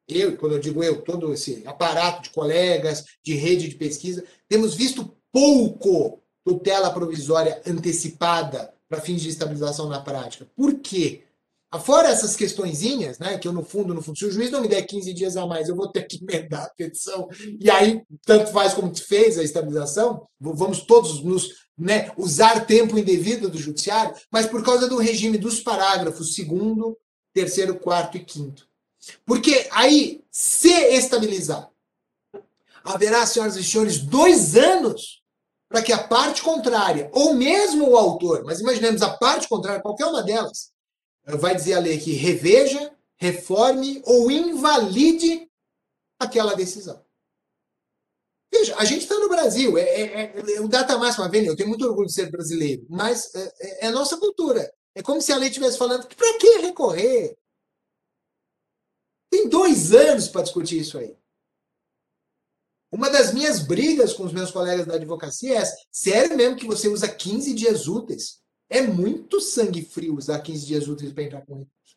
eu, 0.07 0.38
quando 0.38 0.53
eu 0.53 0.59
digo 0.59 0.84
eu, 0.84 1.01
todo 1.01 1.34
esse 1.34 1.61
aparato 1.65 2.24
de 2.24 2.30
colegas, 2.30 3.05
de 3.24 3.34
rede 3.36 3.68
de 3.68 3.76
pesquisa, 3.76 4.24
temos 4.47 4.74
visto 4.74 5.13
pouco 5.32 6.22
tutela 6.45 6.93
provisória 6.93 7.61
antecipada 7.65 8.74
para 8.89 9.01
fins 9.01 9.21
de 9.21 9.29
estabilização 9.29 9.89
na 9.89 9.99
prática. 9.99 10.47
Por 10.55 10.79
quê? 10.79 11.23
Fora 11.81 12.07
essas 12.07 12.35
questõezinhas, 12.35 13.19
né, 13.19 13.38
que 13.38 13.47
eu 13.47 13.51
no 13.51 13.63
fundo, 13.63 13.93
no 13.93 14.01
fundo, 14.01 14.17
se 14.17 14.25
o 14.25 14.31
juiz 14.31 14.49
não 14.49 14.61
me 14.61 14.69
der 14.69 14.83
15 14.83 15.13
dias 15.13 15.35
a 15.35 15.45
mais, 15.45 15.67
eu 15.67 15.75
vou 15.75 15.91
ter 15.91 16.03
que 16.03 16.17
emendar 16.23 16.63
a 16.63 16.69
petição, 16.69 17.27
e 17.59 17.69
aí 17.69 18.01
tanto 18.25 18.51
faz 18.51 18.73
como 18.73 18.95
fez 18.95 19.38
a 19.38 19.43
estabilização, 19.43 20.25
vamos 20.39 20.81
todos 20.81 21.21
nos 21.21 21.67
né, 21.77 22.09
usar 22.17 22.65
tempo 22.65 22.97
indevido 22.97 23.49
do 23.49 23.57
judiciário, 23.57 24.15
mas 24.31 24.47
por 24.47 24.63
causa 24.63 24.88
do 24.88 24.97
regime 24.97 25.38
dos 25.38 25.59
parágrafos 25.59 26.33
segundo, 26.33 26.97
terceiro, 27.33 27.77
quarto 27.77 28.17
e 28.17 28.23
quinto. 28.23 28.67
Porque 29.25 29.67
aí, 29.71 30.23
se 30.31 30.71
estabilizar, 30.71 31.69
haverá, 32.83 33.25
senhoras 33.25 33.55
e 33.57 33.63
senhores, 33.63 33.99
dois 33.99 34.55
anos 34.55 35.21
para 35.70 35.82
que 35.82 35.91
a 35.91 36.07
parte 36.07 36.41
contrária, 36.41 37.09
ou 37.13 37.34
mesmo 37.34 37.89
o 37.89 37.97
autor, 37.97 38.43
mas 38.45 38.59
imaginemos 38.59 39.01
a 39.01 39.18
parte 39.18 39.49
contrária, 39.49 39.82
qualquer 39.82 40.05
uma 40.05 40.24
delas, 40.24 40.72
vai 41.26 41.55
dizer 41.55 41.74
a 41.74 41.80
lei 41.80 41.99
que 41.99 42.13
reveja, 42.13 42.93
reforme 43.18 44.01
ou 44.05 44.32
invalide 44.32 45.49
aquela 46.20 46.55
decisão. 46.55 47.05
Veja, 48.51 48.76
a 48.78 48.86
gente 48.86 49.01
está 49.01 49.20
no 49.20 49.28
Brasil, 49.28 49.78
é, 49.78 49.84
é, 49.84 50.55
é, 50.55 50.61
o 50.61 50.70
data 50.70 50.97
máxima 50.97 51.30
eu 51.36 51.55
tenho 51.55 51.70
muito 51.70 51.86
orgulho 51.86 52.07
de 52.07 52.13
ser 52.13 52.32
brasileiro, 52.32 52.86
mas 52.89 53.34
é, 53.36 53.53
é, 53.59 53.86
é 53.86 53.88
a 53.88 53.91
nossa 53.91 54.18
cultura. 54.18 54.72
É 54.95 55.03
como 55.03 55.22
se 55.22 55.32
a 55.32 55.38
lei 55.38 55.49
estivesse 55.49 55.78
falando, 55.78 56.07
para 56.07 56.38
que 56.39 56.57
recorrer? 56.59 57.38
Tem 59.30 59.49
dois 59.49 59.93
anos 59.93 60.30
para 60.30 60.43
discutir 60.43 60.80
isso 60.80 60.97
aí. 60.97 61.15
Uma 62.91 63.09
das 63.09 63.33
minhas 63.33 63.59
brigas 63.59 64.13
com 64.13 64.23
os 64.23 64.31
meus 64.31 64.49
colegas 64.51 64.85
da 64.85 64.95
advocacia 64.95 65.53
é 65.53 65.57
essa. 65.57 65.75
Sério 65.91 66.35
mesmo 66.38 66.55
que 66.55 66.65
você 66.65 66.88
usa 66.88 67.07
15 67.07 67.53
dias 67.53 67.88
úteis? 67.88 68.39
É 68.69 68.81
muito 68.81 69.41
sangue 69.41 69.81
frio 69.81 70.15
usar 70.15 70.39
15 70.39 70.65
dias 70.65 70.88
úteis 70.88 71.11
para 71.11 71.23
entrar 71.23 71.45
com 71.45 71.55
recurso. 71.55 71.95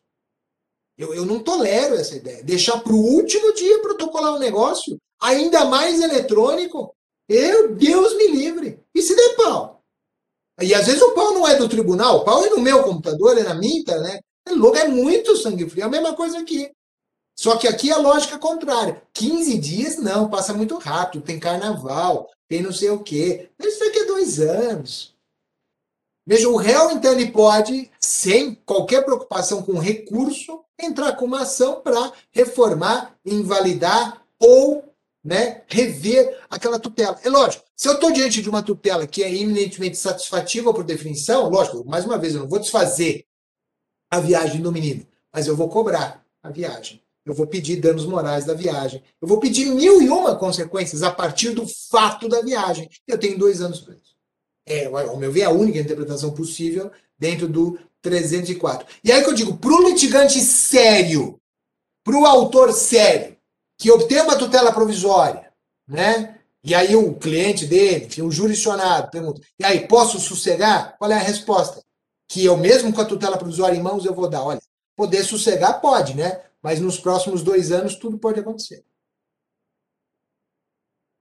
Eu, 0.97 1.13
eu 1.13 1.25
não 1.25 1.41
tolero 1.41 1.95
essa 1.95 2.15
ideia. 2.15 2.43
Deixar 2.43 2.79
para 2.81 2.93
o 2.93 2.99
último 2.99 3.53
dia 3.53 3.81
protocolar 3.81 4.35
um 4.35 4.39
negócio, 4.39 4.97
ainda 5.19 5.65
mais 5.65 6.01
eletrônico. 6.01 6.93
Eu, 7.27 7.75
Deus 7.75 8.15
me 8.15 8.27
livre. 8.27 8.79
E 8.93 9.01
se 9.01 9.15
der 9.15 9.35
pau? 9.35 9.81
E 10.61 10.73
às 10.73 10.85
vezes 10.85 11.01
o 11.01 11.13
pau 11.13 11.33
não 11.33 11.47
é 11.47 11.55
do 11.55 11.67
tribunal, 11.67 12.17
o 12.17 12.25
pau 12.25 12.45
é 12.45 12.49
no 12.49 12.59
meu 12.59 12.83
computador, 12.83 13.37
é 13.37 13.43
na 13.43 13.55
minha 13.55 13.79
internet. 13.79 14.23
É 14.45 14.51
louco, 14.51 14.77
é 14.77 14.87
muito 14.87 15.35
sangue 15.37 15.69
frio. 15.69 15.83
É 15.83 15.85
a 15.85 15.89
mesma 15.89 16.13
coisa 16.13 16.39
aqui. 16.39 16.69
Só 17.41 17.57
que 17.57 17.67
aqui 17.67 17.91
a 17.91 17.97
lógica 17.97 18.35
é 18.35 18.37
contrária. 18.37 19.01
15 19.13 19.57
dias 19.57 19.97
não, 19.97 20.29
passa 20.29 20.53
muito 20.53 20.77
rápido. 20.77 21.23
Tem 21.23 21.39
carnaval, 21.39 22.29
tem 22.47 22.61
não 22.61 22.71
sei 22.71 22.91
o 22.91 22.99
quê. 22.99 23.49
Isso 23.59 23.79
daqui 23.79 23.97
é 23.97 24.05
dois 24.05 24.39
anos. 24.39 25.15
Veja, 26.23 26.47
o 26.47 26.55
réu, 26.55 26.91
então, 26.91 27.11
ele 27.13 27.31
pode, 27.31 27.89
sem 27.99 28.53
qualquer 28.53 29.03
preocupação 29.03 29.63
com 29.63 29.79
recurso, 29.79 30.63
entrar 30.79 31.13
com 31.13 31.25
uma 31.25 31.41
ação 31.41 31.81
para 31.81 32.13
reformar, 32.29 33.17
invalidar 33.25 34.23
ou 34.37 34.93
né, 35.23 35.63
rever 35.67 36.45
aquela 36.47 36.77
tutela. 36.77 37.19
É 37.23 37.29
lógico, 37.29 37.65
se 37.75 37.87
eu 37.87 37.93
estou 37.93 38.11
diante 38.11 38.39
de 38.39 38.49
uma 38.51 38.61
tutela 38.61 39.07
que 39.07 39.23
é 39.23 39.33
eminentemente 39.33 39.97
satisfativa 39.97 40.71
por 40.71 40.83
definição, 40.83 41.49
lógico, 41.49 41.83
mais 41.89 42.05
uma 42.05 42.19
vez, 42.19 42.35
eu 42.35 42.41
não 42.41 42.47
vou 42.47 42.59
desfazer 42.59 43.25
a 44.11 44.19
viagem 44.19 44.61
do 44.61 44.71
menino, 44.71 45.07
mas 45.33 45.47
eu 45.47 45.55
vou 45.55 45.69
cobrar 45.69 46.23
a 46.43 46.51
viagem. 46.51 47.00
Eu 47.25 47.33
vou 47.33 47.45
pedir 47.45 47.77
danos 47.77 48.05
morais 48.05 48.45
da 48.45 48.53
viagem. 48.53 49.03
Eu 49.21 49.27
vou 49.27 49.39
pedir 49.39 49.67
mil 49.67 50.01
e 50.01 50.09
uma 50.09 50.35
consequências 50.35 51.03
a 51.03 51.11
partir 51.11 51.51
do 51.51 51.67
fato 51.67 52.27
da 52.27 52.41
viagem. 52.41 52.89
Eu 53.07 53.17
tenho 53.17 53.37
dois 53.37 53.61
anos 53.61 53.79
preso. 53.79 54.11
É, 54.65 54.85
ao 54.85 55.17
meu 55.17 55.31
ver, 55.31 55.41
é 55.41 55.45
a 55.45 55.51
única 55.51 55.79
interpretação 55.79 56.31
possível 56.31 56.91
dentro 57.17 57.47
do 57.47 57.79
304. 58.01 58.87
E 59.03 59.11
aí 59.11 59.23
que 59.23 59.29
eu 59.29 59.33
digo, 59.33 59.57
para 59.57 59.71
o 59.71 59.89
litigante 59.89 60.39
sério, 60.39 61.39
para 62.03 62.15
o 62.15 62.25
autor 62.25 62.73
sério, 62.73 63.37
que 63.77 63.91
obtém 63.91 64.21
uma 64.21 64.37
tutela 64.37 64.71
provisória, 64.71 65.51
né? 65.87 66.37
E 66.63 66.75
aí 66.75 66.95
o 66.95 67.15
cliente 67.15 67.65
dele, 67.65 68.07
o 68.21 68.31
jurisdicionado, 68.31 69.09
pergunta, 69.09 69.41
e 69.59 69.65
aí, 69.65 69.87
posso 69.87 70.19
sossegar? 70.19 70.95
Qual 70.97 71.11
é 71.11 71.15
a 71.15 71.19
resposta? 71.19 71.83
Que 72.29 72.45
eu 72.45 72.55
mesmo 72.55 72.93
com 72.93 73.01
a 73.01 73.05
tutela 73.05 73.37
provisória 73.37 73.75
em 73.75 73.81
mãos 73.81 74.05
eu 74.05 74.13
vou 74.13 74.29
dar. 74.29 74.43
Olha, 74.43 74.61
poder 74.95 75.23
sossegar 75.23 75.81
pode, 75.81 76.15
né? 76.15 76.39
Mas 76.61 76.79
nos 76.79 76.99
próximos 76.99 77.41
dois 77.41 77.71
anos 77.71 77.95
tudo 77.95 78.17
pode 78.17 78.39
acontecer. 78.39 78.83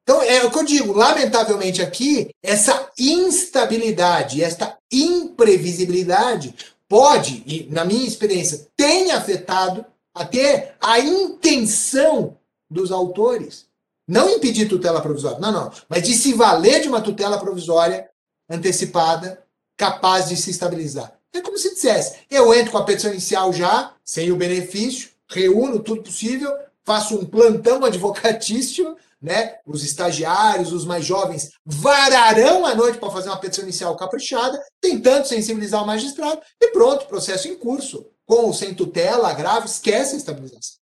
Então, 0.02 0.22
é 0.22 0.44
o 0.44 0.50
que 0.50 0.58
eu 0.58 0.64
digo, 0.64 0.92
lamentavelmente 0.92 1.80
aqui, 1.80 2.30
essa 2.42 2.90
instabilidade, 2.98 4.42
esta 4.42 4.76
imprevisibilidade 4.90 6.54
pode, 6.88 7.44
e 7.46 7.68
na 7.70 7.84
minha 7.84 8.06
experiência, 8.06 8.66
tem 8.76 9.12
afetado 9.12 9.86
até 10.12 10.74
a 10.80 10.98
intenção 10.98 12.36
dos 12.68 12.90
autores. 12.90 13.66
Não 14.06 14.28
impedir 14.28 14.68
tutela 14.68 15.00
provisória, 15.00 15.38
não, 15.38 15.52
não, 15.52 15.72
mas 15.88 16.02
de 16.02 16.14
se 16.14 16.32
valer 16.32 16.82
de 16.82 16.88
uma 16.88 17.00
tutela 17.00 17.38
provisória 17.38 18.10
antecipada, 18.48 19.44
capaz 19.76 20.28
de 20.28 20.36
se 20.36 20.50
estabilizar. 20.50 21.16
É 21.32 21.40
como 21.40 21.56
se 21.56 21.74
dissesse: 21.74 22.18
eu 22.28 22.52
entro 22.52 22.72
com 22.72 22.78
a 22.78 22.84
petição 22.84 23.12
inicial 23.12 23.52
já, 23.52 23.94
sem 24.04 24.32
o 24.32 24.36
benefício, 24.36 25.10
reúno 25.30 25.80
tudo 25.80 26.02
possível, 26.02 26.52
faço 26.84 27.16
um 27.16 27.24
plantão 27.24 27.84
advocatício, 27.86 28.96
né? 29.20 29.58
Os 29.66 29.84
estagiários, 29.84 30.72
os 30.72 30.84
mais 30.84 31.04
jovens, 31.04 31.50
vararão 31.64 32.64
a 32.64 32.74
noite 32.74 32.98
para 32.98 33.10
fazer 33.10 33.28
uma 33.28 33.38
petição 33.38 33.64
inicial 33.64 33.96
caprichada, 33.96 34.62
tentando 34.80 35.26
sensibilizar 35.26 35.82
o 35.82 35.86
magistrado, 35.86 36.40
e 36.60 36.68
pronto, 36.68 37.06
processo 37.06 37.48
em 37.48 37.56
curso. 37.56 38.10
Com 38.26 38.46
ou 38.46 38.54
sem 38.54 38.74
tutela, 38.74 39.28
agravo, 39.28 39.66
esquece 39.66 40.14
a 40.14 40.18
estabilização. 40.18 40.78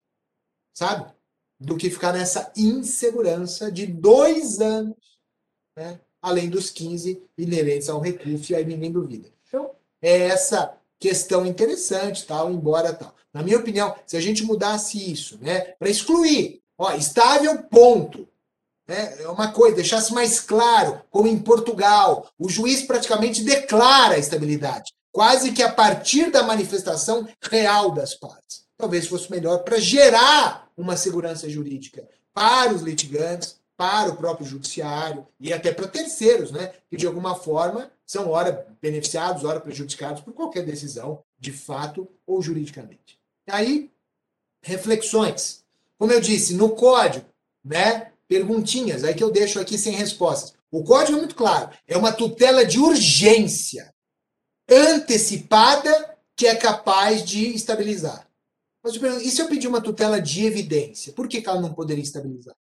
Sabe? 0.73 1.13
Do 1.59 1.77
que 1.77 1.89
ficar 1.89 2.11
nessa 2.11 2.51
insegurança 2.57 3.71
de 3.71 3.85
dois 3.85 4.59
anos, 4.59 4.97
né? 5.77 5.99
além 6.21 6.49
dos 6.49 6.71
15 6.71 7.23
inerentes 7.37 7.87
ao 7.87 7.99
recurso, 7.99 8.51
e 8.51 8.55
aí 8.55 8.65
ninguém 8.65 8.91
duvida. 8.91 9.31
Então, 9.47 9.71
é 10.01 10.21
essa 10.21 10.75
questão 10.99 11.45
interessante, 11.45 12.25
tal, 12.25 12.51
embora 12.51 12.93
tal. 12.93 13.15
Na 13.35 13.43
minha 13.43 13.59
opinião, 13.59 13.93
se 14.07 14.17
a 14.17 14.21
gente 14.21 14.43
mudasse 14.43 15.11
isso, 15.11 15.37
né, 15.39 15.75
para 15.77 15.89
excluir 15.89 16.63
Ó, 16.77 16.91
estável, 16.93 17.63
ponto. 17.63 18.27
É, 18.87 19.23
é 19.23 19.29
uma 19.29 19.51
coisa, 19.51 19.77
deixasse 19.77 20.13
mais 20.13 20.39
claro, 20.39 21.01
como 21.09 21.27
em 21.27 21.39
Portugal, 21.39 22.29
o 22.37 22.49
juiz 22.49 22.83
praticamente 22.83 23.43
declara 23.43 24.15
a 24.15 24.19
estabilidade, 24.19 24.93
quase 25.11 25.53
que 25.53 25.63
a 25.63 25.71
partir 25.71 26.29
da 26.29 26.43
manifestação 26.43 27.27
real 27.41 27.91
das 27.91 28.13
partes. 28.13 28.65
Talvez 28.77 29.07
fosse 29.07 29.31
melhor 29.31 29.63
para 29.63 29.79
gerar 29.79 30.69
uma 30.77 30.97
segurança 30.97 31.49
jurídica 31.49 32.07
para 32.33 32.73
os 32.73 32.81
litigantes, 32.81 33.57
para 33.77 34.09
o 34.09 34.17
próprio 34.17 34.45
judiciário 34.45 35.25
e 35.39 35.51
até 35.51 35.71
para 35.73 35.87
terceiros, 35.87 36.51
né, 36.51 36.73
que 36.89 36.97
de 36.97 37.07
alguma 37.07 37.35
forma 37.35 37.89
são 38.05 38.29
ora 38.29 38.67
beneficiados, 38.81 39.43
ora 39.43 39.59
prejudicados 39.59 40.21
por 40.21 40.33
qualquer 40.33 40.63
decisão, 40.63 41.23
de 41.39 41.51
fato 41.51 42.07
ou 42.27 42.41
juridicamente. 42.41 43.14
Aí 43.47 43.91
reflexões. 44.61 45.63
Como 45.97 46.11
eu 46.11 46.19
disse, 46.19 46.55
no 46.55 46.69
código, 46.69 47.25
né? 47.63 48.11
Perguntinhas, 48.27 49.03
aí 49.03 49.13
que 49.13 49.23
eu 49.23 49.31
deixo 49.31 49.59
aqui 49.59 49.77
sem 49.77 49.93
respostas. 49.93 50.55
O 50.71 50.83
código 50.83 51.17
é 51.17 51.21
muito 51.21 51.35
claro, 51.35 51.69
é 51.87 51.95
uma 51.95 52.11
tutela 52.11 52.65
de 52.65 52.79
urgência 52.79 53.93
antecipada 54.69 56.17
que 56.35 56.47
é 56.47 56.55
capaz 56.55 57.23
de 57.23 57.55
estabilizar. 57.55 58.27
Mas 58.83 58.95
eu 58.95 59.01
pergunto, 59.01 59.23
e 59.23 59.31
se 59.31 59.41
eu 59.41 59.47
pedir 59.47 59.67
uma 59.67 59.81
tutela 59.81 60.21
de 60.21 60.45
evidência? 60.45 61.13
Por 61.13 61.27
que 61.27 61.43
ela 61.47 61.61
não 61.61 61.73
poderia 61.73 62.03
estabilizar? 62.03 62.55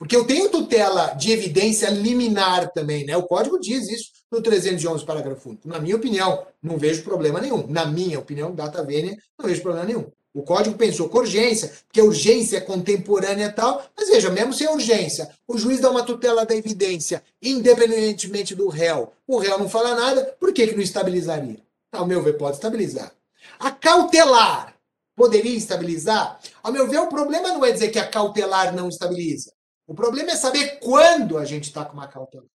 Porque 0.00 0.16
eu 0.16 0.26
tenho 0.26 0.48
tutela 0.48 1.08
de 1.08 1.30
evidência 1.30 1.90
liminar 1.90 2.72
também, 2.72 3.04
né? 3.04 3.14
O 3.18 3.24
código 3.24 3.60
diz 3.60 3.86
isso 3.86 4.12
no 4.32 4.40
311, 4.40 5.04
parágrafo 5.04 5.50
único. 5.50 5.68
Na 5.68 5.78
minha 5.78 5.94
opinião, 5.94 6.46
não 6.62 6.78
vejo 6.78 7.02
problema 7.02 7.38
nenhum. 7.38 7.66
Na 7.66 7.84
minha 7.84 8.18
opinião, 8.18 8.54
data 8.54 8.82
vênia, 8.82 9.18
não 9.38 9.46
vejo 9.46 9.60
problema 9.60 9.84
nenhum. 9.84 10.06
O 10.32 10.42
código 10.42 10.78
pensou 10.78 11.06
com 11.10 11.18
urgência, 11.18 11.70
porque 11.86 12.00
urgência 12.00 12.56
é 12.56 12.60
contemporânea 12.62 13.48
e 13.48 13.52
tal, 13.52 13.84
mas 13.94 14.08
veja, 14.08 14.30
mesmo 14.30 14.54
sem 14.54 14.70
urgência, 14.70 15.28
o 15.46 15.58
juiz 15.58 15.80
dá 15.80 15.90
uma 15.90 16.02
tutela 16.02 16.46
da 16.46 16.56
evidência, 16.56 17.22
independentemente 17.42 18.54
do 18.54 18.70
réu. 18.70 19.12
O 19.26 19.36
réu 19.36 19.58
não 19.58 19.68
fala 19.68 19.94
nada, 19.94 20.34
por 20.40 20.54
que, 20.54 20.66
que 20.66 20.74
não 20.74 20.82
estabilizaria? 20.82 21.58
Ao 21.92 22.06
meu 22.06 22.22
ver, 22.22 22.38
pode 22.38 22.56
estabilizar. 22.56 23.12
A 23.58 23.70
cautelar 23.70 24.74
poderia 25.14 25.58
estabilizar? 25.58 26.40
Ao 26.62 26.72
meu 26.72 26.88
ver, 26.88 27.00
o 27.00 27.08
problema 27.08 27.48
não 27.48 27.62
é 27.62 27.70
dizer 27.70 27.90
que 27.90 27.98
a 27.98 28.08
cautelar 28.08 28.74
não 28.74 28.88
estabiliza. 28.88 29.52
O 29.90 29.94
problema 29.94 30.30
é 30.30 30.36
saber 30.36 30.78
quando 30.78 31.36
a 31.36 31.44
gente 31.44 31.64
está 31.64 31.84
com 31.84 31.94
uma 31.94 32.06
cautela. 32.06 32.46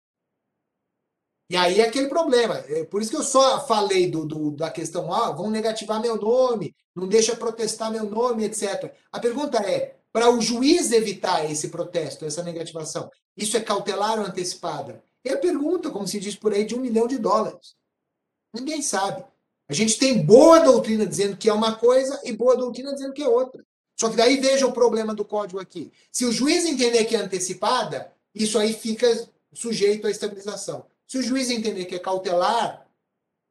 E 1.51 1.57
aí 1.57 1.80
é 1.80 1.89
aquele 1.89 2.09
problema. 2.09 2.59
É 2.68 2.85
por 2.85 3.03
isso 3.03 3.11
que 3.11 3.16
eu 3.16 3.24
só 3.24 3.66
falei 3.66 4.09
do, 4.09 4.24
do, 4.24 4.53
da 4.53 4.70
questão, 4.70 5.12
ah, 5.12 5.32
vão 5.32 5.51
negativar 5.51 6.01
meu 6.01 6.16
nome, 6.16 6.72
não 6.95 7.09
deixa 7.09 7.35
protestar 7.35 7.91
meu 7.91 8.09
nome, 8.09 8.45
etc. 8.45 8.95
A 9.11 9.18
pergunta 9.18 9.59
é, 9.68 9.97
para 10.12 10.30
o 10.30 10.41
juiz 10.41 10.93
evitar 10.93 11.51
esse 11.51 11.70
protesto, 11.70 12.24
essa 12.24 12.41
negativação, 12.41 13.11
isso 13.37 13.57
é 13.57 13.61
cautelar 13.61 14.20
ou 14.20 14.26
antecipada? 14.26 15.03
É 15.24 15.32
a 15.32 15.39
pergunta, 15.39 15.91
como 15.91 16.07
se 16.07 16.20
diz 16.20 16.37
por 16.37 16.53
aí, 16.53 16.64
de 16.64 16.76
um 16.76 16.80
milhão 16.80 17.09
de 17.09 17.18
dólares. 17.18 17.74
Ninguém 18.55 18.80
sabe. 18.80 19.24
A 19.68 19.74
gente 19.74 19.99
tem 19.99 20.24
boa 20.24 20.61
doutrina 20.61 21.05
dizendo 21.05 21.37
que 21.37 21.49
é 21.49 21.53
uma 21.53 21.74
coisa 21.74 22.20
e 22.22 22.32
boa 22.32 22.57
doutrina 22.57 22.93
dizendo 22.93 23.12
que 23.12 23.24
é 23.24 23.28
outra. 23.28 23.66
Só 23.97 24.11
que 24.11 24.16
daí 24.16 24.40
veja 24.40 24.66
o 24.66 24.72
problema 24.72 25.14
do 25.14 25.24
código 25.24 25.61
aqui. 25.61 25.92
Se 26.11 26.24
o 26.24 26.32
juiz 26.32 26.64
entender 26.64 27.05
que 27.05 27.14
é 27.14 27.20
antecipada, 27.20 28.12
isso 28.34 28.59
aí 28.59 28.72
fica 28.72 29.28
sujeito 29.53 30.07
à 30.07 30.11
estabilização. 30.11 30.86
Se 31.07 31.18
o 31.18 31.22
juiz 31.22 31.51
entender 31.51 31.84
que 31.84 31.95
é 31.95 31.99
cautelar, 31.99 32.86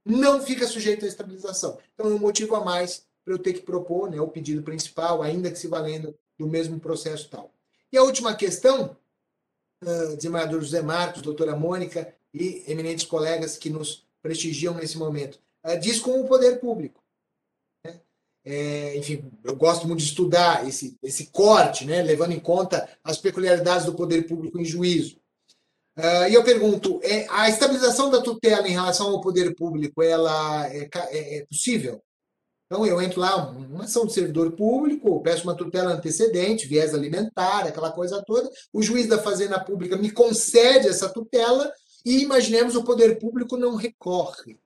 não 0.05 0.41
fica 0.41 0.67
sujeito 0.67 1.05
à 1.05 1.07
estabilização. 1.07 1.77
Então 1.93 2.07
é 2.07 2.13
um 2.13 2.19
motivo 2.19 2.55
a 2.55 2.63
mais 2.63 3.05
para 3.23 3.33
eu 3.33 3.39
ter 3.39 3.53
que 3.53 3.61
propor 3.61 4.09
né, 4.09 4.19
o 4.19 4.27
pedido 4.27 4.61
principal, 4.63 5.21
ainda 5.21 5.49
que 5.49 5.57
se 5.57 5.67
valendo 5.67 6.13
do 6.37 6.47
mesmo 6.47 6.79
processo 6.79 7.29
tal. 7.29 7.53
E 7.91 7.97
a 7.97 8.03
última 8.03 8.35
questão, 8.35 8.97
uh, 9.83 10.15
desembargador 10.17 10.59
José 10.59 10.81
Marcos, 10.81 11.21
doutora 11.21 11.55
Mônica 11.55 12.13
e 12.33 12.63
eminentes 12.67 13.05
colegas 13.05 13.57
que 13.57 13.69
nos 13.69 14.05
prestigiam 14.21 14.73
nesse 14.73 14.97
momento, 14.97 15.39
uh, 15.63 15.79
diz 15.79 15.99
com 15.99 16.19
o 16.19 16.27
poder 16.27 16.59
público. 16.59 17.02
É, 18.45 18.97
enfim, 18.97 19.31
eu 19.43 19.55
gosto 19.55 19.87
muito 19.87 19.99
de 19.99 20.05
estudar 20.05 20.67
esse, 20.67 20.97
esse 21.01 21.27
corte, 21.27 21.85
né, 21.85 22.01
levando 22.01 22.33
em 22.33 22.39
conta 22.39 22.89
as 23.03 23.17
peculiaridades 23.17 23.85
do 23.85 23.95
poder 23.95 24.27
público 24.27 24.59
em 24.59 24.65
juízo. 24.65 25.17
Uh, 25.97 26.27
e 26.27 26.33
eu 26.33 26.43
pergunto, 26.43 26.99
é, 27.03 27.27
a 27.29 27.47
estabilização 27.47 28.09
da 28.09 28.21
tutela 28.21 28.67
em 28.67 28.71
relação 28.71 29.11
ao 29.11 29.21
poder 29.21 29.55
público, 29.55 30.01
ela 30.01 30.67
é, 30.67 30.89
é, 31.11 31.37
é 31.37 31.45
possível? 31.45 32.01
Então, 32.65 32.85
eu 32.87 32.99
entro 32.99 33.21
lá, 33.21 33.51
uma 33.51 33.83
ação 33.83 34.05
de 34.07 34.13
servidor 34.13 34.51
público, 34.53 35.21
peço 35.21 35.43
uma 35.43 35.55
tutela 35.55 35.93
antecedente, 35.93 36.65
viés 36.65 36.93
alimentar, 36.95 37.67
aquela 37.67 37.91
coisa 37.91 38.23
toda, 38.25 38.49
o 38.73 38.81
juiz 38.81 39.07
da 39.07 39.21
Fazenda 39.21 39.63
Pública 39.63 39.95
me 39.95 40.09
concede 40.11 40.87
essa 40.87 41.07
tutela 41.07 41.71
e 42.03 42.23
imaginemos 42.23 42.75
o 42.75 42.83
poder 42.83 43.19
público 43.19 43.57
não 43.57 43.75
recorre. 43.75 44.59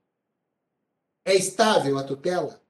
É 1.26 1.36
estável 1.36 1.98
a 1.98 2.04
tutela? 2.04 2.62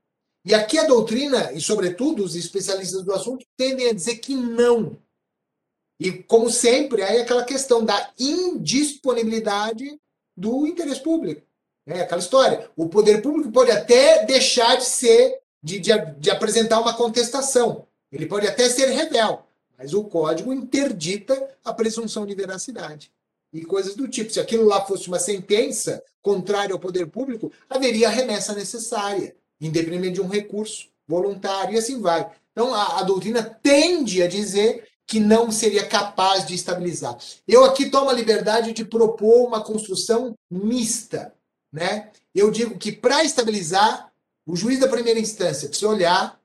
E 0.48 0.54
aqui 0.54 0.80
a 0.80 0.86
doutrina, 0.86 1.52
e 1.52 1.60
sobretudo 1.60 2.24
os 2.24 2.34
especialistas 2.34 3.04
do 3.04 3.14
assunto, 3.14 3.45
tendem 3.58 3.89
a 3.89 3.93
dizer 3.93 4.16
que 4.20 4.34
não. 4.34 4.98
E, 6.00 6.10
como 6.10 6.50
sempre, 6.50 7.04
aí 7.04 7.18
é 7.18 7.22
aquela 7.24 7.43
questão 7.43 7.84
da 7.84 8.14
indisponibilidade 8.18 10.00
do 10.38 10.66
interesse 10.66 11.04
público. 11.04 11.41
É 11.86 12.00
aquela 12.00 12.22
história. 12.22 12.72
O 12.78 12.88
poder 12.88 13.22
público 13.22 13.52
pode 13.52 13.72
até 13.72 14.24
deixar 14.24 14.78
de 14.78 14.86
ser, 14.86 15.38
de, 15.62 15.80
de, 15.80 15.91
de 16.18 16.32
apresentar 16.32 16.80
uma 16.80 16.95
contestação. 16.95 17.86
Ele 18.10 18.26
pode 18.26 18.48
até 18.48 18.70
ser 18.70 18.86
rebel, 18.86 19.45
mas 19.78 19.93
o 19.93 20.06
código 20.06 20.54
interdita 20.54 21.58
a 21.62 21.74
presunção 21.74 22.26
de 22.26 22.34
veracidade. 22.34 23.12
E 23.52 23.66
coisas 23.66 23.95
do 23.95 24.08
tipo. 24.08 24.32
Se 24.32 24.39
aquilo 24.39 24.64
lá 24.64 24.86
fosse 24.86 25.10
uma 25.10 25.20
sentença 25.20 26.02
contrária 26.22 26.72
ao 26.72 26.80
poder 26.80 27.08
público, 27.08 27.52
haveria 27.70 28.08
a 28.08 28.12
remessa 28.12 28.56
necessária 28.56 29.36
independente 29.60 30.16
de 30.16 30.22
um 30.22 30.28
recurso 30.28 30.89
voluntário, 31.08 31.76
e 31.76 31.78
assim 31.78 32.01
vai. 32.01 32.30
Então, 32.51 32.74
a, 32.74 32.99
a 32.99 33.03
doutrina 33.03 33.43
tende 33.43 34.22
a 34.22 34.28
dizer 34.28 34.88
que 35.08 35.20
não 35.20 35.49
seria 35.51 35.88
capaz 35.88 36.45
de 36.45 36.53
estabilizar. 36.53 37.18
Eu 37.47 37.64
aqui 37.64 37.89
tomo 37.89 38.10
a 38.10 38.14
liberdade 38.14 38.74
de 38.74 38.84
propor 38.84 39.47
uma 39.47 39.64
construção 39.64 40.36
mista. 40.51 41.34
Né? 41.72 42.12
Eu 42.36 42.51
digo 42.51 42.78
que 42.78 42.91
para 42.91 43.24
estabilizar, 43.24 44.12
o 44.45 44.55
juiz 44.55 44.80
da 44.80 44.88
primeira 44.88 45.20
instância 45.20 45.70
precisa 45.70 45.89
olhar, 45.89 46.39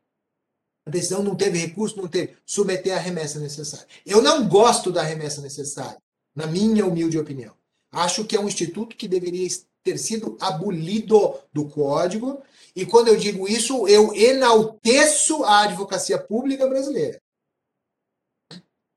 a 0.86 0.90
decisão 0.90 1.22
não 1.22 1.34
teve 1.34 1.58
recurso, 1.58 1.96
não 1.96 2.08
teve, 2.08 2.34
submeter 2.46 2.96
a 2.96 3.00
remessa 3.00 3.38
necessária. 3.38 3.86
Eu 4.06 4.22
não 4.22 4.48
gosto 4.48 4.92
da 4.92 5.02
remessa 5.02 5.40
necessária, 5.40 5.98
na 6.34 6.46
minha 6.46 6.86
humilde 6.86 7.18
opinião. 7.18 7.54
Acho 7.90 8.24
que 8.24 8.36
é 8.36 8.40
um 8.40 8.48
instituto 8.48 8.96
que 8.96 9.06
deveria 9.06 9.48
ter 9.82 9.98
sido 9.98 10.36
abolido 10.40 11.34
do 11.52 11.66
código 11.68 12.40
e 12.74 12.86
quando 12.86 13.08
eu 13.08 13.16
digo 13.16 13.48
isso, 13.48 13.86
eu 13.86 14.14
enalteço 14.14 15.44
a 15.44 15.62
advocacia 15.62 16.18
pública 16.18 16.66
brasileira. 16.66 17.20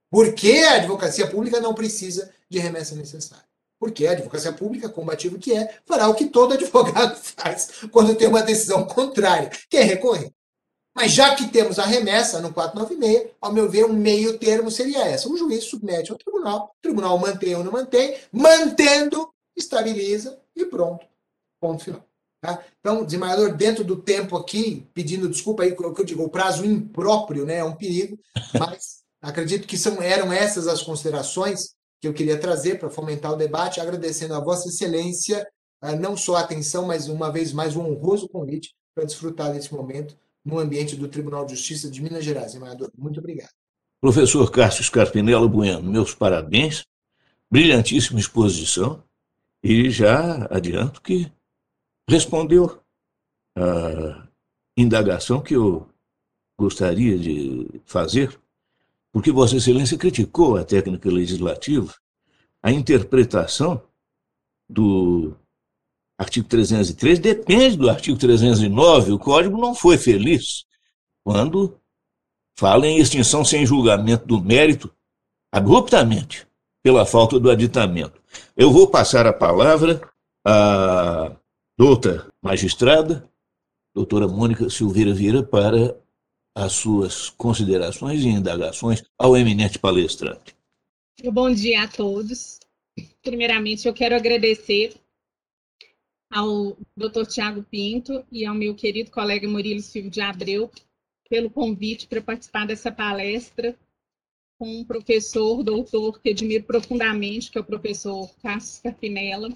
Porque 0.09 0.51
a 0.69 0.75
advocacia 0.75 1.29
pública 1.29 1.59
não 1.59 1.73
precisa 1.73 2.33
de 2.49 2.57
remessa 2.57 2.95
necessária. 2.95 3.45
Porque 3.77 4.07
a 4.07 4.11
advocacia 4.11 4.53
pública, 4.53 4.87
combativo 4.87 5.37
que 5.37 5.53
é, 5.53 5.77
fará 5.85 6.07
o 6.07 6.15
que 6.15 6.27
todo 6.27 6.53
advogado 6.55 7.17
faz 7.17 7.81
quando 7.91 8.15
tem 8.15 8.27
uma 8.27 8.41
decisão 8.41 8.85
contrária, 8.85 9.51
que 9.69 9.77
é 9.77 9.83
recorrer. 9.83 10.31
Mas 10.95 11.11
já 11.11 11.35
que 11.35 11.49
temos 11.49 11.77
a 11.77 11.85
remessa 11.85 12.39
no 12.39 12.53
496, 12.53 13.31
ao 13.41 13.51
meu 13.51 13.69
ver, 13.69 13.85
um 13.85 13.91
meio 13.91 14.39
termo 14.39 14.71
seria 14.71 15.05
essa. 15.05 15.27
O 15.27 15.35
juiz 15.35 15.65
submete 15.65 16.13
ao 16.13 16.17
tribunal, 16.17 16.73
o 16.77 16.81
tribunal 16.81 17.17
mantém 17.19 17.53
ou 17.53 17.65
não 17.65 17.71
mantém, 17.73 18.17
mantendo, 18.31 19.29
estabiliza 19.57 20.39
e 20.55 20.65
pronto. 20.65 21.05
Ponto 21.59 21.83
final. 21.83 22.01
Tá? 22.45 22.63
Então, 22.79 23.03
desembargador, 23.03 23.55
dentro 23.55 23.83
do 23.83 23.95
tempo 23.95 24.37
aqui, 24.37 24.87
pedindo 24.93 25.27
desculpa 25.27 25.63
aí, 25.63 25.71
o 25.71 25.93
que 25.93 26.01
eu 26.01 26.05
digo, 26.05 26.23
o 26.23 26.29
prazo 26.29 26.63
impróprio 26.63 27.43
né, 27.43 27.57
é 27.57 27.63
um 27.63 27.75
perigo, 27.75 28.19
mas 28.59 29.03
acredito 29.19 29.65
que 29.65 29.77
são, 29.77 29.99
eram 30.01 30.31
essas 30.31 30.67
as 30.67 30.83
considerações 30.83 31.73
que 31.99 32.07
eu 32.07 32.13
queria 32.13 32.39
trazer 32.39 32.77
para 32.77 32.89
fomentar 32.89 33.33
o 33.33 33.37
debate, 33.37 33.81
agradecendo 33.81 34.35
a 34.35 34.39
Vossa 34.39 34.69
Excelência 34.69 35.43
ah, 35.81 35.95
não 35.95 36.15
só 36.15 36.35
a 36.35 36.41
atenção, 36.41 36.85
mas 36.85 37.07
uma 37.07 37.31
vez 37.31 37.51
mais 37.51 37.75
um 37.75 37.81
honroso 37.81 38.29
convite 38.29 38.75
para 38.93 39.05
desfrutar 39.05 39.51
desse 39.51 39.73
momento 39.73 40.15
no 40.43 40.59
ambiente 40.59 40.95
do 40.95 41.07
Tribunal 41.07 41.45
de 41.45 41.55
Justiça 41.55 41.89
de 41.89 42.01
Minas 42.01 42.23
Gerais. 42.23 42.47
Desembargador, 42.47 42.91
muito 42.97 43.19
obrigado. 43.19 43.49
Professor 43.99 44.49
Cássio 44.51 44.83
Scarpinello 44.83 45.49
Bueno, 45.49 45.83
meus 45.83 46.13
parabéns, 46.13 46.85
brilhantíssima 47.51 48.19
exposição, 48.19 49.03
e 49.63 49.89
já 49.89 50.47
adianto 50.51 51.01
que 51.01 51.31
respondeu 52.07 52.79
a 53.57 54.27
indagação 54.77 55.41
que 55.41 55.55
eu 55.55 55.87
gostaria 56.57 57.17
de 57.17 57.81
fazer, 57.85 58.39
porque 59.11 59.31
Vossa 59.31 59.57
Excelência 59.57 59.97
criticou 59.97 60.57
a 60.57 60.63
técnica 60.63 61.09
legislativa, 61.09 61.93
a 62.61 62.71
interpretação 62.71 63.81
do 64.67 65.35
artigo 66.17 66.47
303 66.47 67.19
depende 67.19 67.77
do 67.77 67.89
artigo 67.89 68.17
309. 68.17 69.11
O 69.11 69.19
Código 69.19 69.57
não 69.57 69.75
foi 69.75 69.97
feliz 69.97 70.65
quando 71.23 71.79
fala 72.57 72.87
em 72.87 72.97
extinção 72.97 73.43
sem 73.43 73.65
julgamento 73.65 74.25
do 74.25 74.41
mérito 74.41 74.93
abruptamente 75.51 76.47
pela 76.81 77.05
falta 77.05 77.39
do 77.39 77.49
aditamento. 77.49 78.21
Eu 78.55 78.71
vou 78.71 78.87
passar 78.87 79.25
a 79.25 79.33
palavra 79.33 80.01
a 80.45 81.35
doutora 81.77 82.31
magistrada, 82.41 83.29
doutora 83.93 84.27
Mônica 84.27 84.69
Silveira 84.69 85.13
Vieira, 85.13 85.43
para 85.43 85.99
as 86.55 86.71
suas 86.73 87.29
considerações 87.29 88.23
e 88.23 88.29
indagações 88.29 89.03
ao 89.17 89.35
eminente 89.35 89.77
palestrante. 89.77 90.55
Bom 91.31 91.53
dia 91.53 91.83
a 91.83 91.87
todos. 91.87 92.59
Primeiramente, 93.21 93.87
eu 93.87 93.93
quero 93.93 94.15
agradecer 94.15 94.95
ao 96.31 96.77
Dr. 96.95 97.25
Tiago 97.27 97.63
Pinto 97.63 98.25
e 98.31 98.45
ao 98.45 98.55
meu 98.55 98.73
querido 98.73 99.11
colega 99.11 99.47
Murilo 99.47 99.81
Silvio 99.81 100.11
de 100.11 100.21
Abreu 100.21 100.71
pelo 101.29 101.49
convite 101.49 102.07
para 102.07 102.21
participar 102.21 102.65
dessa 102.65 102.91
palestra 102.91 103.77
com 104.57 104.79
um 104.79 104.85
professor, 104.85 105.61
doutor, 105.63 106.21
que 106.21 106.29
admiro 106.29 106.63
profundamente, 106.63 107.51
que 107.51 107.57
é 107.57 107.61
o 107.61 107.65
professor 107.65 108.33
Cássio 108.41 108.83
Carpinella. 108.83 109.49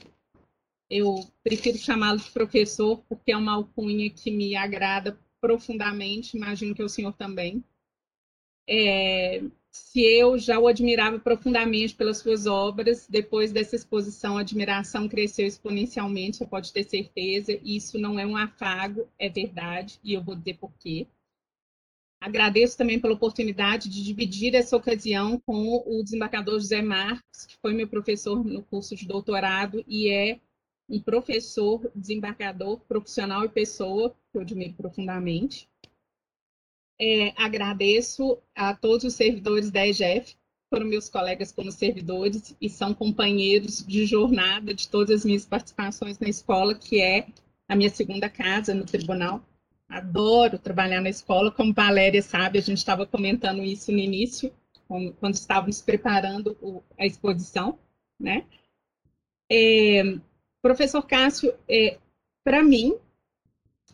Eu 0.89 1.29
prefiro 1.43 1.77
chamá-lo 1.77 2.19
de 2.19 2.31
professor, 2.31 3.03
porque 3.07 3.31
é 3.31 3.37
uma 3.37 3.53
alcunha 3.53 4.09
que 4.09 4.31
me 4.31 4.55
agrada 4.55 5.19
profundamente, 5.39 6.35
imagino 6.35 6.73
que 6.73 6.83
o 6.83 6.89
senhor 6.89 7.13
também. 7.13 7.63
É, 8.67 9.41
se 9.71 10.01
eu 10.01 10.37
já 10.37 10.59
o 10.59 10.67
admirava 10.67 11.19
profundamente 11.19 11.95
pelas 11.95 12.17
suas 12.17 12.45
obras, 12.47 13.07
depois 13.07 13.51
dessa 13.51 13.75
exposição, 13.75 14.37
a 14.37 14.41
admiração 14.41 15.07
cresceu 15.07 15.45
exponencialmente, 15.45 16.37
você 16.37 16.45
pode 16.45 16.73
ter 16.73 16.83
certeza. 16.83 17.59
Isso 17.63 17.99
não 17.99 18.19
é 18.19 18.25
um 18.25 18.35
afago, 18.35 19.07
é 19.17 19.29
verdade, 19.29 19.99
e 20.03 20.13
eu 20.13 20.23
vou 20.23 20.35
dizer 20.35 20.57
por 20.57 20.71
quê. 20.79 21.07
Agradeço 22.19 22.77
também 22.77 22.99
pela 22.99 23.13
oportunidade 23.13 23.87
de 23.87 24.03
dividir 24.03 24.53
essa 24.53 24.75
ocasião 24.75 25.39
com 25.39 25.83
o 25.85 26.03
desembargador 26.03 26.59
José 26.59 26.81
Marcos, 26.81 27.45
que 27.45 27.55
foi 27.61 27.73
meu 27.73 27.87
professor 27.87 28.43
no 28.43 28.61
curso 28.61 28.95
de 28.95 29.07
doutorado 29.07 29.83
e 29.87 30.09
é 30.09 30.39
um 30.89 30.99
professor, 30.99 31.89
desembargador, 31.95 32.79
profissional 32.81 33.45
e 33.45 33.49
pessoa, 33.49 34.09
que 34.31 34.37
eu 34.37 34.41
admiro 34.41 34.73
profundamente. 34.73 35.69
É, 36.99 37.31
agradeço 37.37 38.39
a 38.55 38.75
todos 38.75 39.05
os 39.05 39.13
servidores 39.13 39.71
da 39.71 39.87
EGF, 39.87 40.35
foram 40.69 40.85
meus 40.85 41.09
colegas 41.09 41.51
como 41.51 41.71
servidores 41.71 42.55
e 42.59 42.69
são 42.69 42.93
companheiros 42.93 43.85
de 43.85 44.05
jornada 44.05 44.73
de 44.73 44.87
todas 44.87 45.19
as 45.19 45.25
minhas 45.25 45.45
participações 45.45 46.19
na 46.19 46.27
escola, 46.27 46.75
que 46.75 47.01
é 47.01 47.27
a 47.67 47.75
minha 47.75 47.89
segunda 47.89 48.29
casa 48.29 48.73
no 48.73 48.85
tribunal. 48.85 49.43
Adoro 49.87 50.59
trabalhar 50.59 51.01
na 51.01 51.09
escola, 51.09 51.51
como 51.51 51.73
Valéria 51.73 52.21
sabe, 52.21 52.59
a 52.59 52.61
gente 52.61 52.77
estava 52.77 53.05
comentando 53.05 53.63
isso 53.63 53.91
no 53.91 53.97
início, 53.97 54.53
quando 55.19 55.33
estávamos 55.33 55.81
preparando 55.81 56.83
a 56.97 57.05
exposição, 57.05 57.79
né? 58.19 58.45
É, 59.51 60.03
professor 60.61 61.01
Cássio, 61.05 61.53
é, 61.67 61.97
para 62.43 62.63
mim, 62.63 62.97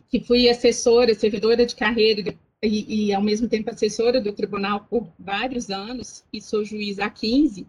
que 0.08 0.20
fui 0.20 0.50
assessora, 0.50 1.14
servidora 1.14 1.66
de 1.66 1.76
carreira 1.76 2.36
e, 2.62 3.08
e, 3.08 3.14
ao 3.14 3.22
mesmo 3.22 3.48
tempo, 3.48 3.70
assessora 3.70 4.22
do 4.22 4.34
tribunal 4.34 4.86
por 4.90 5.08
vários 5.20 5.70
anos, 5.70 6.24
e 6.32 6.42
sou 6.42 6.64
juiz 6.64 7.00
há 7.00 7.10
15, 7.10 7.68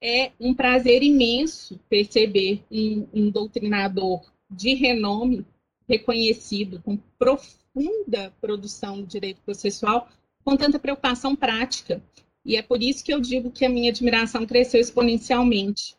é 0.00 0.32
um 0.38 0.54
prazer 0.54 1.02
imenso 1.02 1.78
perceber 1.88 2.62
um, 2.70 3.06
um 3.12 3.30
doutrinador 3.30 4.22
de 4.50 4.74
renome 4.74 5.44
reconhecido, 5.88 6.80
com 6.82 6.96
profunda 7.18 8.32
produção 8.40 9.00
do 9.00 9.06
direito 9.06 9.40
processual, 9.42 10.08
com 10.44 10.56
tanta 10.56 10.78
preocupação 10.78 11.34
prática. 11.34 12.02
E 12.44 12.56
é 12.56 12.62
por 12.62 12.82
isso 12.82 13.04
que 13.04 13.12
eu 13.12 13.20
digo 13.20 13.50
que 13.50 13.64
a 13.64 13.68
minha 13.68 13.90
admiração 13.90 14.46
cresceu 14.46 14.80
exponencialmente. 14.80 15.97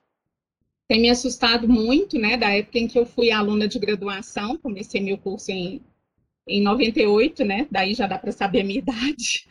Tem 0.90 1.00
me 1.00 1.10
assustado 1.10 1.70
muito, 1.70 2.18
né, 2.18 2.36
da 2.36 2.50
época 2.50 2.80
em 2.80 2.88
que 2.88 2.98
eu 2.98 3.06
fui 3.06 3.30
aluna 3.30 3.68
de 3.68 3.78
graduação, 3.78 4.58
comecei 4.58 5.00
meu 5.00 5.20
curso 5.20 5.52
em, 5.52 5.82
em 6.48 6.64
98, 6.64 7.46
né, 7.46 7.68
daí 7.70 7.94
já 7.94 8.08
dá 8.08 8.18
para 8.18 8.32
saber 8.32 8.62
a 8.62 8.64
minha 8.64 8.80
idade. 8.82 9.48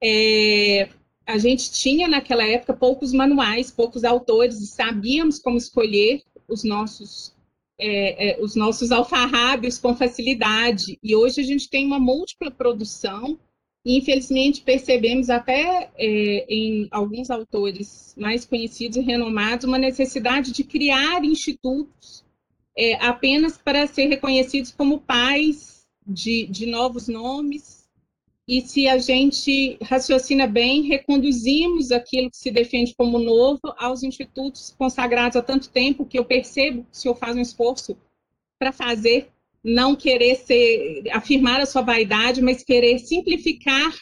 É, 0.00 0.88
a 1.26 1.38
gente 1.38 1.72
tinha 1.72 2.06
naquela 2.06 2.44
época 2.44 2.72
poucos 2.72 3.12
manuais, 3.12 3.72
poucos 3.72 4.04
autores, 4.04 4.60
e 4.60 4.66
sabíamos 4.68 5.40
como 5.40 5.56
escolher 5.56 6.22
os 6.46 6.62
nossos 6.62 7.34
é, 7.76 8.30
é, 8.30 8.40
os 8.40 8.54
nossos 8.54 8.92
alfarrábios 8.92 9.78
com 9.78 9.96
facilidade. 9.96 10.96
E 11.02 11.16
hoje 11.16 11.40
a 11.40 11.44
gente 11.44 11.68
tem 11.68 11.84
uma 11.84 11.98
múltipla 11.98 12.48
produção, 12.48 13.36
infelizmente 13.84 14.62
percebemos 14.62 15.28
até 15.28 15.90
é, 15.96 16.46
em 16.48 16.88
alguns 16.90 17.30
autores 17.30 18.14
mais 18.16 18.44
conhecidos 18.44 18.96
e 18.96 19.00
renomados 19.00 19.66
uma 19.66 19.78
necessidade 19.78 20.52
de 20.52 20.64
criar 20.64 21.22
institutos 21.24 22.24
é, 22.76 22.94
apenas 22.94 23.58
para 23.58 23.86
ser 23.86 24.06
reconhecidos 24.06 24.70
como 24.70 25.00
pais 25.00 25.86
de, 26.06 26.46
de 26.46 26.66
novos 26.66 27.08
nomes. 27.08 27.84
E 28.46 28.60
se 28.60 28.86
a 28.86 28.98
gente 28.98 29.78
raciocina 29.82 30.46
bem, 30.46 30.82
reconduzimos 30.82 31.90
aquilo 31.90 32.30
que 32.30 32.36
se 32.36 32.50
defende 32.50 32.94
como 32.94 33.18
novo 33.18 33.60
aos 33.78 34.02
institutos 34.02 34.74
consagrados 34.76 35.36
há 35.36 35.42
tanto 35.42 35.70
tempo 35.70 36.04
que 36.04 36.18
eu 36.18 36.24
percebo 36.24 36.82
que 36.84 36.92
o 36.92 36.94
senhor 36.94 37.14
faz 37.14 37.36
um 37.36 37.40
esforço 37.40 37.96
para 38.58 38.70
fazer, 38.70 39.30
não 39.64 39.96
querer 39.96 40.36
ser, 40.36 41.04
afirmar 41.10 41.58
a 41.60 41.66
sua 41.66 41.80
vaidade, 41.80 42.42
mas 42.42 42.62
querer 42.62 42.98
simplificar 42.98 43.94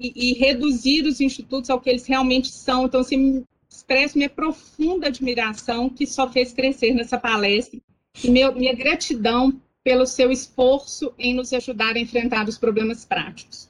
e, 0.00 0.30
e 0.30 0.34
reduzir 0.34 1.04
os 1.04 1.20
institutos 1.20 1.68
ao 1.68 1.80
que 1.80 1.90
eles 1.90 2.06
realmente 2.06 2.48
são. 2.48 2.84
Então, 2.84 3.00
assim, 3.00 3.44
expresso 3.68 4.16
minha 4.16 4.30
profunda 4.30 5.08
admiração 5.08 5.90
que 5.90 6.06
só 6.06 6.30
fez 6.30 6.52
crescer 6.52 6.94
nessa 6.94 7.18
palestra 7.18 7.80
e 8.22 8.30
meu, 8.30 8.54
minha 8.54 8.72
gratidão 8.72 9.60
pelo 9.82 10.06
seu 10.06 10.30
esforço 10.30 11.12
em 11.18 11.34
nos 11.34 11.52
ajudar 11.52 11.96
a 11.96 12.00
enfrentar 12.00 12.48
os 12.48 12.56
problemas 12.56 13.04
práticos. 13.04 13.68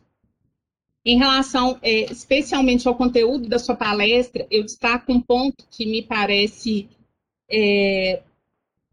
Em 1.05 1.18
relação 1.18 1.79
é, 1.83 2.11
especialmente 2.12 2.87
ao 2.87 2.95
conteúdo 2.95 3.49
da 3.49 3.59
sua 3.59 3.75
palestra, 3.75 4.47
eu 4.51 4.62
destaco 4.62 5.12
um 5.12 5.20
ponto 5.20 5.66
que 5.70 5.87
me 5.87 6.03
parece 6.03 6.89
é, 7.51 8.22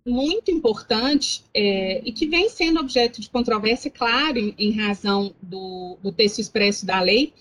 muito 0.06 0.52
importante 0.52 1.44
é, 1.54 2.02
e 2.04 2.12
que 2.12 2.26
vem 2.26 2.50
sendo 2.50 2.80
objeto 2.80 3.22
de 3.22 3.30
controvérsia, 3.30 3.92
claro, 3.92 4.38
em, 4.38 4.54
em 4.58 4.72
razão 4.72 5.34
do, 5.42 5.98
do, 6.02 6.12
texto 6.12 6.40
expresso 6.40 6.86
da 6.86 7.00
lei, 7.02 7.34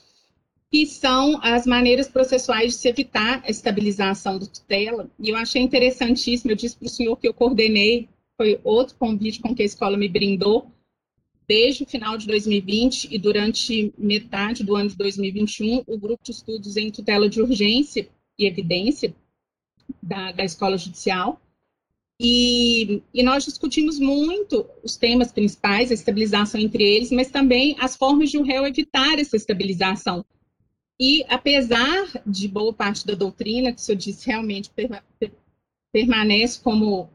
que 0.70 0.86
são 0.86 1.38
as 1.42 1.66
maneiras 1.66 2.08
processuais 2.08 2.72
de 2.72 2.78
se 2.78 2.88
evitar 2.88 3.42
a 3.44 3.50
estabilização 3.50 4.38
do 4.38 4.46
tutela. 4.46 5.11
E 5.18 5.30
eu 5.30 5.36
achei 5.36 5.62
interessantíssimo, 5.62 6.50
eu 6.50 6.56
disse 6.56 6.76
para 6.76 6.86
o 6.86 6.90
senhor 6.90 7.16
que 7.16 7.26
eu 7.26 7.34
coordenei 7.34 8.08
foi 8.40 8.58
outro 8.64 8.96
convite 8.96 9.38
com 9.38 9.54
que 9.54 9.61
a 9.61 9.66
escola 9.66 9.98
me 9.98 10.08
brindou 10.08 10.66
desde 11.46 11.82
o 11.82 11.86
final 11.86 12.16
de 12.16 12.26
2020 12.26 13.08
e 13.11 13.18
durante 13.18 13.92
metade 13.98 14.64
do 14.64 14.74
ano 14.74 14.88
de 14.88 14.96
2021, 14.96 15.84
o 15.86 15.98
grupo 15.98 16.24
de 16.24 16.30
estudos 16.30 16.78
em 16.78 16.90
tutela 16.90 17.28
de 17.28 17.42
urgência 17.42 18.08
e 18.38 18.46
evidência 18.46 19.14
da, 20.02 20.32
da 20.32 20.42
escola 20.42 20.78
judicial. 20.78 21.38
E, 22.22 23.02
e, 23.14 23.22
nós 23.22 23.46
discutimos 23.46 23.98
muito 23.98 24.66
os 24.84 24.94
temas 24.94 25.32
principais, 25.32 25.90
a 25.90 25.94
estabilização 25.94 26.60
entre 26.60 26.84
eles, 26.84 27.10
mas 27.10 27.30
também 27.30 27.74
as 27.78 27.96
formas 27.96 28.30
de 28.30 28.36
o 28.36 28.42
réu 28.42 28.66
evitar 28.66 29.18
essa 29.18 29.36
estabilização. 29.36 30.22
E 31.00 31.24
apesar 31.30 32.06
de 32.26 32.46
boa 32.46 32.74
parte 32.74 33.06
da 33.06 33.14
doutrina, 33.14 33.72
que 33.72 33.80
o 33.80 33.82
senhor 33.82 33.96
disse 33.96 34.26
realmente 34.26 34.70
permanece 35.90 36.60
como 36.62 37.08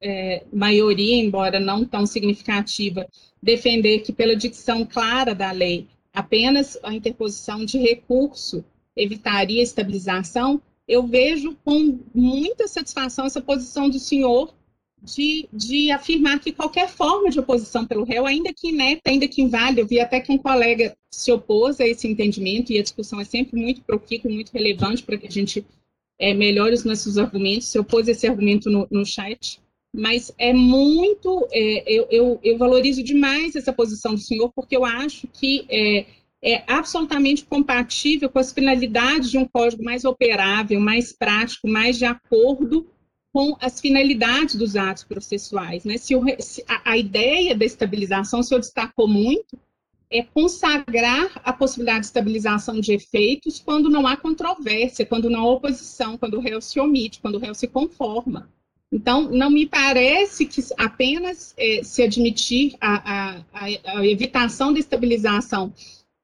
é, 0.00 0.46
maioria, 0.50 1.16
embora 1.16 1.60
não 1.60 1.84
tão 1.84 2.06
significativa, 2.06 3.06
defender 3.42 3.98
que, 3.98 4.12
pela 4.12 4.34
dicção 4.34 4.86
clara 4.86 5.34
da 5.34 5.50
lei, 5.50 5.86
apenas 6.14 6.78
a 6.82 6.94
interposição 6.94 7.62
de 7.62 7.76
recurso 7.76 8.64
evitaria 8.96 9.62
estabilização, 9.62 10.62
eu 10.86 11.06
vejo 11.06 11.56
com 11.64 11.98
muita 12.14 12.68
satisfação 12.68 13.26
essa 13.26 13.40
posição 13.40 13.88
do 13.88 13.98
senhor 13.98 14.54
de, 15.02 15.48
de, 15.52 15.90
afirmar 15.90 16.40
que 16.40 16.52
qualquer 16.52 16.88
forma 16.88 17.30
de 17.30 17.38
oposição 17.38 17.86
pelo 17.86 18.04
réu, 18.04 18.26
ainda 18.26 18.52
que 18.52 18.68
ineta, 18.68 19.10
ainda 19.10 19.28
que 19.28 19.42
inválida, 19.42 19.80
eu 19.80 19.86
vi 19.86 20.00
até 20.00 20.20
que 20.20 20.32
um 20.32 20.38
colega 20.38 20.96
se 21.10 21.30
opôs 21.30 21.80
a 21.80 21.86
esse 21.86 22.08
entendimento, 22.08 22.72
e 22.72 22.78
a 22.78 22.82
discussão 22.82 23.20
é 23.20 23.24
sempre 23.24 23.60
muito 23.60 23.82
profícua, 23.82 24.30
muito 24.30 24.50
relevante 24.52 25.02
para 25.02 25.16
que 25.16 25.26
a 25.26 25.30
gente 25.30 25.64
é, 26.18 26.34
melhore 26.34 26.74
os 26.74 26.84
nossos 26.84 27.18
argumentos, 27.18 27.68
se 27.68 27.78
opôs 27.78 28.08
a 28.08 28.12
esse 28.12 28.26
argumento 28.26 28.70
no, 28.70 28.86
no 28.90 29.04
chat, 29.04 29.60
mas 29.94 30.32
é 30.38 30.52
muito, 30.52 31.46
é, 31.52 31.84
eu, 31.86 32.06
eu, 32.10 32.40
eu, 32.42 32.58
valorizo 32.58 33.02
demais 33.02 33.54
essa 33.54 33.72
posição 33.72 34.14
do 34.14 34.20
senhor, 34.20 34.50
porque 34.54 34.76
eu 34.76 34.84
acho 34.84 35.26
que 35.28 35.64
é, 35.68 36.06
é, 36.46 36.62
absolutamente 36.68 37.44
compatível 37.44 38.30
com 38.30 38.38
as 38.38 38.52
finalidades 38.52 39.32
de 39.32 39.36
um 39.36 39.48
código 39.48 39.82
mais 39.82 40.04
operável, 40.04 40.78
mais 40.78 41.12
prático, 41.12 41.66
mais 41.66 41.98
de 41.98 42.04
acordo 42.04 42.86
com 43.32 43.56
as 43.60 43.80
finalidades 43.80 44.54
dos 44.54 44.76
atos 44.76 45.02
processuais. 45.02 45.84
Né? 45.84 45.98
Se, 45.98 46.14
o, 46.14 46.22
se 46.38 46.64
a, 46.68 46.92
a, 46.92 46.96
ideia 46.96 47.52
da 47.52 47.64
estabilização, 47.64 48.38
o 48.38 48.42
senhor 48.44 48.60
destacou 48.60 49.08
muito, 49.08 49.58
é 50.08 50.22
consagrar 50.22 51.32
a 51.44 51.52
possibilidade 51.52 52.02
de 52.02 52.06
estabilização 52.06 52.80
de 52.80 52.92
efeitos 52.92 53.58
quando 53.58 53.90
não 53.90 54.06
há 54.06 54.16
controvérsia, 54.16 55.04
quando 55.04 55.28
não 55.28 55.40
há 55.40 55.50
oposição, 55.50 56.16
quando 56.16 56.34
o 56.34 56.40
réu 56.40 56.62
se 56.62 56.78
omite, 56.78 57.20
quando 57.20 57.34
o 57.34 57.40
réu 57.40 57.56
se 57.56 57.66
conforma. 57.66 58.48
Então, 58.92 59.28
não 59.30 59.50
me 59.50 59.66
parece 59.66 60.46
que 60.46 60.62
apenas 60.78 61.52
é, 61.58 61.82
se 61.82 62.04
admitir 62.04 62.76
a, 62.80 63.34
a, 63.34 63.42
a, 63.84 64.06
evitação 64.06 64.72
da 64.72 64.78
estabilização 64.78 65.74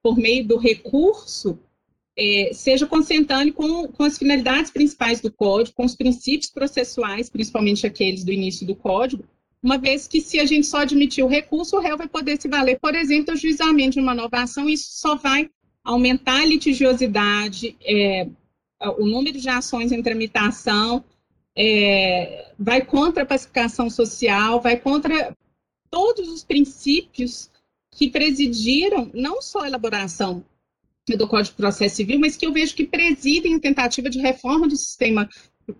por 0.02 0.16
meio 0.16 0.46
do 0.46 0.56
recurso 0.56 1.58
é, 2.16 2.50
seja 2.52 2.86
consentâneo 2.86 3.54
com, 3.54 3.88
com 3.88 4.02
as 4.02 4.18
finalidades 4.18 4.70
principais 4.70 5.20
do 5.20 5.32
código, 5.32 5.76
com 5.76 5.84
os 5.84 5.94
princípios 5.94 6.50
processuais, 6.50 7.30
principalmente 7.30 7.86
aqueles 7.86 8.24
do 8.24 8.32
início 8.32 8.66
do 8.66 8.74
código, 8.74 9.24
uma 9.62 9.78
vez 9.78 10.08
que 10.08 10.20
se 10.20 10.40
a 10.40 10.44
gente 10.44 10.66
só 10.66 10.78
admitir 10.78 11.24
o 11.24 11.28
recurso, 11.28 11.76
o 11.76 11.80
réu 11.80 11.96
vai 11.96 12.08
poder 12.08 12.40
se 12.40 12.48
valer, 12.48 12.80
por 12.80 12.94
exemplo, 12.94 13.32
do 13.32 13.38
juizamento 13.38 13.92
de 13.92 14.00
uma 14.00 14.12
inovação, 14.12 14.68
isso 14.68 14.98
só 14.98 15.14
vai 15.14 15.48
aumentar 15.84 16.40
a 16.40 16.44
litigiosidade, 16.44 17.76
é, 17.84 18.26
o 18.98 19.06
número 19.06 19.38
de 19.38 19.48
ações 19.48 19.92
em 19.92 20.02
tramitação, 20.02 21.04
é, 21.56 22.50
vai 22.58 22.84
contra 22.84 23.22
a 23.22 23.26
pacificação 23.26 23.88
social, 23.88 24.60
vai 24.60 24.76
contra 24.76 25.36
todos 25.88 26.28
os 26.28 26.42
princípios 26.42 27.51
que 27.92 28.10
presidiram 28.10 29.10
não 29.14 29.40
só 29.40 29.60
a 29.60 29.66
elaboração 29.68 30.44
do 31.08 31.28
Código 31.28 31.50
de 31.50 31.56
Processo 31.56 31.96
Civil, 31.96 32.18
mas 32.18 32.36
que 32.36 32.46
eu 32.46 32.52
vejo 32.52 32.74
que 32.74 32.86
presidem 32.86 33.54
a 33.56 33.60
tentativa 33.60 34.08
de 34.08 34.20
reforma 34.20 34.68
do 34.68 34.76
sistema 34.76 35.28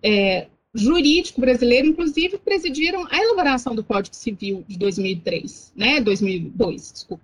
é, 0.01 0.47
jurídico 0.73 1.39
brasileiro, 1.39 1.87
inclusive 1.87 2.37
presidiram 2.37 3.07
a 3.09 3.17
elaboração 3.17 3.73
do 3.73 3.83
Código 3.83 4.15
Civil 4.15 4.63
de 4.67 4.77
2003, 4.77 5.73
né, 5.75 6.01
2002, 6.01 6.91
desculpa. 6.91 7.23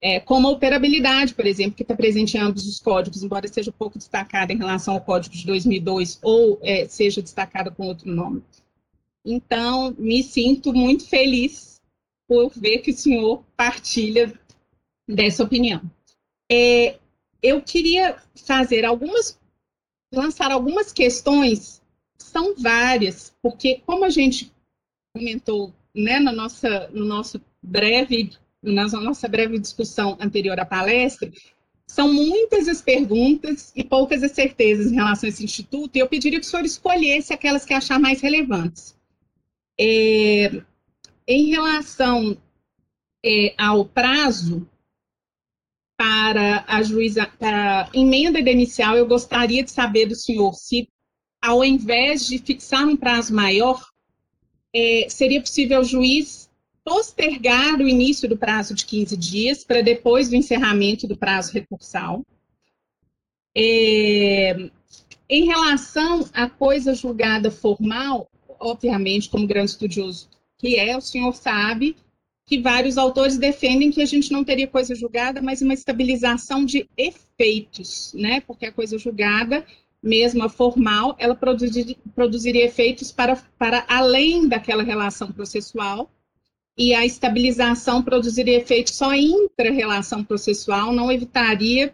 É, 0.00 0.18
como 0.18 0.48
a 0.48 0.50
operabilidade, 0.50 1.32
por 1.32 1.46
exemplo, 1.46 1.76
que 1.76 1.82
está 1.82 1.94
presente 1.94 2.36
em 2.36 2.40
ambos 2.40 2.66
os 2.66 2.80
códigos, 2.80 3.22
embora 3.22 3.46
seja 3.46 3.70
pouco 3.70 3.98
destacada 3.98 4.52
em 4.52 4.56
relação 4.58 4.94
ao 4.94 5.00
Código 5.00 5.34
de 5.34 5.46
2002 5.46 6.18
ou 6.22 6.58
é, 6.60 6.88
seja 6.88 7.22
destacada 7.22 7.70
com 7.70 7.86
outro 7.86 8.10
nome. 8.10 8.42
Então, 9.24 9.94
me 9.96 10.24
sinto 10.24 10.72
muito 10.72 11.06
feliz 11.08 11.71
por 12.28 12.50
ver 12.54 12.78
que 12.78 12.90
o 12.90 12.96
senhor 12.96 13.44
partilha 13.56 14.32
dessa 15.08 15.42
opinião. 15.42 15.82
É, 16.50 16.98
eu 17.42 17.60
queria 17.60 18.16
fazer 18.34 18.84
algumas, 18.84 19.38
lançar 20.12 20.50
algumas 20.50 20.92
questões 20.92 21.82
são 22.16 22.54
várias, 22.56 23.34
porque 23.42 23.82
como 23.84 24.04
a 24.04 24.10
gente 24.10 24.52
comentou 25.14 25.72
né, 25.94 26.18
na 26.18 26.32
nossa, 26.32 26.88
no 26.88 27.04
nosso 27.04 27.40
breve, 27.62 28.30
na 28.62 28.86
nossa 28.86 29.28
breve 29.28 29.58
discussão 29.58 30.16
anterior 30.20 30.58
à 30.58 30.64
palestra, 30.64 31.30
são 31.86 32.10
muitas 32.12 32.68
as 32.68 32.80
perguntas 32.80 33.72
e 33.76 33.84
poucas 33.84 34.22
as 34.22 34.32
certezas 34.32 34.90
em 34.90 34.94
relação 34.94 35.26
a 35.26 35.30
esse 35.30 35.44
instituto, 35.44 35.96
e 35.96 35.98
eu 35.98 36.08
pediria 36.08 36.40
que 36.40 36.46
o 36.46 36.48
senhor 36.48 36.64
escolhesse 36.64 37.34
aquelas 37.34 37.64
que 37.64 37.74
achar 37.74 37.98
mais 37.98 38.20
relevantes. 38.20 38.96
É, 39.78 40.62
em 41.26 41.50
relação 41.50 42.36
é, 43.24 43.54
ao 43.56 43.84
prazo 43.84 44.68
para 45.96 46.64
a 46.66 46.82
juíza, 46.82 47.26
para 47.26 47.84
a 47.84 47.90
emenda 47.94 48.38
inicial, 48.38 48.96
eu 48.96 49.06
gostaria 49.06 49.62
de 49.62 49.70
saber 49.70 50.06
do 50.06 50.16
senhor 50.16 50.54
se 50.54 50.88
ao 51.40 51.64
invés 51.64 52.26
de 52.26 52.38
fixar 52.38 52.86
um 52.86 52.96
prazo 52.96 53.34
maior, 53.34 53.84
é, 54.72 55.06
seria 55.08 55.40
possível 55.40 55.80
o 55.80 55.84
juiz 55.84 56.48
postergar 56.84 57.80
o 57.80 57.88
início 57.88 58.28
do 58.28 58.36
prazo 58.36 58.74
de 58.74 58.86
15 58.86 59.16
dias 59.16 59.64
para 59.64 59.82
depois 59.82 60.28
do 60.28 60.36
encerramento 60.36 61.06
do 61.06 61.16
prazo 61.16 61.52
recursal. 61.52 62.24
É, 63.56 64.70
em 65.28 65.44
relação 65.46 66.28
à 66.32 66.48
coisa 66.48 66.94
julgada 66.94 67.50
formal, 67.50 68.28
obviamente, 68.60 69.28
como 69.28 69.46
grande 69.46 69.72
estudioso 69.72 70.28
que 70.62 70.76
é, 70.76 70.96
o 70.96 71.00
senhor 71.00 71.34
sabe 71.34 71.96
que 72.46 72.60
vários 72.60 72.96
autores 72.96 73.36
defendem 73.36 73.90
que 73.90 74.00
a 74.00 74.06
gente 74.06 74.30
não 74.30 74.44
teria 74.44 74.68
coisa 74.68 74.94
julgada, 74.94 75.42
mas 75.42 75.60
uma 75.60 75.74
estabilização 75.74 76.64
de 76.64 76.88
efeitos, 76.96 78.12
né? 78.14 78.40
Porque 78.42 78.66
a 78.66 78.72
coisa 78.72 78.96
julgada 78.96 79.66
mesmo 80.00 80.44
a 80.44 80.48
formal, 80.48 81.16
ela 81.18 81.34
produzir, 81.34 81.96
produziria 82.14 82.64
efeitos 82.64 83.10
para, 83.10 83.36
para 83.58 83.84
além 83.88 84.48
daquela 84.48 84.84
relação 84.84 85.32
processual, 85.32 86.08
e 86.78 86.94
a 86.94 87.04
estabilização 87.04 88.02
produziria 88.02 88.58
efeitos 88.58 88.94
só 88.94 89.14
intra-relação 89.14 90.24
processual, 90.24 90.92
não 90.92 91.10
evitaria 91.10 91.92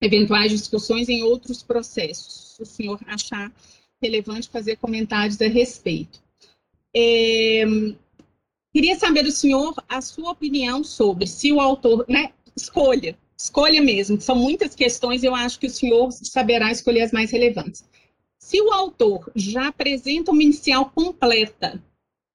eventuais 0.00 0.50
discussões 0.50 1.08
em 1.08 1.22
outros 1.22 1.62
processos. 1.62 2.56
Se 2.56 2.62
o 2.62 2.66
senhor 2.66 3.00
achar 3.06 3.52
relevante 4.02 4.48
fazer 4.48 4.76
comentários 4.76 5.40
a 5.40 5.46
respeito. 5.46 6.20
É, 6.94 7.64
queria 8.72 8.98
saber 8.98 9.22
do 9.22 9.30
senhor 9.30 9.74
a 9.88 10.00
sua 10.00 10.30
opinião 10.30 10.82
sobre 10.82 11.26
se 11.26 11.52
o 11.52 11.60
autor, 11.60 12.04
né, 12.08 12.32
escolha, 12.56 13.16
escolha 13.36 13.80
mesmo, 13.80 14.20
são 14.20 14.36
muitas 14.36 14.74
questões, 14.74 15.22
eu 15.22 15.34
acho 15.34 15.58
que 15.58 15.66
o 15.66 15.70
senhor 15.70 16.10
saberá 16.12 16.70
escolher 16.70 17.02
as 17.02 17.12
mais 17.12 17.30
relevantes. 17.30 17.84
Se 18.38 18.60
o 18.60 18.72
autor 18.72 19.30
já 19.36 19.68
apresenta 19.68 20.32
uma 20.32 20.42
inicial 20.42 20.90
completa, 20.90 21.82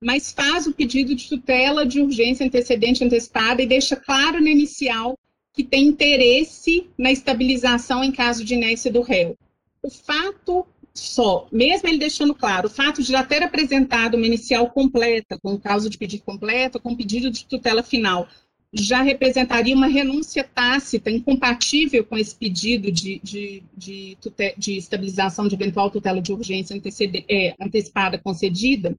mas 0.02 0.32
faz 0.32 0.68
o 0.68 0.74
pedido 0.74 1.16
de 1.16 1.28
tutela 1.28 1.86
de 1.86 2.02
urgência 2.02 2.46
antecedente 2.46 3.04
antecipada 3.04 3.62
e 3.62 3.68
deixa 3.68 3.96
claro 3.96 4.42
na 4.42 4.50
inicial 4.50 5.18
que 5.52 5.64
tem 5.64 5.88
interesse 5.88 6.88
na 6.98 7.12
estabilização 7.12 8.04
em 8.04 8.12
caso 8.12 8.44
de 8.44 8.54
inércia 8.54 8.92
do 8.92 9.02
réu. 9.02 9.38
O 9.82 9.90
fato 9.90 10.66
só, 10.96 11.46
mesmo 11.52 11.90
ele 11.90 11.98
deixando 11.98 12.34
claro, 12.34 12.68
o 12.68 12.72
fato 12.72 13.04
de 13.04 13.12
já 13.12 13.22
ter 13.22 13.44
apresentado 13.44 14.16
uma 14.16 14.26
inicial 14.26 14.70
completa, 14.70 15.38
com 15.38 15.60
causa 15.60 15.90
de 15.90 15.98
pedido 15.98 16.24
completo, 16.24 16.80
com 16.80 16.96
pedido 16.96 17.30
de 17.30 17.46
tutela 17.46 17.84
final, 17.84 18.30
já 18.74 19.02
representaria 19.02 19.76
uma 19.76 19.88
renúncia 19.88 20.44
tácita, 20.44 21.12
incompatível 21.12 22.04
com 22.06 22.18
esse 22.18 22.34
pedido 22.34 22.92
de, 22.92 23.20
de, 23.22 23.64
de, 23.76 24.18
de 24.58 24.78
estabilização 24.78 25.48
de 25.48 25.56
eventual 25.56 25.92
tutela 25.92 26.22
de 26.22 26.32
urgência 26.32 26.80
é, 27.30 27.56
antecipada 27.60 28.18
concedida. 28.18 28.98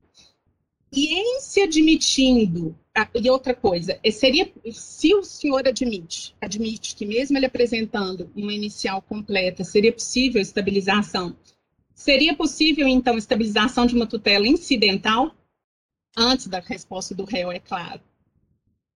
E 0.93 1.15
em 1.15 1.41
se 1.41 1.63
admitindo, 1.63 2.77
e 3.15 3.31
outra 3.31 3.55
coisa, 3.55 3.99
é, 4.03 4.11
seria, 4.11 4.51
se 4.73 5.15
o 5.15 5.23
senhor 5.23 5.67
admite, 5.67 6.35
admite 6.41 6.95
que 6.95 7.05
mesmo 7.05 7.37
ele 7.37 7.47
apresentando 7.47 8.31
uma 8.37 8.53
inicial 8.53 9.03
completa, 9.03 9.65
seria 9.65 9.93
possível 9.93 10.41
estabilização, 10.41 11.35
seria 11.97 12.37
possível, 12.37 12.87
então, 12.87 13.17
estabilização 13.17 13.87
de 13.87 13.95
uma 13.97 14.07
tutela 14.07 14.47
incidental, 14.47 15.35
antes 16.17 16.47
da 16.47 16.61
resposta 16.61 17.15
do 17.15 17.25
réu, 17.25 17.51
é 17.51 17.59
claro, 17.59 18.01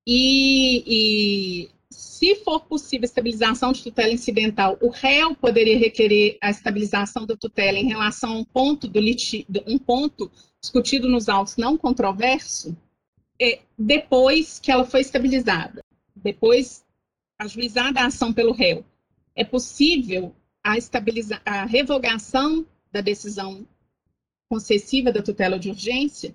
e, 0.06 0.84
e, 0.86 1.70
se 1.90 2.36
for 2.36 2.60
possível 2.60 3.04
estabilização 3.04 3.72
de 3.72 3.82
tutela 3.82 4.12
incidental, 4.12 4.78
o 4.80 4.90
réu 4.90 5.34
poderia 5.34 5.78
requerer 5.78 6.38
a 6.40 6.50
estabilização 6.50 7.26
da 7.26 7.36
tutela 7.36 7.78
em 7.78 7.88
relação 7.88 8.32
a 8.32 8.36
um 8.36 8.44
ponto 8.44 8.86
do 8.86 9.00
litígio, 9.00 9.46
um 9.66 9.78
ponto 9.78 10.30
discutido 10.60 11.08
nos 11.08 11.28
autos 11.28 11.56
não 11.56 11.76
controverso, 11.76 12.76
é, 13.40 13.60
depois 13.78 14.58
que 14.58 14.70
ela 14.70 14.84
foi 14.84 15.00
estabilizada, 15.00 15.82
depois 16.14 16.84
ajuizada 17.38 18.00
a 18.00 18.06
ação 18.06 18.32
pelo 18.32 18.52
réu. 18.52 18.84
É 19.34 19.44
possível 19.44 20.34
a, 20.62 20.76
a 21.46 21.64
revogação 21.64 22.66
da 22.92 23.00
decisão 23.00 23.66
concessiva 24.48 25.12
da 25.12 25.22
tutela 25.22 25.58
de 25.58 25.70
urgência 25.70 26.34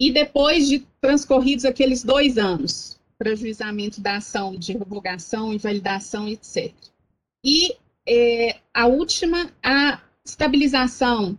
e 0.00 0.10
depois 0.10 0.66
de 0.66 0.80
transcorridos 1.00 1.64
aqueles 1.64 2.02
dois 2.02 2.38
anos, 2.38 2.98
para 3.18 3.36
juizamento 3.36 4.00
da 4.00 4.16
ação 4.16 4.56
de 4.56 4.72
revogação, 4.72 5.52
invalidação, 5.52 6.26
etc. 6.26 6.72
E 7.44 7.76
é, 8.08 8.58
a 8.72 8.86
última, 8.86 9.52
a 9.62 10.00
estabilização 10.24 11.38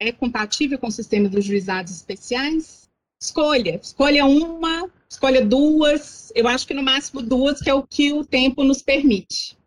é 0.00 0.10
compatível 0.10 0.78
com 0.78 0.86
o 0.86 0.92
sistema 0.92 1.28
dos 1.28 1.44
juizados 1.44 1.92
especiais? 1.92 2.88
Escolha, 3.22 3.78
escolha 3.82 4.24
uma, 4.24 4.90
escolha 5.10 5.44
duas, 5.44 6.32
eu 6.34 6.48
acho 6.48 6.66
que 6.66 6.72
no 6.72 6.82
máximo 6.82 7.20
duas, 7.20 7.60
que 7.60 7.68
é 7.68 7.74
o 7.74 7.86
que 7.86 8.14
o 8.14 8.24
tempo 8.24 8.64
nos 8.64 8.80
permite. 8.80 9.59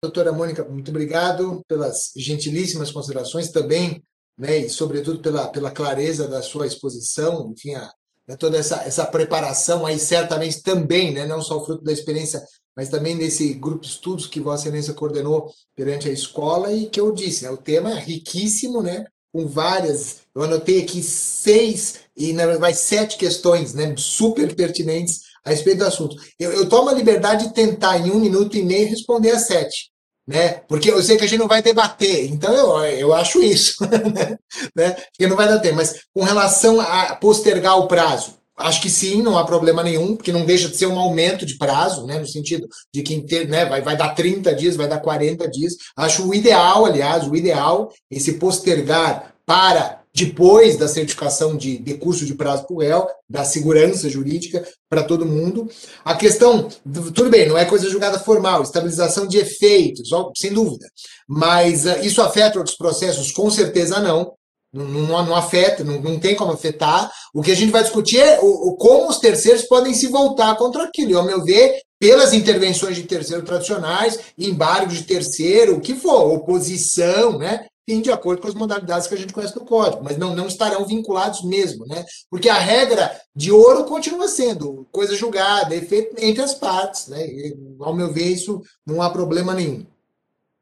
Doutora 0.00 0.30
Mônica, 0.30 0.64
muito 0.64 0.90
obrigado 0.92 1.60
pelas 1.66 2.12
gentilíssimas 2.14 2.92
considerações 2.92 3.50
também, 3.50 4.00
né, 4.38 4.58
e 4.58 4.70
sobretudo 4.70 5.20
pela, 5.20 5.48
pela 5.48 5.72
clareza 5.72 6.28
da 6.28 6.40
sua 6.40 6.68
exposição, 6.68 7.52
enfim, 7.52 7.74
a, 7.74 7.92
né, 8.28 8.36
toda 8.36 8.56
essa, 8.56 8.76
essa 8.84 9.04
preparação 9.04 9.84
aí 9.84 9.98
certamente 9.98 10.62
também, 10.62 11.12
né, 11.12 11.26
não 11.26 11.42
só 11.42 11.64
fruto 11.64 11.82
da 11.82 11.92
experiência, 11.92 12.40
mas 12.76 12.88
também 12.88 13.18
desse 13.18 13.52
grupo 13.54 13.80
de 13.80 13.88
estudos 13.88 14.28
que 14.28 14.38
Vossa 14.40 14.68
Excelência 14.68 14.94
coordenou 14.94 15.52
perante 15.74 16.08
a 16.08 16.12
escola 16.12 16.72
e 16.72 16.86
que 16.86 17.00
eu 17.00 17.10
disse, 17.10 17.42
né, 17.42 17.50
o 17.50 17.56
tema 17.56 17.90
é 17.90 18.00
riquíssimo, 18.00 18.80
né, 18.80 19.04
com 19.32 19.48
várias, 19.48 20.18
eu 20.32 20.42
anotei 20.42 20.80
aqui 20.80 21.02
seis 21.02 22.02
e 22.16 22.32
na 22.32 22.46
verdade 22.46 22.76
sete 22.76 23.16
questões, 23.16 23.74
né, 23.74 23.92
super 23.96 24.54
pertinentes 24.54 25.22
a 25.44 25.50
respeito 25.50 25.78
do 25.78 25.86
assunto. 25.86 26.16
Eu, 26.38 26.52
eu 26.52 26.68
tomo 26.68 26.88
a 26.88 26.94
liberdade 26.94 27.48
de 27.48 27.54
tentar 27.54 27.98
em 27.98 28.10
um 28.10 28.20
minuto 28.20 28.56
e 28.56 28.62
meio 28.62 28.88
responder 28.88 29.30
a 29.30 29.38
sete, 29.38 29.90
né? 30.26 30.60
Porque 30.68 30.90
eu 30.90 31.02
sei 31.02 31.16
que 31.16 31.24
a 31.24 31.26
gente 31.26 31.38
não 31.38 31.48
vai 31.48 31.62
debater, 31.62 32.30
então 32.30 32.52
eu, 32.52 32.84
eu 32.98 33.14
acho 33.14 33.42
isso, 33.42 33.76
né? 34.76 34.90
Porque 34.92 35.26
não 35.26 35.36
vai 35.36 35.48
dar 35.48 35.58
tempo. 35.58 35.76
Mas 35.76 36.00
com 36.14 36.22
relação 36.22 36.80
a 36.80 37.14
postergar 37.16 37.78
o 37.78 37.88
prazo, 37.88 38.34
acho 38.58 38.82
que 38.82 38.90
sim, 38.90 39.22
não 39.22 39.38
há 39.38 39.44
problema 39.44 39.82
nenhum, 39.82 40.16
porque 40.16 40.32
não 40.32 40.44
deixa 40.44 40.68
de 40.68 40.76
ser 40.76 40.86
um 40.86 40.98
aumento 40.98 41.46
de 41.46 41.56
prazo, 41.56 42.04
né? 42.06 42.18
No 42.18 42.26
sentido 42.26 42.68
de 42.92 43.02
que 43.02 43.44
né, 43.46 43.64
vai, 43.64 43.80
vai 43.80 43.96
dar 43.96 44.14
30 44.14 44.54
dias, 44.54 44.76
vai 44.76 44.88
dar 44.88 45.00
40 45.00 45.48
dias. 45.48 45.74
Acho 45.96 46.28
o 46.28 46.34
ideal, 46.34 46.84
aliás, 46.84 47.26
o 47.26 47.36
ideal, 47.36 47.90
esse 48.10 48.34
postergar 48.34 49.34
para 49.46 50.02
depois 50.18 50.76
da 50.76 50.88
certificação 50.88 51.56
de 51.56 51.78
decurso 51.78 52.26
de 52.26 52.34
prazo 52.34 52.66
para 52.66 52.74
o 52.74 52.80
réu, 52.80 53.08
da 53.28 53.44
segurança 53.44 54.08
jurídica 54.08 54.66
para 54.88 55.02
todo 55.02 55.26
mundo. 55.26 55.68
A 56.04 56.14
questão, 56.14 56.68
tudo 57.14 57.30
bem, 57.30 57.48
não 57.48 57.56
é 57.56 57.64
coisa 57.64 57.88
julgada 57.88 58.18
formal, 58.18 58.62
estabilização 58.62 59.26
de 59.26 59.38
efeitos, 59.38 60.08
sem 60.36 60.52
dúvida, 60.52 60.86
mas 61.28 61.86
uh, 61.86 61.98
isso 62.02 62.20
afeta 62.20 62.58
outros 62.58 62.76
processos? 62.76 63.30
Com 63.30 63.50
certeza 63.50 64.00
não. 64.00 64.32
Não, 64.70 64.84
não, 64.84 65.24
não 65.24 65.34
afeta, 65.34 65.82
não, 65.82 65.98
não, 65.98 66.20
tem 66.20 66.36
como 66.36 66.52
afetar. 66.52 67.10
O 67.32 67.42
que 67.42 67.50
a 67.50 67.56
gente 67.56 67.72
vai 67.72 67.82
discutir 67.82 68.20
é 68.20 68.38
o, 68.38 68.68
o, 68.68 68.76
como 68.76 69.08
os 69.08 69.18
terceiros 69.18 69.62
podem 69.62 69.94
se 69.94 70.08
voltar 70.08 70.54
contra 70.56 70.84
aquilo. 70.84 71.10
E, 71.10 71.14
ao 71.14 71.24
meu 71.24 71.42
ver, 71.42 71.80
pelas 71.98 72.34
intervenções 72.34 72.94
de 72.94 73.04
terceiro 73.04 73.42
tradicionais, 73.42 74.18
embargo 74.36 74.92
de 74.92 75.04
terceiro, 75.04 75.76
o 75.76 75.80
que 75.80 75.94
for, 75.94 76.34
oposição, 76.34 77.38
né? 77.38 77.66
Enfim, 77.88 78.02
de 78.02 78.12
acordo 78.12 78.42
com 78.42 78.48
as 78.48 78.54
modalidades 78.54 79.06
que 79.06 79.14
a 79.14 79.16
gente 79.16 79.32
conhece 79.32 79.56
no 79.56 79.64
código, 79.64 80.04
mas 80.04 80.18
não, 80.18 80.36
não 80.36 80.46
estarão 80.46 80.84
vinculados 80.84 81.42
mesmo, 81.42 81.86
né? 81.86 82.04
Porque 82.30 82.50
a 82.50 82.58
regra 82.58 83.18
de 83.34 83.50
ouro 83.50 83.84
continua 83.84 84.28
sendo 84.28 84.86
coisa 84.92 85.16
julgada, 85.16 85.74
efeito 85.74 86.14
entre 86.18 86.42
as 86.42 86.52
partes, 86.54 87.08
né? 87.08 87.26
E, 87.26 87.56
ao 87.80 87.94
meu 87.94 88.12
ver, 88.12 88.26
isso 88.26 88.60
não 88.84 89.00
há 89.00 89.08
problema 89.08 89.54
nenhum. 89.54 89.86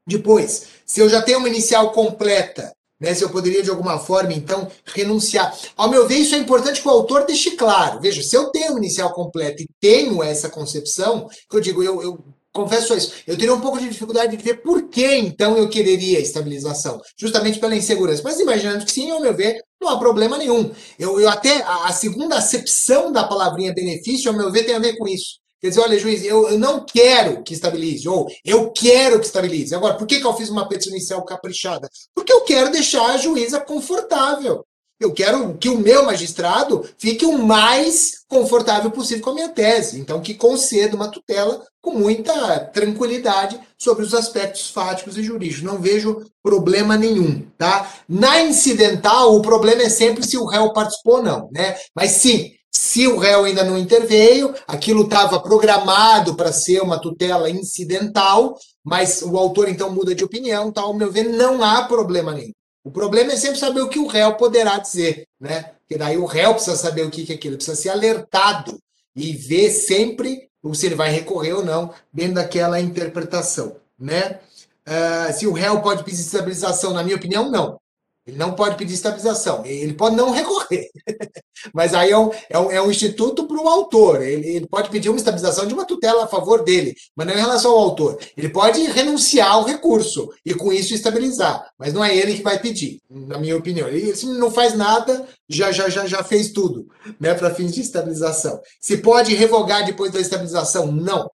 Depois, 0.07 0.67
se 0.85 1.01
eu 1.01 1.09
já 1.09 1.21
tenho 1.21 1.39
uma 1.39 1.49
inicial 1.49 1.91
completa 1.91 2.71
né, 2.99 3.13
se 3.13 3.23
eu 3.23 3.29
poderia, 3.29 3.61
de 3.61 3.69
alguma 3.69 3.99
forma, 3.99 4.33
então, 4.33 4.71
renunciar. 4.85 5.55
Ao 5.75 5.89
meu 5.89 6.07
ver, 6.07 6.17
isso 6.17 6.33
é 6.33 6.39
importante 6.39 6.81
que 6.81 6.87
o 6.87 6.91
autor 6.91 7.25
deixe 7.25 7.51
claro. 7.51 7.99
Veja, 8.01 8.23
se 8.23 8.35
eu 8.35 8.49
tenho 8.49 8.73
o 8.73 8.77
inicial 8.79 9.13
completo 9.13 9.61
e 9.61 9.69
tenho 9.79 10.23
essa 10.23 10.49
concepção, 10.49 11.29
que 11.47 11.55
eu 11.55 11.61
digo, 11.61 11.83
eu, 11.83 12.01
eu 12.01 12.19
confesso 12.57 12.95
isso, 12.95 13.13
eu 13.25 13.37
teria 13.37 13.53
um 13.53 13.61
pouco 13.61 13.79
de 13.79 13.87
dificuldade 13.87 14.35
de 14.35 14.43
ver 14.43 14.61
por 14.61 14.89
que, 14.89 15.05
então, 15.05 15.57
eu 15.57 15.69
quereria 15.69 16.19
estabilização. 16.19 16.99
Justamente 17.17 17.59
pela 17.59 17.75
insegurança. 17.75 18.21
Mas 18.23 18.39
imaginando 18.39 18.83
que 18.83 18.91
sim, 18.91 19.09
ao 19.11 19.21
meu 19.21 19.33
ver, 19.33 19.61
não 19.79 19.89
há 19.89 19.99
problema 19.99 20.37
nenhum. 20.37 20.71
Eu, 20.97 21.19
eu 21.19 21.29
até, 21.29 21.61
a, 21.61 21.85
a 21.85 21.93
segunda 21.93 22.35
acepção 22.37 23.11
da 23.11 23.23
palavrinha 23.23 23.73
benefício, 23.73 24.29
ao 24.29 24.37
meu 24.37 24.51
ver, 24.51 24.63
tem 24.63 24.75
a 24.75 24.79
ver 24.79 24.97
com 24.97 25.07
isso. 25.07 25.39
Quer 25.61 25.69
dizer, 25.69 25.81
olha, 25.81 25.99
juiz, 25.99 26.23
eu, 26.23 26.49
eu 26.49 26.59
não 26.59 26.85
quero 26.85 27.43
que 27.43 27.53
estabilize, 27.53 28.07
ou 28.07 28.27
eu 28.45 28.71
quero 28.71 29.19
que 29.19 29.25
estabilize. 29.25 29.73
Agora, 29.73 29.95
por 29.95 30.05
que, 30.05 30.19
que 30.19 30.25
eu 30.25 30.33
fiz 30.35 30.49
uma 30.49 30.67
petição 30.67 30.93
inicial 30.93 31.23
caprichada? 31.25 31.89
Porque 32.13 32.31
eu 32.31 32.41
quero 32.41 32.71
deixar 32.71 33.05
a 33.11 33.17
juíza 33.17 33.59
confortável. 33.59 34.63
Eu 34.99 35.13
quero 35.13 35.55
que 35.57 35.69
o 35.69 35.77
meu 35.77 36.05
magistrado 36.05 36.83
fique 36.97 37.25
o 37.25 37.37
mais 37.37 38.23
confortável 38.27 38.89
possível 38.89 39.23
com 39.23 39.29
a 39.29 39.33
minha 39.35 39.49
tese. 39.49 39.99
Então, 39.99 40.19
que 40.19 40.33
conceda 40.33 40.95
uma 40.95 41.11
tutela 41.11 41.63
com 41.81 41.91
muita 41.91 42.59
tranquilidade 42.59 43.59
sobre 43.77 44.03
os 44.03 44.13
aspectos 44.13 44.71
fáticos 44.71 45.15
e 45.15 45.23
jurídicos. 45.23 45.63
Não 45.63 45.79
vejo 45.79 46.25
problema 46.41 46.97
nenhum, 46.97 47.45
tá? 47.57 47.93
Na 48.09 48.41
incidental, 48.41 49.35
o 49.35 49.41
problema 49.41 49.83
é 49.83 49.89
sempre 49.89 50.25
se 50.25 50.35
o 50.35 50.45
réu 50.45 50.73
participou 50.73 51.17
ou 51.17 51.23
não, 51.23 51.49
né? 51.51 51.77
Mas 51.95 52.11
sim, 52.11 52.51
se 52.71 53.07
o 53.07 53.17
réu 53.17 53.43
ainda 53.43 53.63
não 53.63 53.77
interveio, 53.77 54.53
aquilo 54.67 55.03
estava 55.03 55.39
programado 55.39 56.35
para 56.35 56.51
ser 56.51 56.81
uma 56.81 56.99
tutela 56.99 57.49
incidental, 57.49 58.57
mas 58.83 59.21
o 59.21 59.37
autor 59.37 59.69
então 59.69 59.91
muda 59.91 60.15
de 60.15 60.23
opinião, 60.23 60.71
tá? 60.71 60.81
ao 60.81 60.93
meu 60.93 61.11
ver, 61.11 61.23
não 61.23 61.63
há 61.63 61.83
problema 61.83 62.33
nenhum. 62.33 62.51
O 62.83 62.91
problema 62.91 63.33
é 63.33 63.35
sempre 63.35 63.59
saber 63.59 63.81
o 63.81 63.89
que 63.89 63.99
o 63.99 64.07
réu 64.07 64.35
poderá 64.35 64.77
dizer, 64.77 65.27
né? 65.39 65.71
Porque 65.79 65.97
daí 65.97 66.17
o 66.17 66.25
réu 66.25 66.53
precisa 66.53 66.75
saber 66.75 67.03
o 67.03 67.11
que 67.11 67.31
é 67.31 67.35
aquilo, 67.35 67.55
precisa 67.55 67.75
ser 67.75 67.89
alertado 67.89 68.77
e 69.15 69.33
ver 69.33 69.69
sempre 69.71 70.47
se 70.73 70.85
ele 70.85 70.95
vai 70.95 71.09
recorrer 71.09 71.53
ou 71.53 71.63
não 71.63 71.93
dentro 72.11 72.35
daquela 72.35 72.79
interpretação, 72.79 73.77
né? 73.97 74.39
Uh, 74.87 75.33
se 75.33 75.47
o 75.47 75.53
réu 75.53 75.81
pode 75.81 76.03
pedir 76.03 76.21
estabilização, 76.21 76.93
na 76.93 77.03
minha 77.03 77.15
opinião, 77.15 77.49
não. 77.49 77.79
Ele 78.27 78.37
não 78.37 78.53
pode 78.53 78.75
pedir 78.75 78.93
estabilização, 78.93 79.65
ele 79.65 79.93
pode 79.93 80.17
não 80.17 80.31
recorrer. 80.31 80.89
Mas 81.73 81.93
aí 81.93 82.11
é 82.11 82.17
um, 82.17 82.29
é 82.49 82.59
um, 82.59 82.71
é 82.71 82.81
um 82.81 82.91
instituto 82.91 83.47
para 83.47 83.57
o 83.57 83.69
autor. 83.69 84.21
Ele, 84.21 84.47
ele, 84.47 84.67
pode 84.67 84.89
pedir 84.89 85.07
uma 85.09 85.17
estabilização 85.17 85.65
de 85.65 85.73
uma 85.73 85.85
tutela 85.85 86.25
a 86.25 86.27
favor 86.27 86.63
dele, 86.63 86.93
mas 87.15 87.25
não 87.25 87.33
em 87.33 87.39
relação 87.39 87.71
ao 87.71 87.79
autor. 87.79 88.19
Ele 88.35 88.49
pode 88.49 88.81
renunciar 88.83 89.51
ao 89.51 89.63
recurso 89.63 90.29
e 90.45 90.53
com 90.53 90.71
isso 90.71 90.93
estabilizar, 90.93 91.71
mas 91.79 91.93
não 91.93 92.03
é 92.03 92.15
ele 92.15 92.35
que 92.35 92.43
vai 92.43 92.59
pedir, 92.59 92.99
na 93.09 93.39
minha 93.39 93.57
opinião. 93.57 93.87
Ele, 93.87 94.15
se 94.15 94.25
não 94.25 94.51
faz 94.51 94.75
nada, 94.75 95.27
já, 95.49 95.71
já, 95.71 95.89
já, 95.89 96.05
já 96.05 96.23
fez 96.23 96.51
tudo 96.51 96.87
né, 97.19 97.33
para 97.33 97.55
fins 97.55 97.73
de 97.73 97.81
estabilização. 97.81 98.61
Se 98.79 98.97
pode 98.97 99.33
revogar 99.33 99.85
depois 99.85 100.11
da 100.11 100.19
estabilização? 100.19 100.91
Não. 100.91 101.29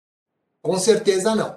Com 0.61 0.78
certeza 0.78 1.34
não. 1.34 1.57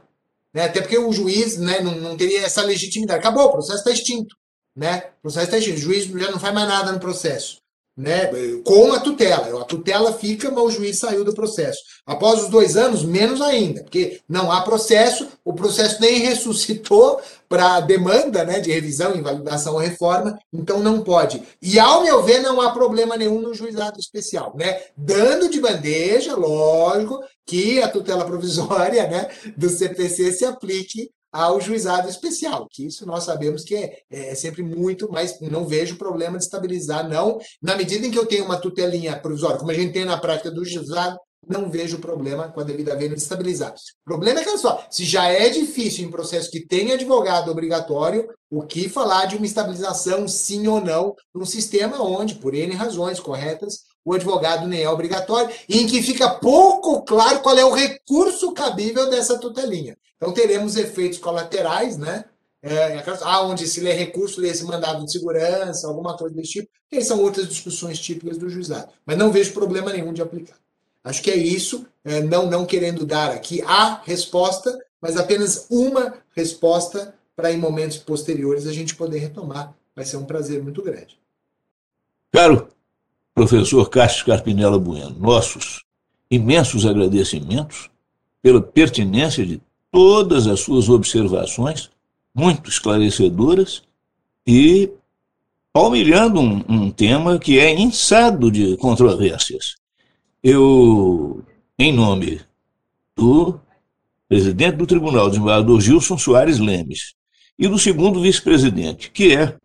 Né? 0.53 0.65
Até 0.65 0.79
porque 0.79 0.97
o 0.97 1.11
juiz 1.11 1.57
né, 1.57 1.81
não, 1.81 1.95
não 1.95 2.15
teria 2.15 2.45
essa 2.45 2.61
legitimidade. 2.61 3.19
Acabou, 3.19 3.45
o 3.45 3.51
processo 3.51 3.79
está 3.79 3.91
extinto 3.91 4.35
né? 4.75 5.03
Processo 5.21 5.45
está 5.45 5.57
extinto. 5.57 5.77
O 5.77 5.81
juiz 5.81 6.05
já 6.05 6.31
não 6.31 6.39
faz 6.39 6.53
mais 6.53 6.67
nada 6.67 6.91
no 6.91 6.99
processo. 6.99 7.61
Né? 7.95 8.31
Com 8.65 8.91
a 8.91 8.99
tutela. 8.99 9.61
A 9.61 9.65
tutela 9.65 10.13
fica, 10.13 10.49
mas 10.49 10.63
o 10.63 10.71
juiz 10.71 10.97
saiu 10.97 11.23
do 11.23 11.33
processo. 11.33 11.79
Após 12.07 12.41
os 12.41 12.49
dois 12.49 12.75
anos, 12.75 13.03
menos 13.03 13.39
ainda, 13.39 13.83
porque 13.83 14.19
não 14.27 14.51
há 14.51 14.61
processo, 14.61 15.27
o 15.45 15.53
processo 15.53 16.01
nem 16.01 16.17
ressuscitou 16.25 17.21
para 17.47 17.79
demanda 17.81 18.43
né, 18.43 18.59
de 18.59 18.71
revisão, 18.71 19.15
invalidação 19.15 19.73
ou 19.73 19.79
reforma, 19.79 20.39
então 20.51 20.79
não 20.79 21.03
pode. 21.03 21.43
E, 21.61 21.79
ao 21.79 22.01
meu 22.01 22.23
ver, 22.23 22.41
não 22.41 22.59
há 22.59 22.71
problema 22.71 23.15
nenhum 23.15 23.39
no 23.39 23.53
juizado 23.53 23.99
especial. 23.99 24.55
Né? 24.57 24.81
Dando 24.97 25.47
de 25.47 25.61
bandeja, 25.61 26.35
lógico, 26.35 27.19
que 27.45 27.79
a 27.79 27.87
tutela 27.87 28.25
provisória 28.25 29.07
né, 29.07 29.29
do 29.55 29.69
CPC 29.69 30.31
se 30.31 30.45
aplique 30.45 31.11
ao 31.33 31.59
juizado 31.59 32.07
especial, 32.07 32.67
que 32.69 32.85
isso 32.85 33.07
nós 33.07 33.23
sabemos 33.23 33.63
que 33.63 33.75
é, 33.75 33.97
é, 34.11 34.35
sempre 34.35 34.61
muito, 34.61 35.09
mas 35.11 35.39
não 35.41 35.65
vejo 35.65 35.97
problema 35.97 36.37
de 36.37 36.43
estabilizar, 36.43 37.09
não. 37.09 37.39
Na 37.59 37.75
medida 37.75 38.05
em 38.05 38.11
que 38.11 38.19
eu 38.19 38.27
tenho 38.27 38.45
uma 38.45 38.61
tutelinha 38.61 39.19
provisória, 39.19 39.57
como 39.57 39.71
a 39.71 39.73
gente 39.73 39.91
tem 39.91 40.05
na 40.05 40.17
prática 40.17 40.51
do 40.51 40.63
juizado, 40.63 41.17
não 41.49 41.69
vejo 41.69 41.99
problema 41.99 42.49
com 42.49 42.61
a 42.61 42.63
devida 42.63 42.95
vênia 42.95 43.15
de 43.15 43.21
estabilizar. 43.21 43.71
O 43.71 44.05
problema 44.05 44.39
é 44.39 44.43
que, 44.43 44.49
olha 44.49 44.57
só, 44.57 44.85
se 44.89 45.03
já 45.03 45.27
é 45.27 45.49
difícil 45.49 46.05
em 46.05 46.11
processo 46.11 46.49
que 46.49 46.65
tem 46.65 46.93
advogado 46.93 47.51
obrigatório, 47.51 48.29
o 48.49 48.61
que 48.61 48.87
falar 48.87 49.25
de 49.25 49.35
uma 49.35 49.45
estabilização, 49.45 50.27
sim 50.27 50.67
ou 50.67 50.79
não, 50.79 51.15
num 51.33 51.45
sistema 51.45 52.01
onde, 52.01 52.35
por 52.35 52.53
N 52.53 52.73
razões 52.75 53.19
corretas, 53.19 53.79
o 54.05 54.13
advogado 54.13 54.67
nem 54.67 54.83
é 54.83 54.89
obrigatório, 54.89 55.53
e 55.67 55.81
em 55.81 55.87
que 55.87 56.01
fica 56.01 56.29
pouco 56.29 57.03
claro 57.03 57.41
qual 57.41 57.57
é 57.57 57.65
o 57.65 57.73
recurso 57.73 58.53
cabível 58.53 59.09
dessa 59.09 59.37
tutelinha. 59.37 59.97
Então 60.23 60.33
teremos 60.33 60.77
efeitos 60.77 61.19
colaterais, 61.19 61.97
né? 61.97 62.23
É, 62.61 63.03
ah, 63.23 63.41
onde 63.41 63.67
se 63.67 63.81
lê 63.81 63.91
recurso, 63.91 64.39
lê 64.39 64.47
esse 64.47 64.63
mandado 64.63 65.03
de 65.03 65.11
segurança, 65.11 65.85
alguma 65.85 66.15
coisa 66.15 66.33
desse 66.33 66.51
tipo, 66.53 66.69
que 66.89 67.01
são 67.03 67.19
outras 67.21 67.49
discussões 67.49 67.99
típicas 67.99 68.37
do 68.37 68.49
juizado. 68.49 68.87
Mas 69.05 69.17
não 69.17 69.33
vejo 69.33 69.51
problema 69.51 69.91
nenhum 69.91 70.13
de 70.13 70.21
aplicar. 70.21 70.55
Acho 71.03 71.21
que 71.21 71.29
é 71.29 71.35
isso, 71.35 71.85
é, 72.05 72.21
não, 72.21 72.49
não 72.49 72.65
querendo 72.65 73.05
dar 73.05 73.31
aqui 73.31 73.61
a 73.63 74.01
resposta, 74.05 74.79
mas 75.01 75.17
apenas 75.17 75.67
uma 75.69 76.13
resposta 76.33 77.13
para 77.35 77.51
em 77.51 77.57
momentos 77.57 77.97
posteriores 77.97 78.65
a 78.65 78.71
gente 78.71 78.95
poder 78.95 79.19
retomar. 79.19 79.75
Vai 79.93 80.05
ser 80.05 80.15
um 80.15 80.23
prazer 80.23 80.63
muito 80.63 80.81
grande. 80.81 81.19
Caro 82.31 82.69
professor 83.35 83.89
Cássio 83.89 84.25
Carpinella 84.25 84.79
Bueno, 84.79 85.17
nossos 85.19 85.83
imensos 86.31 86.85
agradecimentos 86.85 87.89
pela 88.41 88.61
pertinência 88.61 89.45
de 89.45 89.61
todas 89.93 90.47
as 90.47 90.61
suas 90.61 90.89
observações, 90.89 91.91
muito 92.33 92.67
esclarecedoras 92.67 93.83
e 94.45 94.89
palmilhando 95.71 96.41
um, 96.41 96.65
um 96.67 96.91
tema 96.91 97.37
que 97.37 97.59
é 97.59 97.71
insado 97.79 98.49
de 98.49 98.75
controvérsias. 98.77 99.75
Eu, 100.41 101.43
em 101.77 101.93
nome 101.93 102.41
do 103.15 103.59
presidente 104.27 104.77
do 104.77 104.87
Tribunal, 104.87 105.29
desembargador 105.29 105.79
Gilson 105.79 106.17
Soares 106.17 106.57
Lemes, 106.57 107.13
e 107.57 107.67
do 107.67 107.77
segundo 107.77 108.19
vice-presidente, 108.19 109.11
que 109.11 109.35
é 109.35 109.55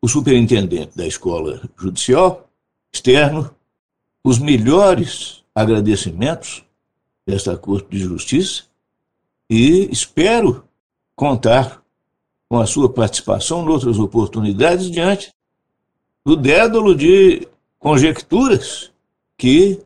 o 0.00 0.06
superintendente 0.06 0.96
da 0.96 1.04
Escola 1.04 1.68
Judicial 1.76 2.48
Externo, 2.92 3.50
os 4.22 4.38
melhores 4.38 5.42
agradecimentos 5.52 6.64
desta 7.26 7.56
Corte 7.56 7.88
de 7.90 7.98
Justiça 7.98 8.65
e 9.48 9.88
espero 9.90 10.64
contar 11.14 11.82
com 12.48 12.58
a 12.58 12.66
sua 12.66 12.92
participação 12.92 13.64
em 13.64 13.68
outras 13.68 13.98
oportunidades 13.98 14.90
diante 14.90 15.32
do 16.24 16.36
dédalo 16.36 16.94
de 16.94 17.46
conjecturas 17.78 18.92
que 19.36 19.80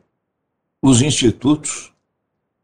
os 0.81 1.01
institutos, 1.01 1.91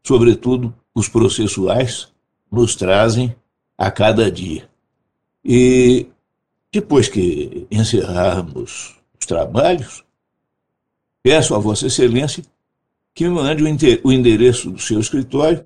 sobretudo 0.04 0.74
os 0.94 1.08
processuais, 1.08 2.12
nos 2.50 2.74
trazem 2.74 3.36
a 3.76 3.90
cada 3.90 4.30
dia. 4.30 4.68
E 5.44 6.06
depois 6.72 7.08
que 7.08 7.66
encerrarmos 7.70 8.96
os 9.18 9.26
trabalhos, 9.26 10.04
peço 11.22 11.54
a 11.54 11.58
Vossa 11.58 11.86
Excelência 11.86 12.44
que 13.14 13.24
me 13.24 13.30
mande 13.30 13.62
o 14.02 14.12
endereço 14.12 14.70
do 14.70 14.78
seu 14.78 15.00
escritório 15.00 15.64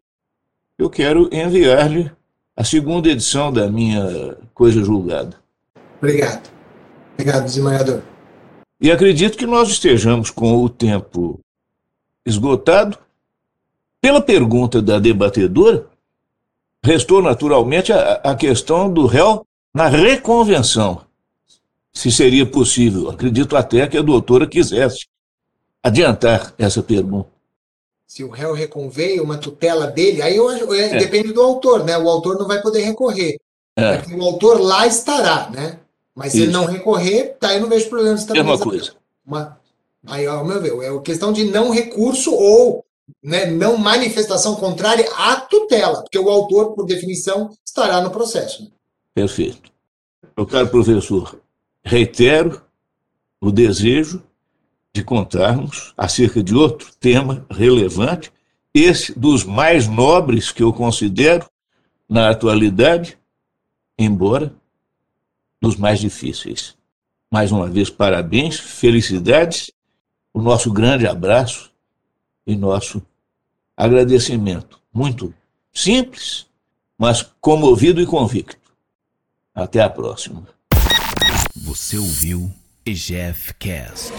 eu 0.83 0.91
quero 0.91 1.29
enviar-lhe 1.33 2.11
a 2.57 2.65
segunda 2.65 3.09
edição 3.09 3.53
da 3.53 3.71
minha 3.71 4.37
coisa 4.53 4.83
julgada. 4.83 5.37
Obrigado. 5.99 6.51
Obrigado, 7.15 7.45
desembargador. 7.45 8.03
E 8.81 8.91
acredito 8.91 9.39
que 9.39 9.47
nós 9.47 9.69
estejamos 9.69 10.31
com 10.31 10.57
o 10.57 10.69
tempo 10.69 11.39
esgotado. 12.27 12.99
Pela 14.01 14.21
pergunta 14.21 14.83
da 14.83 14.99
debatedora, 14.99 15.87
restou 16.83 17.23
naturalmente 17.23 17.93
a, 17.93 18.15
a 18.15 18.35
questão 18.35 18.93
do 18.93 19.07
réu 19.07 19.47
na 19.73 19.87
reconvenção. 19.87 21.03
Se 21.93 22.11
seria 22.11 22.45
possível. 22.45 23.09
Acredito 23.09 23.57
até 23.57 23.87
que 23.87 23.97
a 23.97 24.03
doutora 24.03 24.49
quisesse 24.49 25.07
adiantar 25.81 26.53
essa 26.59 26.83
pergunta. 26.83 27.31
Se 28.13 28.23
o 28.23 28.29
réu 28.29 28.53
reconveio 28.53 29.25
uma 29.25 29.39
tutela 29.39 29.87
dele, 29.87 30.21
aí 30.21 30.37
eu, 30.37 30.51
é, 30.51 30.83
é. 30.83 30.99
depende 30.99 31.33
do 31.33 31.41
autor, 31.41 31.83
né? 31.83 31.97
O 31.97 32.07
autor 32.11 32.39
não 32.39 32.47
vai 32.47 32.61
poder 32.61 32.83
recorrer. 32.83 33.41
É. 33.75 34.03
o 34.15 34.23
autor 34.23 34.61
lá 34.61 34.87
estará, 34.87 35.49
né? 35.49 35.79
Mas 36.15 36.33
se 36.33 36.43
ele 36.43 36.53
não 36.53 36.67
recorrer, 36.67 37.39
tá, 37.41 37.55
eu 37.55 37.63
não 37.63 37.71
vejo 37.71 37.89
problema 37.89 38.15
de 38.15 38.39
É 38.39 38.43
uma 38.43 38.59
coisa. 38.59 38.93
Uma, 39.27 39.59
aí, 40.07 40.27
ao 40.27 40.45
meu 40.45 40.61
ver, 40.61 40.75
é 40.83 41.01
questão 41.01 41.33
de 41.33 41.45
não 41.45 41.71
recurso 41.71 42.35
ou 42.35 42.85
né, 43.25 43.47
não 43.47 43.79
manifestação 43.79 44.57
contrária 44.57 45.09
à 45.17 45.37
tutela, 45.37 46.03
porque 46.03 46.19
o 46.19 46.29
autor, 46.29 46.75
por 46.75 46.85
definição, 46.85 47.49
estará 47.65 48.03
no 48.03 48.11
processo. 48.11 48.65
Né? 48.65 48.69
Perfeito. 49.15 49.73
Meu 50.37 50.47
caro 50.47 50.69
professor, 50.69 51.41
reitero 51.83 52.61
o 53.41 53.51
desejo 53.51 54.23
de 54.93 55.03
contarmos 55.03 55.95
acerca 55.97 56.43
de 56.43 56.55
outro 56.55 56.93
tema 57.01 57.47
relevante, 57.51 58.31
esse 58.75 59.19
dos 59.19 59.45
mais 59.45 59.89
nobres 59.89 60.53
que 60.53 60.63
eu 60.63 60.73
considero 60.73 61.47
na 62.09 62.31
atualidade, 62.31 63.19
embora 63.99 64.55
dos 65.61 65.77
mais 65.77 65.99
difíceis. 65.99 66.77
Mais 67.31 67.51
uma 67.51 67.69
vez, 67.69 67.89
parabéns, 67.89 68.59
felicidades, 68.59 69.71
o 70.35 70.43
nosso 70.43 70.71
grande 70.71 71.07
abraço 71.07 71.71
e 72.47 72.55
nosso 72.55 73.03
agradecimento. 73.77 74.81
Muito 74.93 75.33
simples, 75.73 76.47
mas 76.99 77.23
comovido 77.41 78.01
e 78.01 78.07
convicto. 78.07 78.61
Até 79.55 79.81
a 79.81 79.89
próxima. 79.89 80.47
Você 81.55 81.97
ouviu 81.97 82.51
EGF 82.85 83.55
Cast. 83.55 84.13